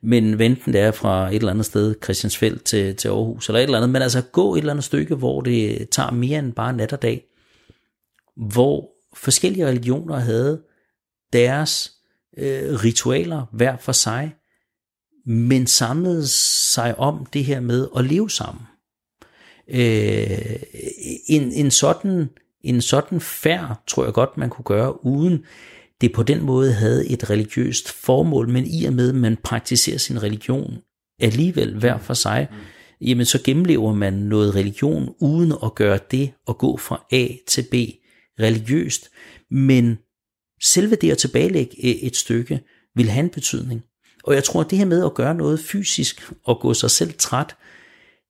Men 0.01 0.39
venten 0.39 0.73
det 0.73 0.81
er 0.81 0.91
fra 0.91 1.29
et 1.29 1.35
eller 1.35 1.51
andet 1.51 1.67
sted, 1.67 1.95
Christiansfeld 2.05 2.59
til, 2.59 2.97
til 2.97 3.09
Aarhus, 3.09 3.49
eller 3.49 3.59
et 3.59 3.65
eller 3.65 3.79
andet. 3.79 3.91
Men 3.91 4.03
altså 4.03 4.23
gå 4.33 4.55
et 4.55 4.59
eller 4.59 4.73
andet 4.73 4.85
stykke, 4.85 5.15
hvor 5.15 5.41
det 5.41 5.89
tager 5.91 6.11
mere 6.11 6.39
end 6.39 6.53
bare 6.53 6.73
nat 6.73 6.93
og 6.93 7.03
dag. 7.03 7.25
Hvor 8.37 8.89
forskellige 9.15 9.67
religioner 9.67 10.17
havde 10.17 10.63
deres 11.33 11.93
øh, 12.39 12.75
ritualer 12.85 13.47
hver 13.53 13.77
for 13.77 13.93
sig, 13.93 14.35
men 15.27 15.67
samlede 15.67 16.27
sig 16.73 16.99
om 16.99 17.27
det 17.33 17.45
her 17.45 17.61
med 17.61 17.89
at 17.97 18.05
leve 18.05 18.31
sammen. 18.31 18.63
Øh, 19.69 20.57
en, 21.27 21.53
en 21.53 21.71
sådan 21.71 22.29
en 22.65 22.81
sådan 22.81 23.21
færd 23.21 23.83
tror 23.89 24.05
jeg 24.05 24.13
godt, 24.13 24.37
man 24.37 24.51
kunne 24.51 24.65
gøre, 24.65 25.07
uden 25.07 25.45
det 26.01 26.13
på 26.13 26.23
den 26.23 26.43
måde 26.43 26.73
havde 26.73 27.09
et 27.09 27.31
religiøst 27.31 27.89
formål, 27.89 28.49
men 28.49 28.67
i 28.67 28.85
og 28.85 28.93
med, 28.93 29.09
at 29.09 29.15
man 29.15 29.37
praktiserer 29.37 29.99
sin 29.99 30.23
religion 30.23 30.79
alligevel 31.21 31.79
hver 31.79 31.99
for 31.99 32.15
sig, 32.15 32.49
mm. 32.51 32.57
jamen 33.01 33.27
så 33.27 33.43
gennemlever 33.45 33.95
man 33.95 34.13
noget 34.13 34.55
religion, 34.55 35.15
uden 35.21 35.53
at 35.65 35.75
gøre 35.75 35.99
det 36.11 36.33
og 36.47 36.59
gå 36.59 36.77
fra 36.77 37.07
A 37.13 37.27
til 37.49 37.67
B 37.71 37.75
religiøst, 38.41 39.09
men 39.51 39.99
selve 40.63 40.97
det 40.97 41.11
at 41.11 41.19
tilbagelægge 41.19 42.05
et 42.05 42.17
stykke 42.17 42.61
vil 42.95 43.09
have 43.09 43.25
en 43.25 43.31
betydning. 43.31 43.83
Og 44.25 44.35
jeg 44.35 44.45
tror, 44.45 44.61
at 44.61 44.71
det 44.71 44.79
her 44.79 44.85
med 44.85 45.05
at 45.05 45.15
gøre 45.15 45.35
noget 45.35 45.61
fysisk 45.61 46.33
og 46.45 46.61
gå 46.61 46.75
sig 46.75 46.91
selv 46.91 47.13
træt, 47.19 47.57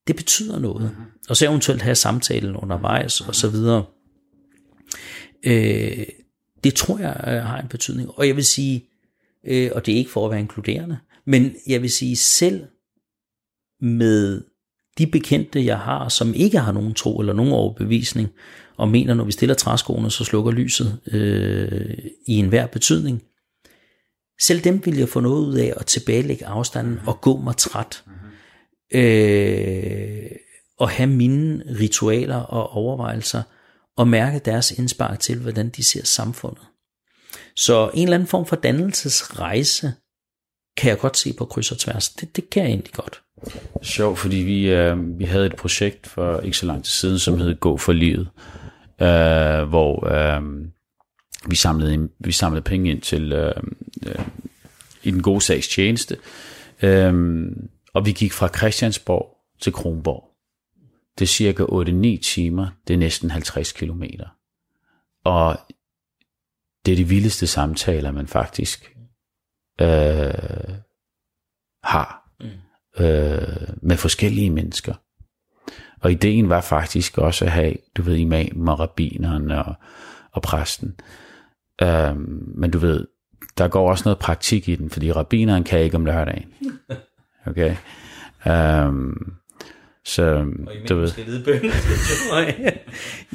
det 0.06 0.16
betyder 0.16 0.58
noget. 0.58 0.82
Mm-hmm. 0.82 1.04
Og 1.28 1.36
så 1.36 1.46
eventuelt 1.46 1.82
have 1.82 1.94
samtalen 1.94 2.56
undervejs 2.56 3.20
og 3.20 3.34
så 3.34 3.48
videre. 3.48 3.84
Øh, 5.46 6.06
det 6.64 6.74
tror 6.74 6.98
jeg 6.98 7.24
øh, 7.26 7.42
har 7.42 7.60
en 7.60 7.68
betydning. 7.68 8.10
Og 8.10 8.26
jeg 8.26 8.36
vil 8.36 8.44
sige, 8.44 8.88
øh, 9.46 9.70
og 9.74 9.86
det 9.86 9.94
er 9.94 9.98
ikke 9.98 10.10
for 10.10 10.24
at 10.24 10.30
være 10.30 10.40
inkluderende, 10.40 10.98
men 11.26 11.54
jeg 11.66 11.82
vil 11.82 11.90
sige 11.90 12.16
selv 12.16 12.64
med 13.80 14.42
de 14.98 15.06
bekendte, 15.06 15.64
jeg 15.64 15.78
har, 15.78 16.08
som 16.08 16.34
ikke 16.34 16.58
har 16.58 16.72
nogen 16.72 16.94
tro 16.94 17.20
eller 17.20 17.32
nogen 17.32 17.52
overbevisning, 17.52 18.28
og 18.76 18.88
mener, 18.88 19.14
når 19.14 19.24
vi 19.24 19.32
stiller 19.32 19.54
træskoene, 19.54 20.10
så 20.10 20.24
slukker 20.24 20.50
lyset 20.50 21.00
øh, 21.06 21.98
i 22.26 22.36
enhver 22.36 22.66
betydning. 22.66 23.22
Selv 24.40 24.60
dem 24.60 24.86
vil 24.86 24.96
jeg 24.96 25.08
få 25.08 25.20
noget 25.20 25.46
ud 25.46 25.54
af 25.54 25.74
at 25.76 25.86
tilbagelægge 25.86 26.46
afstanden 26.46 27.00
og 27.06 27.20
gå 27.20 27.36
mig 27.36 27.56
træt. 27.56 28.04
Øh, 28.94 30.30
og 30.78 30.88
have 30.88 31.06
mine 31.06 31.64
ritualer 31.80 32.36
og 32.36 32.70
overvejelser 32.70 33.42
og 33.96 34.08
mærke 34.08 34.38
deres 34.38 34.70
indspark 34.70 35.20
til, 35.20 35.38
hvordan 35.38 35.68
de 35.68 35.82
ser 35.82 36.04
samfundet. 36.04 36.62
Så 37.56 37.90
en 37.94 38.02
eller 38.02 38.14
anden 38.14 38.28
form 38.28 38.46
for 38.46 38.56
dannelsesrejse 38.56 39.92
kan 40.76 40.90
jeg 40.90 40.98
godt 40.98 41.16
se 41.16 41.32
på 41.38 41.44
kryds 41.44 41.72
og 41.72 41.78
tværs. 41.78 42.08
Det, 42.08 42.36
det 42.36 42.50
kan 42.50 42.62
jeg 42.62 42.70
egentlig 42.70 42.92
godt. 42.92 43.22
Sjovt, 43.82 44.18
fordi 44.18 44.36
vi, 44.36 44.70
øh, 44.70 45.18
vi 45.18 45.24
havde 45.24 45.46
et 45.46 45.56
projekt 45.56 46.06
for 46.06 46.40
ikke 46.40 46.56
så 46.56 46.66
lang 46.66 46.84
tid 46.84 46.90
siden, 46.90 47.18
som 47.18 47.38
hed 47.38 47.60
Gå 47.60 47.76
for 47.76 47.92
livet, 47.92 48.28
øh, 49.00 49.68
hvor 49.68 50.06
øh, 50.06 50.42
vi, 51.46 51.56
samlede, 51.56 52.08
vi 52.18 52.32
samlede 52.32 52.62
penge 52.62 52.90
ind 52.90 53.00
til 53.00 53.32
øh, 53.32 53.54
øh, 54.06 54.24
i 55.02 55.10
den 55.10 55.22
gode 55.22 55.40
sags 55.40 55.68
tjeneste, 55.68 56.16
øh, 56.82 57.44
og 57.94 58.06
vi 58.06 58.12
gik 58.12 58.32
fra 58.32 58.48
Christiansborg 58.48 59.36
til 59.60 59.72
Kronborg. 59.72 60.31
Det 61.18 61.24
er 61.24 61.28
cirka 61.28 61.64
8-9 61.64 62.20
timer, 62.20 62.68
det 62.88 62.94
er 62.94 62.98
næsten 62.98 63.30
50 63.30 63.72
kilometer. 63.72 64.28
Og 65.24 65.56
det 66.86 66.92
er 66.92 66.96
de 66.96 67.08
vildeste 67.08 67.46
samtaler, 67.46 68.10
man 68.10 68.26
faktisk 68.26 68.96
øh, 69.80 70.74
har 71.84 72.30
mm. 72.40 73.04
øh, 73.04 73.68
med 73.82 73.96
forskellige 73.96 74.50
mennesker. 74.50 74.94
Og 76.00 76.12
ideen 76.12 76.48
var 76.48 76.60
faktisk 76.60 77.18
også 77.18 77.44
at 77.44 77.50
have, 77.50 77.74
du 77.96 78.02
ved, 78.02 78.16
imamen 78.16 78.68
og 78.68 78.80
rabineren 78.80 79.50
og, 79.50 79.74
og 80.32 80.42
præsten. 80.42 81.00
Øh, 81.82 82.16
men 82.56 82.70
du 82.70 82.78
ved, 82.78 83.06
der 83.58 83.68
går 83.68 83.90
også 83.90 84.02
noget 84.04 84.18
praktik 84.18 84.68
i 84.68 84.74
den, 84.74 84.90
fordi 84.90 85.12
rabineren 85.12 85.64
kan 85.64 85.80
ikke 85.80 85.96
om 85.96 86.04
lørdagen. 86.04 86.54
Okay? 87.46 87.76
Um, 88.46 89.36
så, 90.04 90.24
og 90.66 90.88
du 90.88 90.96
ved. 90.96 91.08
skal 91.08 91.24
lide 91.24 91.44
bøn. 91.44 91.60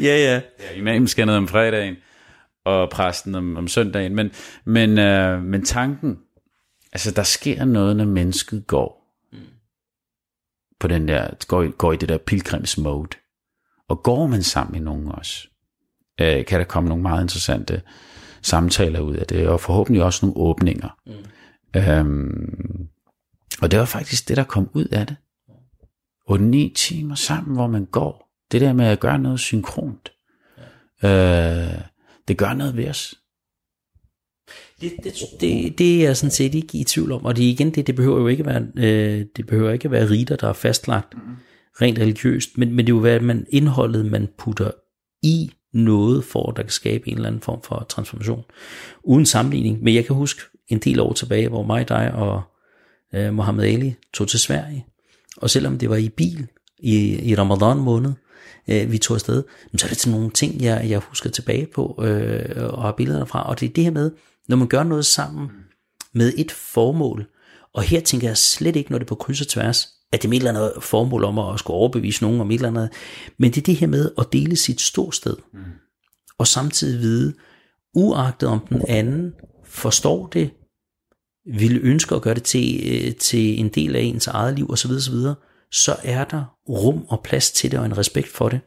ja, 0.06 0.18
ja. 0.18 0.42
ja. 0.60 0.72
Imamen 0.76 1.08
skal 1.08 1.26
noget 1.26 1.38
om 1.38 1.48
fredagen 1.48 1.96
og 2.66 2.90
præsten 2.90 3.36
om, 3.36 3.58
om 3.58 3.68
søndagen. 3.68 4.16
Men, 4.16 4.32
men, 4.66 5.00
øh, 5.00 5.44
men 5.44 5.66
tanken, 5.66 6.20
altså 6.94 7.12
der 7.12 7.24
sker 7.24 7.66
noget, 7.66 7.96
når 7.96 8.06
mennesket 8.06 8.68
går 8.68 9.18
mm. 9.34 9.40
på 10.80 10.88
den 10.88 11.08
der, 11.08 11.30
går, 11.48 11.72
går 11.72 11.94
i 11.94 11.98
det 11.98 12.10
der 12.10 12.18
pilgrimsmode. 12.18 13.18
Og 13.90 14.04
går 14.04 14.28
man 14.28 14.44
sammen 14.44 14.72
med 14.74 14.82
nogen 14.82 15.08
også, 15.08 15.48
øh, 16.22 16.46
kan 16.46 16.60
der 16.60 16.66
komme 16.66 16.90
nogle 16.90 17.04
meget 17.04 17.22
interessante 17.22 17.82
samtaler 18.42 19.00
ud 19.00 19.16
af 19.16 19.28
det, 19.28 19.48
og 19.48 19.62
forhåbentlig 19.62 20.04
også 20.04 20.26
nogle 20.26 20.40
åbninger. 20.40 21.00
Mm. 21.06 21.82
Øhm, 21.82 22.88
og 23.62 23.72
det 23.72 23.80
var 23.80 23.86
faktisk 23.86 24.28
det, 24.28 24.38
der 24.38 24.44
kom 24.44 24.70
ud 24.74 24.86
af 24.86 25.08
det. 25.08 25.16
8-9 26.30 26.74
timer 26.74 27.16
sammen, 27.16 27.56
hvor 27.56 27.68
man 27.68 27.86
går. 27.86 28.28
Det 28.52 28.62
der 28.62 28.74
med 28.74 28.86
at 28.86 29.00
gøre 29.00 29.20
noget 29.20 29.40
synkront. 29.40 30.12
Ja. 31.04 31.76
Øh, 31.76 31.82
det 32.28 32.38
gør 32.38 32.54
noget 32.54 32.78
ved 32.78 32.90
os. 32.90 33.16
Det, 34.82 34.92
det, 35.04 35.14
det, 35.42 35.78
det 35.78 35.96
er 35.96 36.04
jeg 36.04 36.18
sådan 36.18 36.32
set 36.32 36.56
ikke 36.56 36.78
i 36.78 36.84
tvivl 36.84 37.12
om, 37.12 37.26
og 37.26 37.36
det 37.36 37.44
igen, 37.44 37.70
det, 37.72 37.88
det 37.88 37.96
behøver 37.96 38.20
jo 38.20 38.28
ikke 38.28 38.46
være, 38.46 38.68
øh, 38.78 39.26
det 39.36 39.48
behøver 39.48 39.72
ikke 39.72 39.92
være 39.92 40.10
riter, 40.10 40.36
der 40.36 40.50
er 40.50 40.54
fastlagt 40.54 41.14
mm. 41.14 41.22
rent 41.82 42.00
religiøst, 42.00 42.58
men, 42.58 42.70
men 42.70 42.78
det 42.86 42.92
er 42.92 42.96
jo 42.96 43.00
hvad 43.00 43.20
man 43.20 43.46
indholdet, 43.50 44.06
man 44.06 44.28
putter 44.38 44.72
i 45.24 45.52
noget, 45.74 46.24
for 46.24 46.50
at 46.50 46.58
der 46.58 46.64
kan 46.64 46.72
skabe 46.72 47.08
en 47.10 47.16
eller 47.16 47.28
anden 47.28 47.42
form 47.42 47.62
for 47.62 47.86
transformation. 47.90 48.44
Uden 49.04 49.26
sammenligning, 49.26 49.84
men 49.84 49.96
jeg 49.96 50.06
kan 50.06 50.16
huske 50.16 50.42
en 50.68 50.80
del 50.80 51.00
år 51.00 51.14
tilbage, 51.14 51.50
hvor 51.50 51.64
mig, 51.64 51.90
dig 51.90 52.12
og 52.14 52.42
øh, 53.14 53.34
Mohammed 53.34 53.66
Ali 53.66 53.96
tog 54.14 54.28
til 54.28 54.40
Sverige, 54.40 54.86
og 55.38 55.50
selvom 55.50 55.78
det 55.78 55.90
var 55.90 55.96
i 55.96 56.10
bil 56.10 56.48
i, 56.80 57.20
i 57.30 57.36
Ramadan 57.36 57.78
måned, 57.78 58.14
øh, 58.68 58.92
vi 58.92 58.98
tog 58.98 59.16
afsted, 59.16 59.44
så 59.78 59.86
er 59.86 59.90
det 59.90 59.98
til 59.98 60.12
nogle 60.12 60.30
ting, 60.30 60.62
jeg, 60.62 60.86
jeg 60.90 61.00
husker 61.00 61.30
tilbage 61.30 61.68
på 61.76 62.04
øh, 62.04 62.74
og 62.74 62.82
har 62.82 62.92
billeder 62.92 63.26
fra. 63.26 63.50
Og 63.50 63.60
det 63.60 63.70
er 63.70 63.74
det 63.74 63.84
her 63.84 63.92
med, 63.92 64.12
når 64.48 64.58
man 64.58 64.68
gør 64.68 64.84
noget 64.84 65.06
sammen 65.06 65.50
med 66.14 66.34
et 66.38 66.52
formål, 66.52 67.28
og 67.74 67.84
her 67.84 68.00
tænker 68.00 68.28
jeg 68.28 68.38
slet 68.38 68.76
ikke, 68.76 68.92
når 68.92 68.98
det 68.98 69.06
er 69.06 69.10
på 69.10 69.16
kryds 69.16 69.42
og 69.42 69.48
tværs, 69.48 69.88
at 70.12 70.22
det 70.22 70.28
er 70.28 70.32
et 70.32 70.38
eller 70.38 70.50
andet 70.50 70.74
formål 70.84 71.24
om 71.24 71.40
at 71.40 71.60
skulle 71.60 71.78
overbevise 71.78 72.24
nogen 72.24 72.42
om 72.42 72.52
et 72.52 72.56
eller 72.56 72.70
andet, 72.70 72.90
men 73.38 73.52
det 73.52 73.58
er 73.58 73.66
det 73.66 73.76
her 73.76 73.88
med 73.88 74.12
at 74.18 74.28
dele 74.34 74.56
sit 74.56 74.82
ståsted, 74.82 75.36
mm. 75.54 75.60
og 76.38 76.48
samtidig 76.48 77.00
vide, 77.00 77.34
uagtet 77.94 78.50
om 78.50 78.60
den 78.60 78.82
anden 78.88 79.34
forstår 79.66 80.28
det, 80.28 80.50
vil 81.54 81.80
ønske 81.84 82.16
at 82.16 82.22
gøre 82.22 82.34
det 82.34 82.44
til, 82.44 82.82
øh, 82.92 83.16
til 83.16 83.60
en 83.60 83.70
del 83.70 83.96
af 83.96 84.02
ens 84.02 84.28
eget 84.28 84.56
liv 84.56 84.72
osv., 84.72 84.92
osv., 84.92 85.16
så 85.72 85.96
er 86.04 86.24
der 86.24 86.44
rum 86.70 87.06
og 87.10 87.22
plads 87.24 87.52
til 87.52 87.72
det 87.72 87.80
og 87.80 87.86
en 87.86 87.98
respekt 87.98 88.28
for 88.28 88.50
det. 88.50 88.60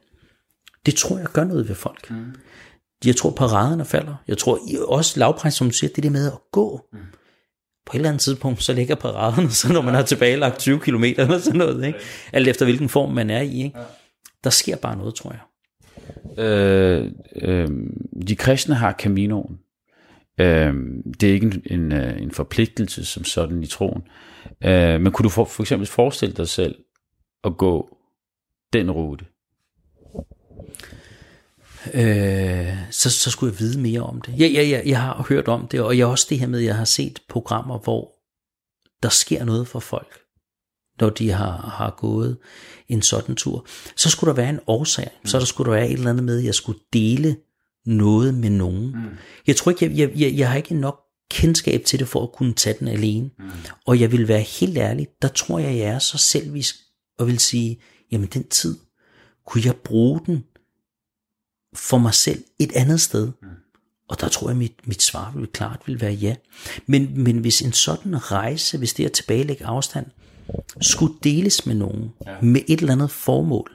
Det 0.85 0.95
tror 0.95 1.17
jeg 1.17 1.27
gør 1.27 1.43
noget 1.43 1.67
ved 1.67 1.75
folk. 1.75 2.11
Mm. 2.11 2.25
Jeg 3.05 3.15
tror, 3.15 3.29
paraderne 3.29 3.85
falder. 3.85 4.15
Jeg 4.27 4.37
tror 4.37 4.59
også 4.87 5.19
lavpris, 5.19 5.53
som 5.53 5.67
du 5.67 5.73
siger, 5.73 5.93
det 5.95 6.03
der 6.03 6.09
med 6.09 6.27
at 6.27 6.37
gå. 6.51 6.81
Mm. 6.93 6.99
På 7.85 7.91
et 7.93 7.95
eller 7.95 8.09
andet 8.09 8.21
tidspunkt, 8.21 8.63
så 8.63 8.73
ligger 8.73 8.95
paraderne, 8.95 9.51
så 9.51 9.73
når 9.73 9.81
man 9.81 9.93
har 9.93 10.01
tilbagelagt 10.01 10.59
20 10.59 10.79
km 10.79 11.03
eller 11.03 11.39
sådan 11.39 11.57
noget, 11.57 11.85
ikke? 11.85 11.99
alt 12.33 12.47
efter 12.47 12.65
hvilken 12.65 12.89
form 12.89 13.13
man 13.13 13.29
er 13.29 13.41
i. 13.41 13.63
Ikke? 13.63 13.77
Der 14.43 14.49
sker 14.49 14.75
bare 14.75 14.97
noget, 14.97 15.15
tror 15.15 15.31
jeg. 15.31 15.41
Øh, 16.37 17.11
øh, 17.35 17.67
de 18.27 18.35
kristne 18.35 18.75
har 18.75 18.95
Caminoen. 18.99 19.57
Øh, 20.37 20.73
det 21.19 21.29
er 21.29 21.33
ikke 21.33 21.45
en, 21.45 21.63
en, 21.65 21.91
øh, 21.91 22.21
en 22.21 22.31
forpligtelse 22.31 23.05
som 23.05 23.23
sådan 23.23 23.63
i 23.63 23.67
troen. 23.67 24.03
Øh, 24.63 25.01
men 25.01 25.11
kunne 25.11 25.23
du 25.23 25.29
for, 25.29 25.45
for 25.45 25.63
eksempel 25.63 25.87
forestille 25.87 26.35
dig 26.35 26.47
selv 26.47 26.75
at 27.43 27.57
gå 27.57 27.97
den 28.73 28.91
rute? 28.91 29.25
Øh, 31.93 32.75
så, 32.91 33.09
så 33.09 33.31
skulle 33.31 33.53
jeg 33.53 33.59
vide 33.59 33.79
mere 33.79 34.01
om 34.01 34.21
det. 34.21 34.39
Ja, 34.39 34.47
ja, 34.47 34.63
ja, 34.63 34.81
jeg 34.85 35.01
har 35.01 35.25
hørt 35.29 35.47
om 35.47 35.67
det, 35.67 35.81
og 35.81 35.97
jeg 35.97 36.07
også 36.07 36.27
det 36.29 36.39
her 36.39 36.47
med, 36.47 36.59
at 36.59 36.65
jeg 36.65 36.75
har 36.75 36.85
set 36.85 37.19
programmer, 37.29 37.77
hvor 37.77 38.11
der 39.03 39.09
sker 39.09 39.45
noget 39.45 39.67
for 39.67 39.79
folk, 39.79 40.19
når 40.99 41.09
de 41.09 41.31
har, 41.31 41.51
har 41.51 41.95
gået 41.97 42.37
en 42.87 43.01
sådan 43.01 43.35
tur. 43.35 43.65
Så 43.95 44.09
skulle 44.09 44.29
der 44.29 44.35
være 44.35 44.49
en 44.49 44.59
årsag. 44.67 45.09
Mm. 45.21 45.27
Så 45.27 45.39
der 45.39 45.45
skulle 45.45 45.71
der 45.71 45.77
være 45.77 45.87
et 45.87 45.93
eller 45.93 46.09
andet 46.09 46.23
med, 46.23 46.39
at 46.39 46.45
jeg 46.45 46.55
skulle 46.55 46.79
dele 46.93 47.37
noget 47.85 48.33
med 48.33 48.49
nogen. 48.49 48.85
Mm. 48.85 49.17
Jeg 49.47 49.55
tror 49.55 49.71
ikke, 49.71 49.85
jeg, 49.85 49.97
jeg, 49.97 50.11
jeg, 50.15 50.37
jeg 50.37 50.49
har 50.49 50.57
ikke 50.57 50.75
nok 50.75 50.99
kendskab 51.31 51.83
til 51.85 51.99
det 51.99 52.07
for 52.07 52.23
at 52.23 52.31
kunne 52.31 52.53
tage 52.53 52.75
den 52.79 52.87
alene. 52.87 53.29
Mm. 53.39 53.49
Og 53.85 53.99
jeg 53.99 54.11
vil 54.11 54.27
være 54.27 54.41
helt 54.41 54.77
ærlig, 54.77 55.07
der 55.21 55.27
tror 55.27 55.59
jeg, 55.59 55.77
jeg 55.77 55.87
er 55.87 55.99
så 55.99 56.17
selvisk 56.17 56.75
og 57.19 57.27
vil 57.27 57.39
sige, 57.39 57.81
jamen 58.11 58.27
den 58.27 58.47
tid, 58.47 58.77
kunne 59.45 59.63
jeg 59.65 59.75
bruge 59.75 60.21
den 60.25 60.43
for 61.75 61.97
mig 61.97 62.13
selv 62.13 62.43
et 62.59 62.71
andet 62.75 63.01
sted? 63.01 63.31
Mm. 63.41 63.47
Og 64.09 64.19
der 64.19 64.29
tror 64.29 64.49
jeg, 64.49 64.57
mit, 64.57 64.87
mit 64.87 65.01
svar 65.01 65.31
vil 65.35 65.47
klart 65.47 65.81
vil 65.85 66.01
være 66.01 66.13
ja. 66.13 66.35
Men, 66.85 67.23
men 67.23 67.37
hvis 67.37 67.61
en 67.61 67.73
sådan 67.73 68.31
rejse, 68.31 68.77
hvis 68.77 68.93
det 68.93 69.05
er 69.05 69.09
tilbagelægge 69.09 69.65
afstand, 69.65 70.05
skulle 70.81 71.13
deles 71.23 71.65
med 71.65 71.75
nogen, 71.75 72.09
ja. 72.25 72.41
med 72.41 72.61
et 72.67 72.79
eller 72.79 72.93
andet 72.93 73.11
formål, 73.11 73.71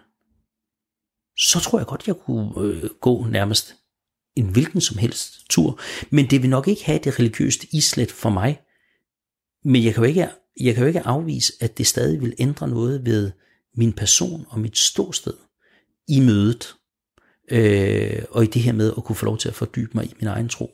så 1.39 1.61
tror 1.61 1.79
jeg 1.79 1.87
godt, 1.87 2.07
jeg 2.07 2.17
kunne 2.17 2.53
øh, 2.61 2.91
gå 3.01 3.25
nærmest 3.25 3.77
en 4.37 4.47
hvilken 4.47 4.81
som 4.81 4.99
helst 4.99 5.49
tur. 5.49 5.81
Men 6.11 6.31
det 6.31 6.43
vil 6.43 6.51
nok 6.51 6.69
ikke 6.69 6.85
have 6.85 6.99
det 7.05 7.19
religiøst 7.19 7.65
islet 7.73 8.13
for 8.13 8.31
mig. 8.31 8.61
Men 9.65 9.85
jeg 9.85 9.95
kan 9.95 10.03
jo 10.03 10.09
ikke, 10.09 10.29
jeg 10.61 10.75
kan 10.75 10.83
jo 10.83 10.89
ikke 10.89 11.07
afvise, 11.07 11.53
at 11.61 11.79
det 11.79 11.87
stadig 11.87 12.21
vil 12.21 12.35
ændre 12.39 12.69
noget 12.69 13.07
ved 13.07 13.31
min 13.77 13.93
person 13.93 14.47
og 14.49 14.61
mit 14.61 14.79
ståsted 14.79 15.35
i 16.09 16.21
mødet. 16.21 16.75
Øh, 17.51 18.23
og 18.31 18.45
i 18.45 18.47
det 18.47 18.63
her 18.63 18.73
med 18.73 18.93
at 18.97 19.05
kunne 19.05 19.17
få 19.17 19.25
lov 19.25 19.39
til 19.39 19.49
at 19.49 19.55
fordybe 19.55 19.91
mig 19.95 20.05
i 20.05 20.15
min 20.21 20.29
egen 20.29 20.49
tro. 20.49 20.71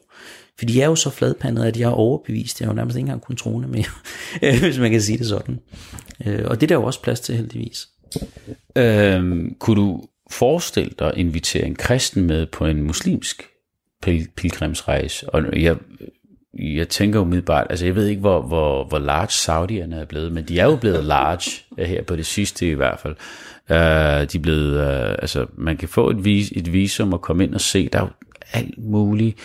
Fordi 0.59 0.77
jeg 0.77 0.83
er 0.83 0.89
jo 0.89 0.95
så 0.95 1.11
fladpandet, 1.11 1.65
at 1.65 1.77
jeg 1.77 1.87
er 1.87 1.93
overbevist. 1.93 2.61
Jeg 2.61 2.67
er 2.67 2.71
jo 2.71 2.75
nærmest 2.75 2.97
ikke 2.97 3.05
engang 3.05 3.23
kun 3.23 3.37
troende 3.37 3.69
mere, 3.69 3.91
hvis 4.61 4.79
man 4.79 4.91
kan 4.91 5.03
sige 5.03 5.19
det 5.19 5.27
sådan. 5.27 5.61
Øh, 6.27 6.45
og 6.45 6.61
det 6.61 6.67
er 6.67 6.69
der 6.69 6.75
jo 6.75 6.85
også 6.85 7.03
plads 7.03 7.21
til 7.21 7.37
heldigvis. 7.37 7.89
Øhm, 8.77 9.55
kunne 9.59 9.77
du 9.77 10.03
forestille 10.31 10.93
dig 10.99 11.09
at 11.09 11.19
invitere 11.19 11.67
en 11.67 11.75
kristen 11.75 12.27
med 12.27 12.47
på 12.47 12.67
en 12.67 12.83
muslimsk 12.83 13.52
pil- 14.07 14.33
pilgrimsrejse. 14.37 15.31
Og 15.31 15.63
jeg, 15.63 15.77
jeg 16.55 16.89
tænker 16.89 17.21
umiddelbart, 17.21 17.67
altså 17.71 17.87
jeg 17.87 17.95
ved 17.95 18.07
ikke, 18.07 18.21
hvor, 18.21 18.43
hvor, 18.43 18.85
hvor 18.85 18.99
large 18.99 19.31
Saudierne 19.31 19.97
er 19.97 20.05
blevet, 20.05 20.33
men 20.33 20.45
de 20.45 20.61
er 20.61 20.65
jo 20.65 20.77
blevet 20.77 21.05
large 21.15 21.51
her 21.79 22.03
på 22.03 22.17
det 22.17 22.27
sidste 22.27 22.69
i 22.69 22.75
hvert 22.75 23.01
fald. 23.01 23.17
Uh, 23.71 24.29
de 24.29 24.39
er 24.39 24.43
blevet, 24.43 24.77
uh, 24.77 25.13
altså 25.13 25.47
man 25.55 25.77
kan 25.77 25.89
få 25.89 26.11
et, 26.11 26.25
vis, 26.25 26.53
et 26.57 26.73
visum 26.73 27.13
og 27.13 27.21
komme 27.21 27.45
ind 27.45 27.55
og 27.55 27.61
se, 27.61 27.89
der 27.89 27.99
er 27.99 28.03
jo 28.03 28.11
alt 28.53 28.79
muligt 28.79 29.39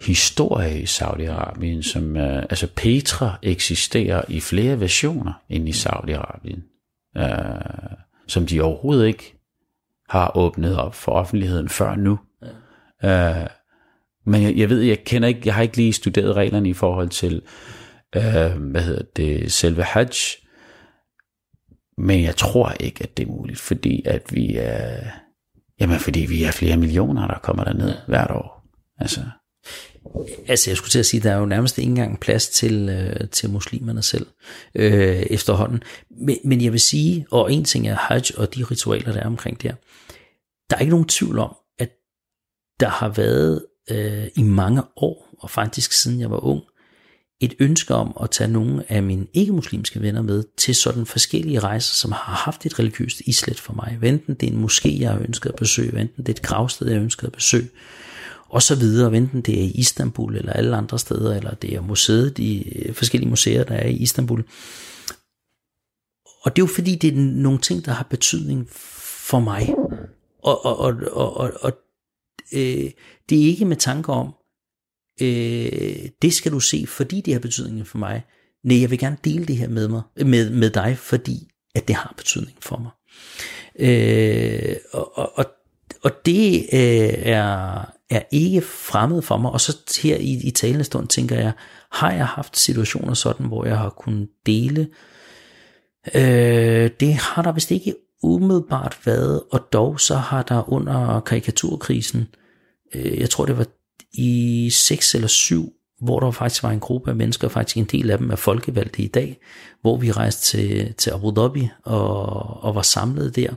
historie 0.00 0.80
i 0.80 0.84
Saudi-Arabien, 0.84 1.82
som, 1.82 2.16
uh, 2.16 2.36
altså 2.36 2.68
Petra 2.76 3.38
eksisterer 3.42 4.22
i 4.28 4.40
flere 4.40 4.80
versioner 4.80 5.32
ind 5.48 5.68
i 5.68 5.72
Saudi-Arabien, 5.72 6.60
uh, 7.20 7.96
som 8.26 8.46
de 8.46 8.60
overhovedet 8.60 9.06
ikke 9.06 9.38
har 10.08 10.36
åbnet 10.36 10.76
op 10.76 10.94
for 10.94 11.12
offentligheden 11.12 11.68
før 11.68 11.94
nu. 11.94 12.18
Uh, 13.04 13.46
men 14.26 14.42
jeg, 14.42 14.56
jeg 14.56 14.70
ved, 14.70 14.80
jeg 14.80 15.04
kender 15.04 15.28
ikke, 15.28 15.40
jeg 15.44 15.54
har 15.54 15.62
ikke 15.62 15.76
lige 15.76 15.92
studeret 15.92 16.36
reglerne 16.36 16.68
i 16.68 16.72
forhold 16.72 17.08
til, 17.08 17.42
øh, 18.16 18.52
hvad 18.70 18.82
hedder 18.82 19.02
det, 19.16 19.52
selve 19.52 19.82
hajj. 19.82 20.12
Men 21.98 22.22
jeg 22.22 22.36
tror 22.36 22.72
ikke, 22.80 23.02
at 23.02 23.16
det 23.16 23.22
er 23.22 23.32
muligt, 23.32 23.58
fordi 23.58 24.02
at 24.04 24.22
vi 24.32 24.56
er, 24.56 25.04
jamen 25.80 25.98
fordi 25.98 26.20
vi 26.20 26.44
er 26.44 26.50
flere 26.50 26.76
millioner, 26.76 27.26
der 27.26 27.38
kommer 27.38 27.64
derned 27.64 27.94
hvert 28.08 28.30
år. 28.30 28.64
Altså. 28.98 29.20
Altså, 30.48 30.70
jeg 30.70 30.76
skulle 30.76 30.90
til 30.90 30.98
at 30.98 31.06
sige, 31.06 31.22
der 31.22 31.32
er 31.32 31.38
jo 31.38 31.46
nærmest 31.46 31.78
ikke 31.78 31.88
engang 31.88 32.20
plads 32.20 32.48
til, 32.48 32.88
øh, 32.88 33.28
til 33.28 33.50
muslimerne 33.50 34.02
selv 34.02 34.26
øh, 34.74 35.22
efterhånden. 35.30 35.82
Men, 36.10 36.36
men 36.44 36.60
jeg 36.62 36.72
vil 36.72 36.80
sige, 36.80 37.26
og 37.30 37.52
en 37.52 37.64
ting 37.64 37.88
er 37.88 37.94
hajj 37.94 38.22
og 38.36 38.54
de 38.54 38.64
ritualer, 38.64 39.12
der 39.12 39.20
er 39.20 39.26
omkring 39.26 39.62
det 39.62 39.76
der 40.72 40.76
er 40.76 40.80
ikke 40.80 40.90
nogen 40.90 41.08
tvivl 41.08 41.38
om, 41.38 41.56
at 41.78 41.90
der 42.80 42.88
har 42.88 43.08
været 43.08 43.66
øh, 43.90 44.26
i 44.34 44.42
mange 44.42 44.82
år, 44.96 45.28
og 45.38 45.50
faktisk 45.50 45.92
siden 45.92 46.20
jeg 46.20 46.30
var 46.30 46.44
ung, 46.44 46.62
et 47.40 47.54
ønske 47.58 47.94
om 47.94 48.16
at 48.22 48.30
tage 48.30 48.50
nogle 48.50 48.92
af 48.92 49.02
mine 49.02 49.26
ikke-muslimske 49.32 50.00
venner 50.00 50.22
med 50.22 50.44
til 50.56 50.74
sådan 50.74 51.06
forskellige 51.06 51.60
rejser, 51.60 51.94
som 51.94 52.12
har 52.12 52.34
haft 52.34 52.66
et 52.66 52.78
religiøst 52.78 53.20
islet 53.20 53.60
for 53.60 53.72
mig. 53.72 53.98
Venten 54.00 54.34
det 54.34 54.48
er 54.48 54.52
en 54.52 54.64
moské, 54.64 55.00
jeg 55.00 55.10
har 55.10 55.18
ønsket 55.18 55.50
at 55.50 55.56
besøge, 55.56 55.92
venten 55.92 56.26
det 56.26 56.32
er 56.32 56.36
et 56.36 56.42
gravsted, 56.42 56.86
jeg 56.86 56.96
har 56.96 57.02
ønsket 57.02 57.26
at 57.26 57.32
besøge, 57.32 57.68
og 58.52 58.62
så 58.62 58.74
videre, 58.74 59.12
venten 59.12 59.40
det 59.40 59.58
er 59.58 59.62
i 59.62 59.70
Istanbul 59.70 60.36
eller 60.36 60.52
alle 60.52 60.76
andre 60.76 60.98
steder, 60.98 61.36
eller 61.36 61.54
det 61.54 61.74
er 61.74 61.80
museet, 61.80 62.36
de 62.36 62.78
øh, 62.78 62.94
forskellige 62.94 63.30
museer, 63.30 63.64
der 63.64 63.74
er 63.74 63.88
i 63.88 63.96
Istanbul. 63.96 64.44
Og 66.42 66.56
det 66.56 66.62
er 66.62 66.66
jo 66.66 66.74
fordi, 66.74 66.94
det 66.94 67.08
er 67.08 67.16
nogle 67.16 67.58
ting, 67.58 67.84
der 67.84 67.92
har 67.92 68.06
betydning 68.10 68.68
for 69.28 69.40
mig. 69.40 69.74
Og, 70.42 70.64
og, 70.64 70.78
og, 70.78 70.94
og, 71.12 71.36
og, 71.36 71.52
og 71.60 71.72
øh, 72.52 72.90
det 73.32 73.42
er 73.42 73.46
ikke 73.46 73.64
med 73.64 73.76
tanke 73.76 74.12
om, 74.12 74.34
øh, 75.22 76.08
det 76.22 76.32
skal 76.32 76.52
du 76.52 76.60
se, 76.60 76.84
fordi 76.88 77.20
det 77.20 77.34
har 77.34 77.40
betydning 77.40 77.86
for 77.86 77.98
mig. 77.98 78.24
Nej, 78.64 78.80
jeg 78.80 78.90
vil 78.90 78.98
gerne 78.98 79.16
dele 79.24 79.46
det 79.46 79.56
her 79.56 79.68
med, 79.68 79.88
mig, 79.88 80.02
med, 80.16 80.50
med 80.50 80.70
dig, 80.70 80.98
fordi 80.98 81.48
at 81.74 81.88
det 81.88 81.96
har 81.96 82.14
betydning 82.16 82.56
for 82.60 82.76
mig. 82.76 82.90
Øh, 83.78 84.76
og, 84.92 85.38
og, 85.38 85.46
og 86.02 86.26
det 86.26 86.56
øh, 86.72 87.12
er, 87.22 87.78
er 88.10 88.22
ikke 88.32 88.60
fremmed 88.60 89.22
for 89.22 89.36
mig. 89.36 89.50
Og 89.50 89.60
så 89.60 89.78
her 90.02 90.16
i, 90.16 90.40
i 90.44 90.50
talende 90.50 90.84
stund 90.84 91.08
tænker 91.08 91.36
jeg, 91.36 91.52
har 91.92 92.12
jeg 92.12 92.26
haft 92.26 92.58
situationer 92.58 93.14
sådan, 93.14 93.46
hvor 93.46 93.64
jeg 93.64 93.78
har 93.78 93.90
kunnet 93.90 94.28
dele? 94.46 94.88
Øh, 96.14 96.90
det 97.00 97.14
har 97.14 97.42
der 97.42 97.52
vist 97.52 97.70
ikke 97.70 97.94
umiddelbart 98.22 98.98
været, 99.04 99.42
og 99.50 99.72
dog 99.72 100.00
så 100.00 100.14
har 100.14 100.42
der 100.42 100.72
under 100.72 101.20
karikaturkrisen, 101.20 102.28
øh, 102.94 103.20
jeg 103.20 103.30
tror 103.30 103.46
det 103.46 103.58
var 103.58 103.66
i 104.12 104.70
6 104.70 105.14
eller 105.14 105.28
7, 105.28 105.72
hvor 106.02 106.20
der 106.20 106.30
faktisk 106.30 106.62
var 106.62 106.70
en 106.70 106.80
gruppe 106.80 107.10
af 107.10 107.16
mennesker, 107.16 107.48
faktisk 107.48 107.76
en 107.76 107.84
del 107.84 108.10
af 108.10 108.18
dem 108.18 108.30
er 108.30 108.36
folkevalgte 108.36 109.02
i 109.02 109.06
dag, 109.06 109.38
hvor 109.80 109.96
vi 109.96 110.12
rejste 110.12 110.42
til, 110.42 110.94
til 110.94 111.10
Abu 111.10 111.32
Dhabi 111.36 111.68
og, 111.84 112.26
og 112.64 112.74
var 112.74 112.82
samlet 112.82 113.36
der 113.36 113.54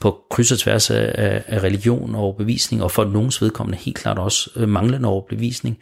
på 0.00 0.18
kryds 0.30 0.52
og 0.52 0.58
tværs 0.58 0.90
af, 0.90 1.42
af 1.46 1.62
religion 1.62 2.14
og 2.14 2.20
overbevisning, 2.20 2.82
og 2.82 2.90
for 2.90 3.04
nogens 3.04 3.42
vedkommende 3.42 3.78
helt 3.78 3.96
klart 3.96 4.18
også 4.18 4.50
øh, 4.56 4.68
manglende 4.68 5.08
overbevisning. 5.08 5.78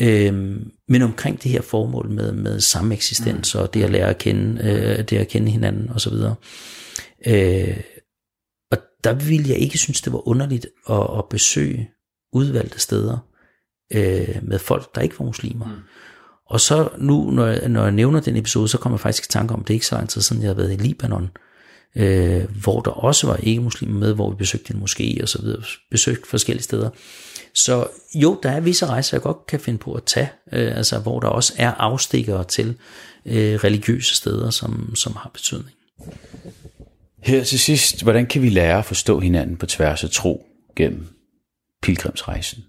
Øhm, 0.00 0.70
men 0.88 1.02
omkring 1.02 1.42
det 1.42 1.50
her 1.50 1.62
formål 1.62 2.10
med, 2.10 2.32
med 2.32 2.60
sameksistens 2.60 3.54
mm. 3.54 3.60
og 3.60 3.74
det 3.74 3.82
at 3.82 3.90
lære 3.90 4.08
at 4.08 4.18
kende, 4.18 4.62
øh, 4.64 5.04
det 5.04 5.12
at 5.12 5.28
kende 5.28 5.50
hinanden 5.50 5.90
osv. 5.90 6.12
Øh, 7.26 7.76
og 8.70 8.78
der 9.04 9.12
ville 9.12 9.48
jeg 9.48 9.58
ikke 9.58 9.78
synes, 9.78 10.00
det 10.00 10.12
var 10.12 10.28
underligt 10.28 10.66
at, 10.90 11.18
at 11.18 11.24
besøge 11.30 11.90
udvalgte 12.34 12.80
steder 12.80 13.18
øh, 13.92 14.38
med 14.42 14.58
folk, 14.58 14.94
der 14.94 15.00
ikke 15.00 15.18
var 15.18 15.24
muslimer. 15.24 15.66
Mm. 15.66 15.72
Og 16.46 16.60
så 16.60 16.88
nu, 16.98 17.30
når 17.30 17.46
jeg, 17.46 17.68
når 17.68 17.82
jeg 17.82 17.92
nævner 17.92 18.20
den 18.20 18.36
episode, 18.36 18.68
så 18.68 18.78
kommer 18.78 18.96
jeg 18.96 19.00
faktisk 19.00 19.24
i 19.24 19.32
tanke 19.32 19.54
om, 19.54 19.64
det 19.64 19.70
er 19.70 19.74
ikke 19.74 19.86
så 19.86 19.94
lang 19.94 20.08
tid 20.08 20.20
siden, 20.20 20.42
jeg 20.42 20.48
har 20.48 20.54
været 20.54 20.72
i 20.72 20.76
Libanon, 20.76 21.30
øh, 21.96 22.44
hvor 22.62 22.80
der 22.80 22.90
også 22.90 23.26
var 23.26 23.36
ikke-muslimer 23.36 23.98
med, 23.98 24.14
hvor 24.14 24.30
vi 24.30 24.36
besøgte 24.36 24.74
en 24.74 24.82
moské 24.82 25.22
og 25.22 25.28
så 25.28 25.42
videre, 25.42 25.62
besøgte 25.90 26.28
forskellige 26.28 26.64
steder. 26.64 26.90
Så 27.54 27.86
jo, 28.14 28.40
der 28.42 28.50
er 28.50 28.60
visse 28.60 28.86
rejser, 28.86 29.16
jeg 29.16 29.22
godt 29.22 29.46
kan 29.46 29.60
finde 29.60 29.78
på 29.78 29.92
at 29.92 30.02
tage, 30.04 30.30
øh, 30.52 30.76
altså 30.76 30.98
hvor 30.98 31.20
der 31.20 31.28
også 31.28 31.52
er 31.56 31.70
afstikkere 31.70 32.44
til 32.44 32.76
øh, 33.26 33.54
religiøse 33.54 34.14
steder, 34.14 34.50
som, 34.50 34.96
som 34.96 35.16
har 35.16 35.30
betydning. 35.34 35.76
Her 37.22 37.44
til 37.44 37.58
sidst, 37.58 38.02
hvordan 38.02 38.26
kan 38.26 38.42
vi 38.42 38.48
lære 38.48 38.78
at 38.78 38.84
forstå 38.84 39.20
hinanden 39.20 39.56
på 39.56 39.66
tværs 39.66 40.04
af 40.04 40.10
tro 40.10 40.46
gennem 40.76 41.06
pilgrimsrejsen? 41.84 42.64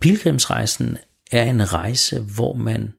Pilgrimsrejsen 0.00 0.98
er 1.30 1.44
en 1.44 1.72
rejse, 1.72 2.20
hvor 2.20 2.52
man 2.54 2.94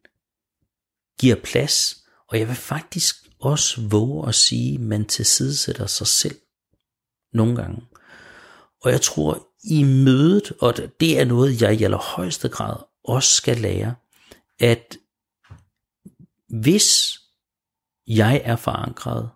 giver 1.20 1.36
plads, 1.44 2.04
og 2.28 2.40
jeg 2.40 2.48
vil 2.48 2.56
faktisk 2.56 3.16
også 3.40 3.88
våge 3.90 4.28
at 4.28 4.36
sige, 4.36 4.74
at 4.74 4.80
man 4.80 5.06
tilsidesætter 5.06 5.86
sig 5.86 6.08
selv 6.08 6.40
nogle 7.34 7.56
gange. 7.56 7.82
Og 8.82 8.92
jeg 8.92 9.02
tror, 9.02 9.48
i 9.64 9.84
mødet, 9.84 10.52
og 10.62 10.74
det 11.00 11.20
er 11.20 11.26
noget, 11.26 11.62
jeg 11.62 11.82
i 11.82 11.84
allerhøjeste 11.84 12.50
grad 12.50 12.76
også 13.04 13.36
skal 13.36 13.58
lære, 13.58 13.96
at 14.60 14.98
hvis 16.50 17.20
jeg 18.08 18.42
er 18.44 18.56
forankret, 18.56 19.30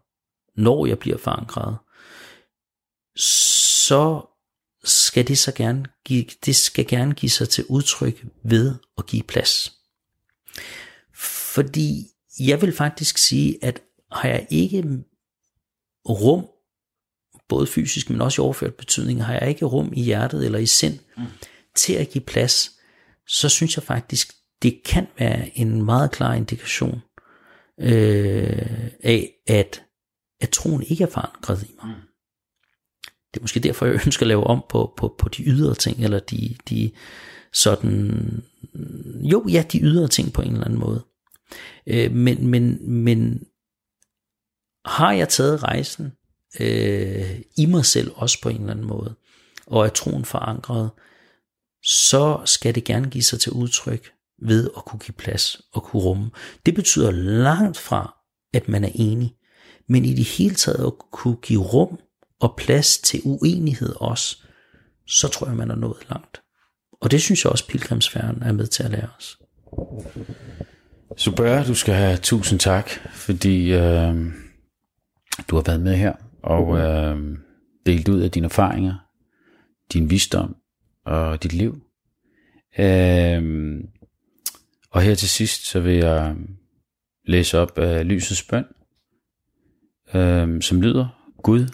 når 0.55 0.85
jeg 0.85 0.99
bliver 0.99 1.17
forankret, 1.17 1.77
så 3.15 3.52
skal 4.83 5.27
det 5.27 5.37
så 5.37 5.51
gerne 5.51 5.85
give, 6.05 6.25
det 6.45 6.55
skal 6.55 6.87
gerne 6.87 7.13
give 7.13 7.29
sig 7.29 7.49
til 7.49 7.65
udtryk 7.69 8.25
ved 8.43 8.75
at 8.97 9.05
give 9.05 9.23
plads. 9.23 9.73
Fordi 11.53 12.07
jeg 12.39 12.61
vil 12.61 12.75
faktisk 12.75 13.17
sige, 13.17 13.57
at 13.61 13.81
har 14.11 14.29
jeg 14.29 14.47
ikke 14.49 15.03
rum, 16.09 16.47
både 17.49 17.67
fysisk, 17.67 18.09
men 18.09 18.21
også 18.21 18.41
i 18.41 18.43
overført 18.43 18.75
betydning, 18.75 19.25
har 19.25 19.33
jeg 19.33 19.49
ikke 19.49 19.65
rum 19.65 19.93
i 19.95 20.03
hjertet 20.03 20.45
eller 20.45 20.59
i 20.59 20.65
sind 20.65 20.99
mm. 21.17 21.23
til 21.75 21.93
at 21.93 22.09
give 22.09 22.23
plads, 22.23 22.71
så 23.27 23.49
synes 23.49 23.75
jeg 23.75 23.83
faktisk, 23.83 24.33
det 24.61 24.83
kan 24.85 25.07
være 25.19 25.57
en 25.57 25.85
meget 25.85 26.11
klar 26.11 26.33
indikation 26.33 27.01
øh, 27.79 28.89
af, 29.03 29.33
at, 29.47 29.83
at 30.41 30.49
troen 30.49 30.83
ikke 30.83 31.03
er 31.03 31.09
forankret 31.09 31.63
i 31.63 31.75
mig. 31.83 31.95
Mm. 31.95 32.12
Det 33.33 33.39
er 33.39 33.43
måske 33.43 33.59
derfor, 33.59 33.85
jeg 33.85 34.01
ønsker 34.05 34.23
at 34.23 34.27
lave 34.27 34.43
om 34.43 34.63
på, 34.69 34.93
på, 34.97 35.15
på 35.17 35.29
de 35.29 35.43
ydre 35.43 35.75
ting, 35.75 36.03
eller 36.03 36.19
de, 36.19 36.55
de 36.69 36.91
sådan, 37.53 38.43
jo 39.21 39.45
ja, 39.49 39.63
de 39.71 39.79
ydre 39.79 40.07
ting 40.07 40.33
på 40.33 40.41
en 40.41 40.51
eller 40.51 40.65
anden 40.65 40.79
måde. 40.79 41.05
Øh, 41.87 42.11
men, 42.11 42.47
men, 42.47 42.91
men 42.91 43.43
har 44.85 45.11
jeg 45.11 45.29
taget 45.29 45.63
rejsen 45.63 46.11
øh, 46.59 47.39
i 47.57 47.65
mig 47.65 47.85
selv 47.85 48.11
også 48.15 48.41
på 48.41 48.49
en 48.49 48.59
eller 48.59 48.71
anden 48.71 48.87
måde, 48.87 49.15
og 49.67 49.85
er 49.85 49.89
troen 49.89 50.25
forankret, 50.25 50.89
så 51.83 52.41
skal 52.45 52.75
det 52.75 52.83
gerne 52.83 53.09
give 53.09 53.23
sig 53.23 53.39
til 53.39 53.51
udtryk 53.51 54.11
ved 54.41 54.69
at 54.77 54.85
kunne 54.85 54.99
give 54.99 55.15
plads 55.17 55.61
og 55.71 55.83
kunne 55.83 56.03
rumme. 56.03 56.31
Det 56.65 56.75
betyder 56.75 57.11
langt 57.11 57.77
fra, 57.77 58.15
at 58.53 58.67
man 58.69 58.83
er 58.83 58.91
enig, 58.95 59.35
men 59.87 60.05
i 60.05 60.13
det 60.13 60.25
hele 60.25 60.55
taget 60.55 60.85
at 60.85 60.93
kunne 61.11 61.35
give 61.35 61.61
rum 61.61 61.99
og 62.43 62.55
plads 62.57 62.97
til 62.97 63.21
uenighed 63.23 63.93
også, 64.01 64.37
så 65.07 65.27
tror 65.27 65.47
jeg, 65.47 65.55
man 65.55 65.71
er 65.71 65.75
nået 65.75 66.09
langt. 66.09 66.41
Og 67.01 67.11
det 67.11 67.21
synes 67.21 67.43
jeg 67.43 67.51
også, 67.51 67.67
pilgrimsfærden 67.67 68.43
er 68.43 68.51
med 68.51 68.67
til 68.67 68.83
at 68.83 68.91
lære 68.91 69.09
os. 69.17 69.37
Super, 71.17 71.63
du 71.63 71.75
skal 71.75 71.93
have 71.93 72.17
tusind 72.17 72.59
tak, 72.59 72.89
fordi 73.13 73.73
øh, 73.73 74.15
du 75.47 75.55
har 75.55 75.63
været 75.65 75.81
med 75.81 75.95
her 75.95 76.13
og 76.43 76.77
øh, 76.77 77.37
delt 77.85 78.09
ud 78.09 78.21
af 78.21 78.31
dine 78.31 78.45
erfaringer, 78.45 78.95
din 79.93 80.09
visdom 80.09 80.55
og 81.05 81.43
dit 81.43 81.53
liv. 81.53 81.81
Øh, 82.79 83.43
og 84.91 85.01
her 85.01 85.15
til 85.15 85.29
sidst, 85.29 85.65
så 85.65 85.79
vil 85.79 85.95
jeg 85.95 86.35
læse 87.25 87.59
op 87.59 87.77
af 87.77 88.07
lysets 88.07 88.43
bøn, 88.43 88.65
øh, 90.13 90.61
som 90.61 90.81
lyder, 90.81 91.31
Gud, 91.43 91.67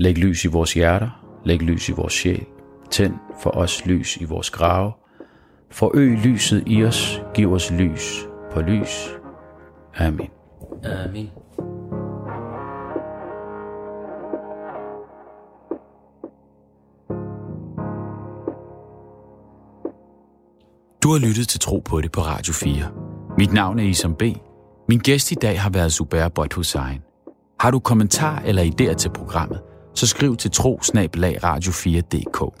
læg 0.00 0.18
lys 0.18 0.44
i 0.44 0.48
vores 0.48 0.74
hjerter, 0.74 1.40
læg 1.44 1.62
lys 1.62 1.88
i 1.88 1.92
vores 1.92 2.12
sjæl, 2.12 2.44
tænd 2.90 3.14
for 3.42 3.50
os 3.50 3.86
lys 3.86 4.16
i 4.16 4.24
vores 4.24 4.50
grave, 4.50 4.92
forøg 5.70 6.18
lyset 6.24 6.62
i 6.66 6.84
os, 6.84 7.22
giv 7.34 7.52
os 7.52 7.70
lys 7.70 8.26
på 8.52 8.60
lys. 8.60 9.10
Amen. 9.98 10.28
Amen. 10.84 11.30
Du 21.02 21.12
har 21.12 21.18
lyttet 21.18 21.48
til 21.48 21.60
Tro 21.60 21.78
på 21.78 22.00
det 22.00 22.12
på 22.12 22.20
Radio 22.20 22.52
4. 22.52 22.74
Mit 23.38 23.52
navn 23.52 23.78
er 23.78 23.84
Isam 23.84 24.14
B. 24.14 24.22
Min 24.88 24.98
gæst 24.98 25.32
i 25.32 25.34
dag 25.34 25.60
har 25.60 25.70
været 25.70 25.92
Zubair 25.92 26.28
Bot 26.28 26.54
Hussein. 26.54 27.02
Har 27.60 27.70
du 27.70 27.78
kommentar 27.78 28.42
eller 28.46 28.62
idéer 28.62 28.94
til 28.94 29.10
programmet, 29.10 29.60
så 29.94 30.06
skriv 30.06 30.36
til 30.36 30.50
tro 30.50 30.80
radio4.dk. 31.44 32.54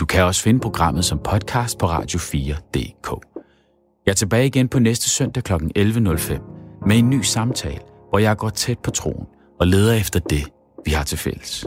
Du 0.00 0.06
kan 0.06 0.24
også 0.24 0.42
finde 0.42 0.60
programmet 0.60 1.04
som 1.04 1.18
podcast 1.18 1.78
på 1.78 1.86
radio4.dk. 1.86 3.36
Jeg 4.06 4.12
er 4.12 4.16
tilbage 4.16 4.46
igen 4.46 4.68
på 4.68 4.78
næste 4.78 5.08
søndag 5.10 5.44
kl. 5.44 5.52
11.05 5.52 6.86
med 6.86 6.98
en 6.98 7.10
ny 7.10 7.22
samtale, 7.22 7.80
hvor 8.10 8.18
jeg 8.18 8.36
går 8.36 8.48
tæt 8.48 8.78
på 8.78 8.90
troen 8.90 9.26
og 9.60 9.66
leder 9.66 9.94
efter 9.94 10.20
det, 10.20 10.44
vi 10.84 10.90
har 10.90 11.04
til 11.04 11.18
fælles. 11.18 11.66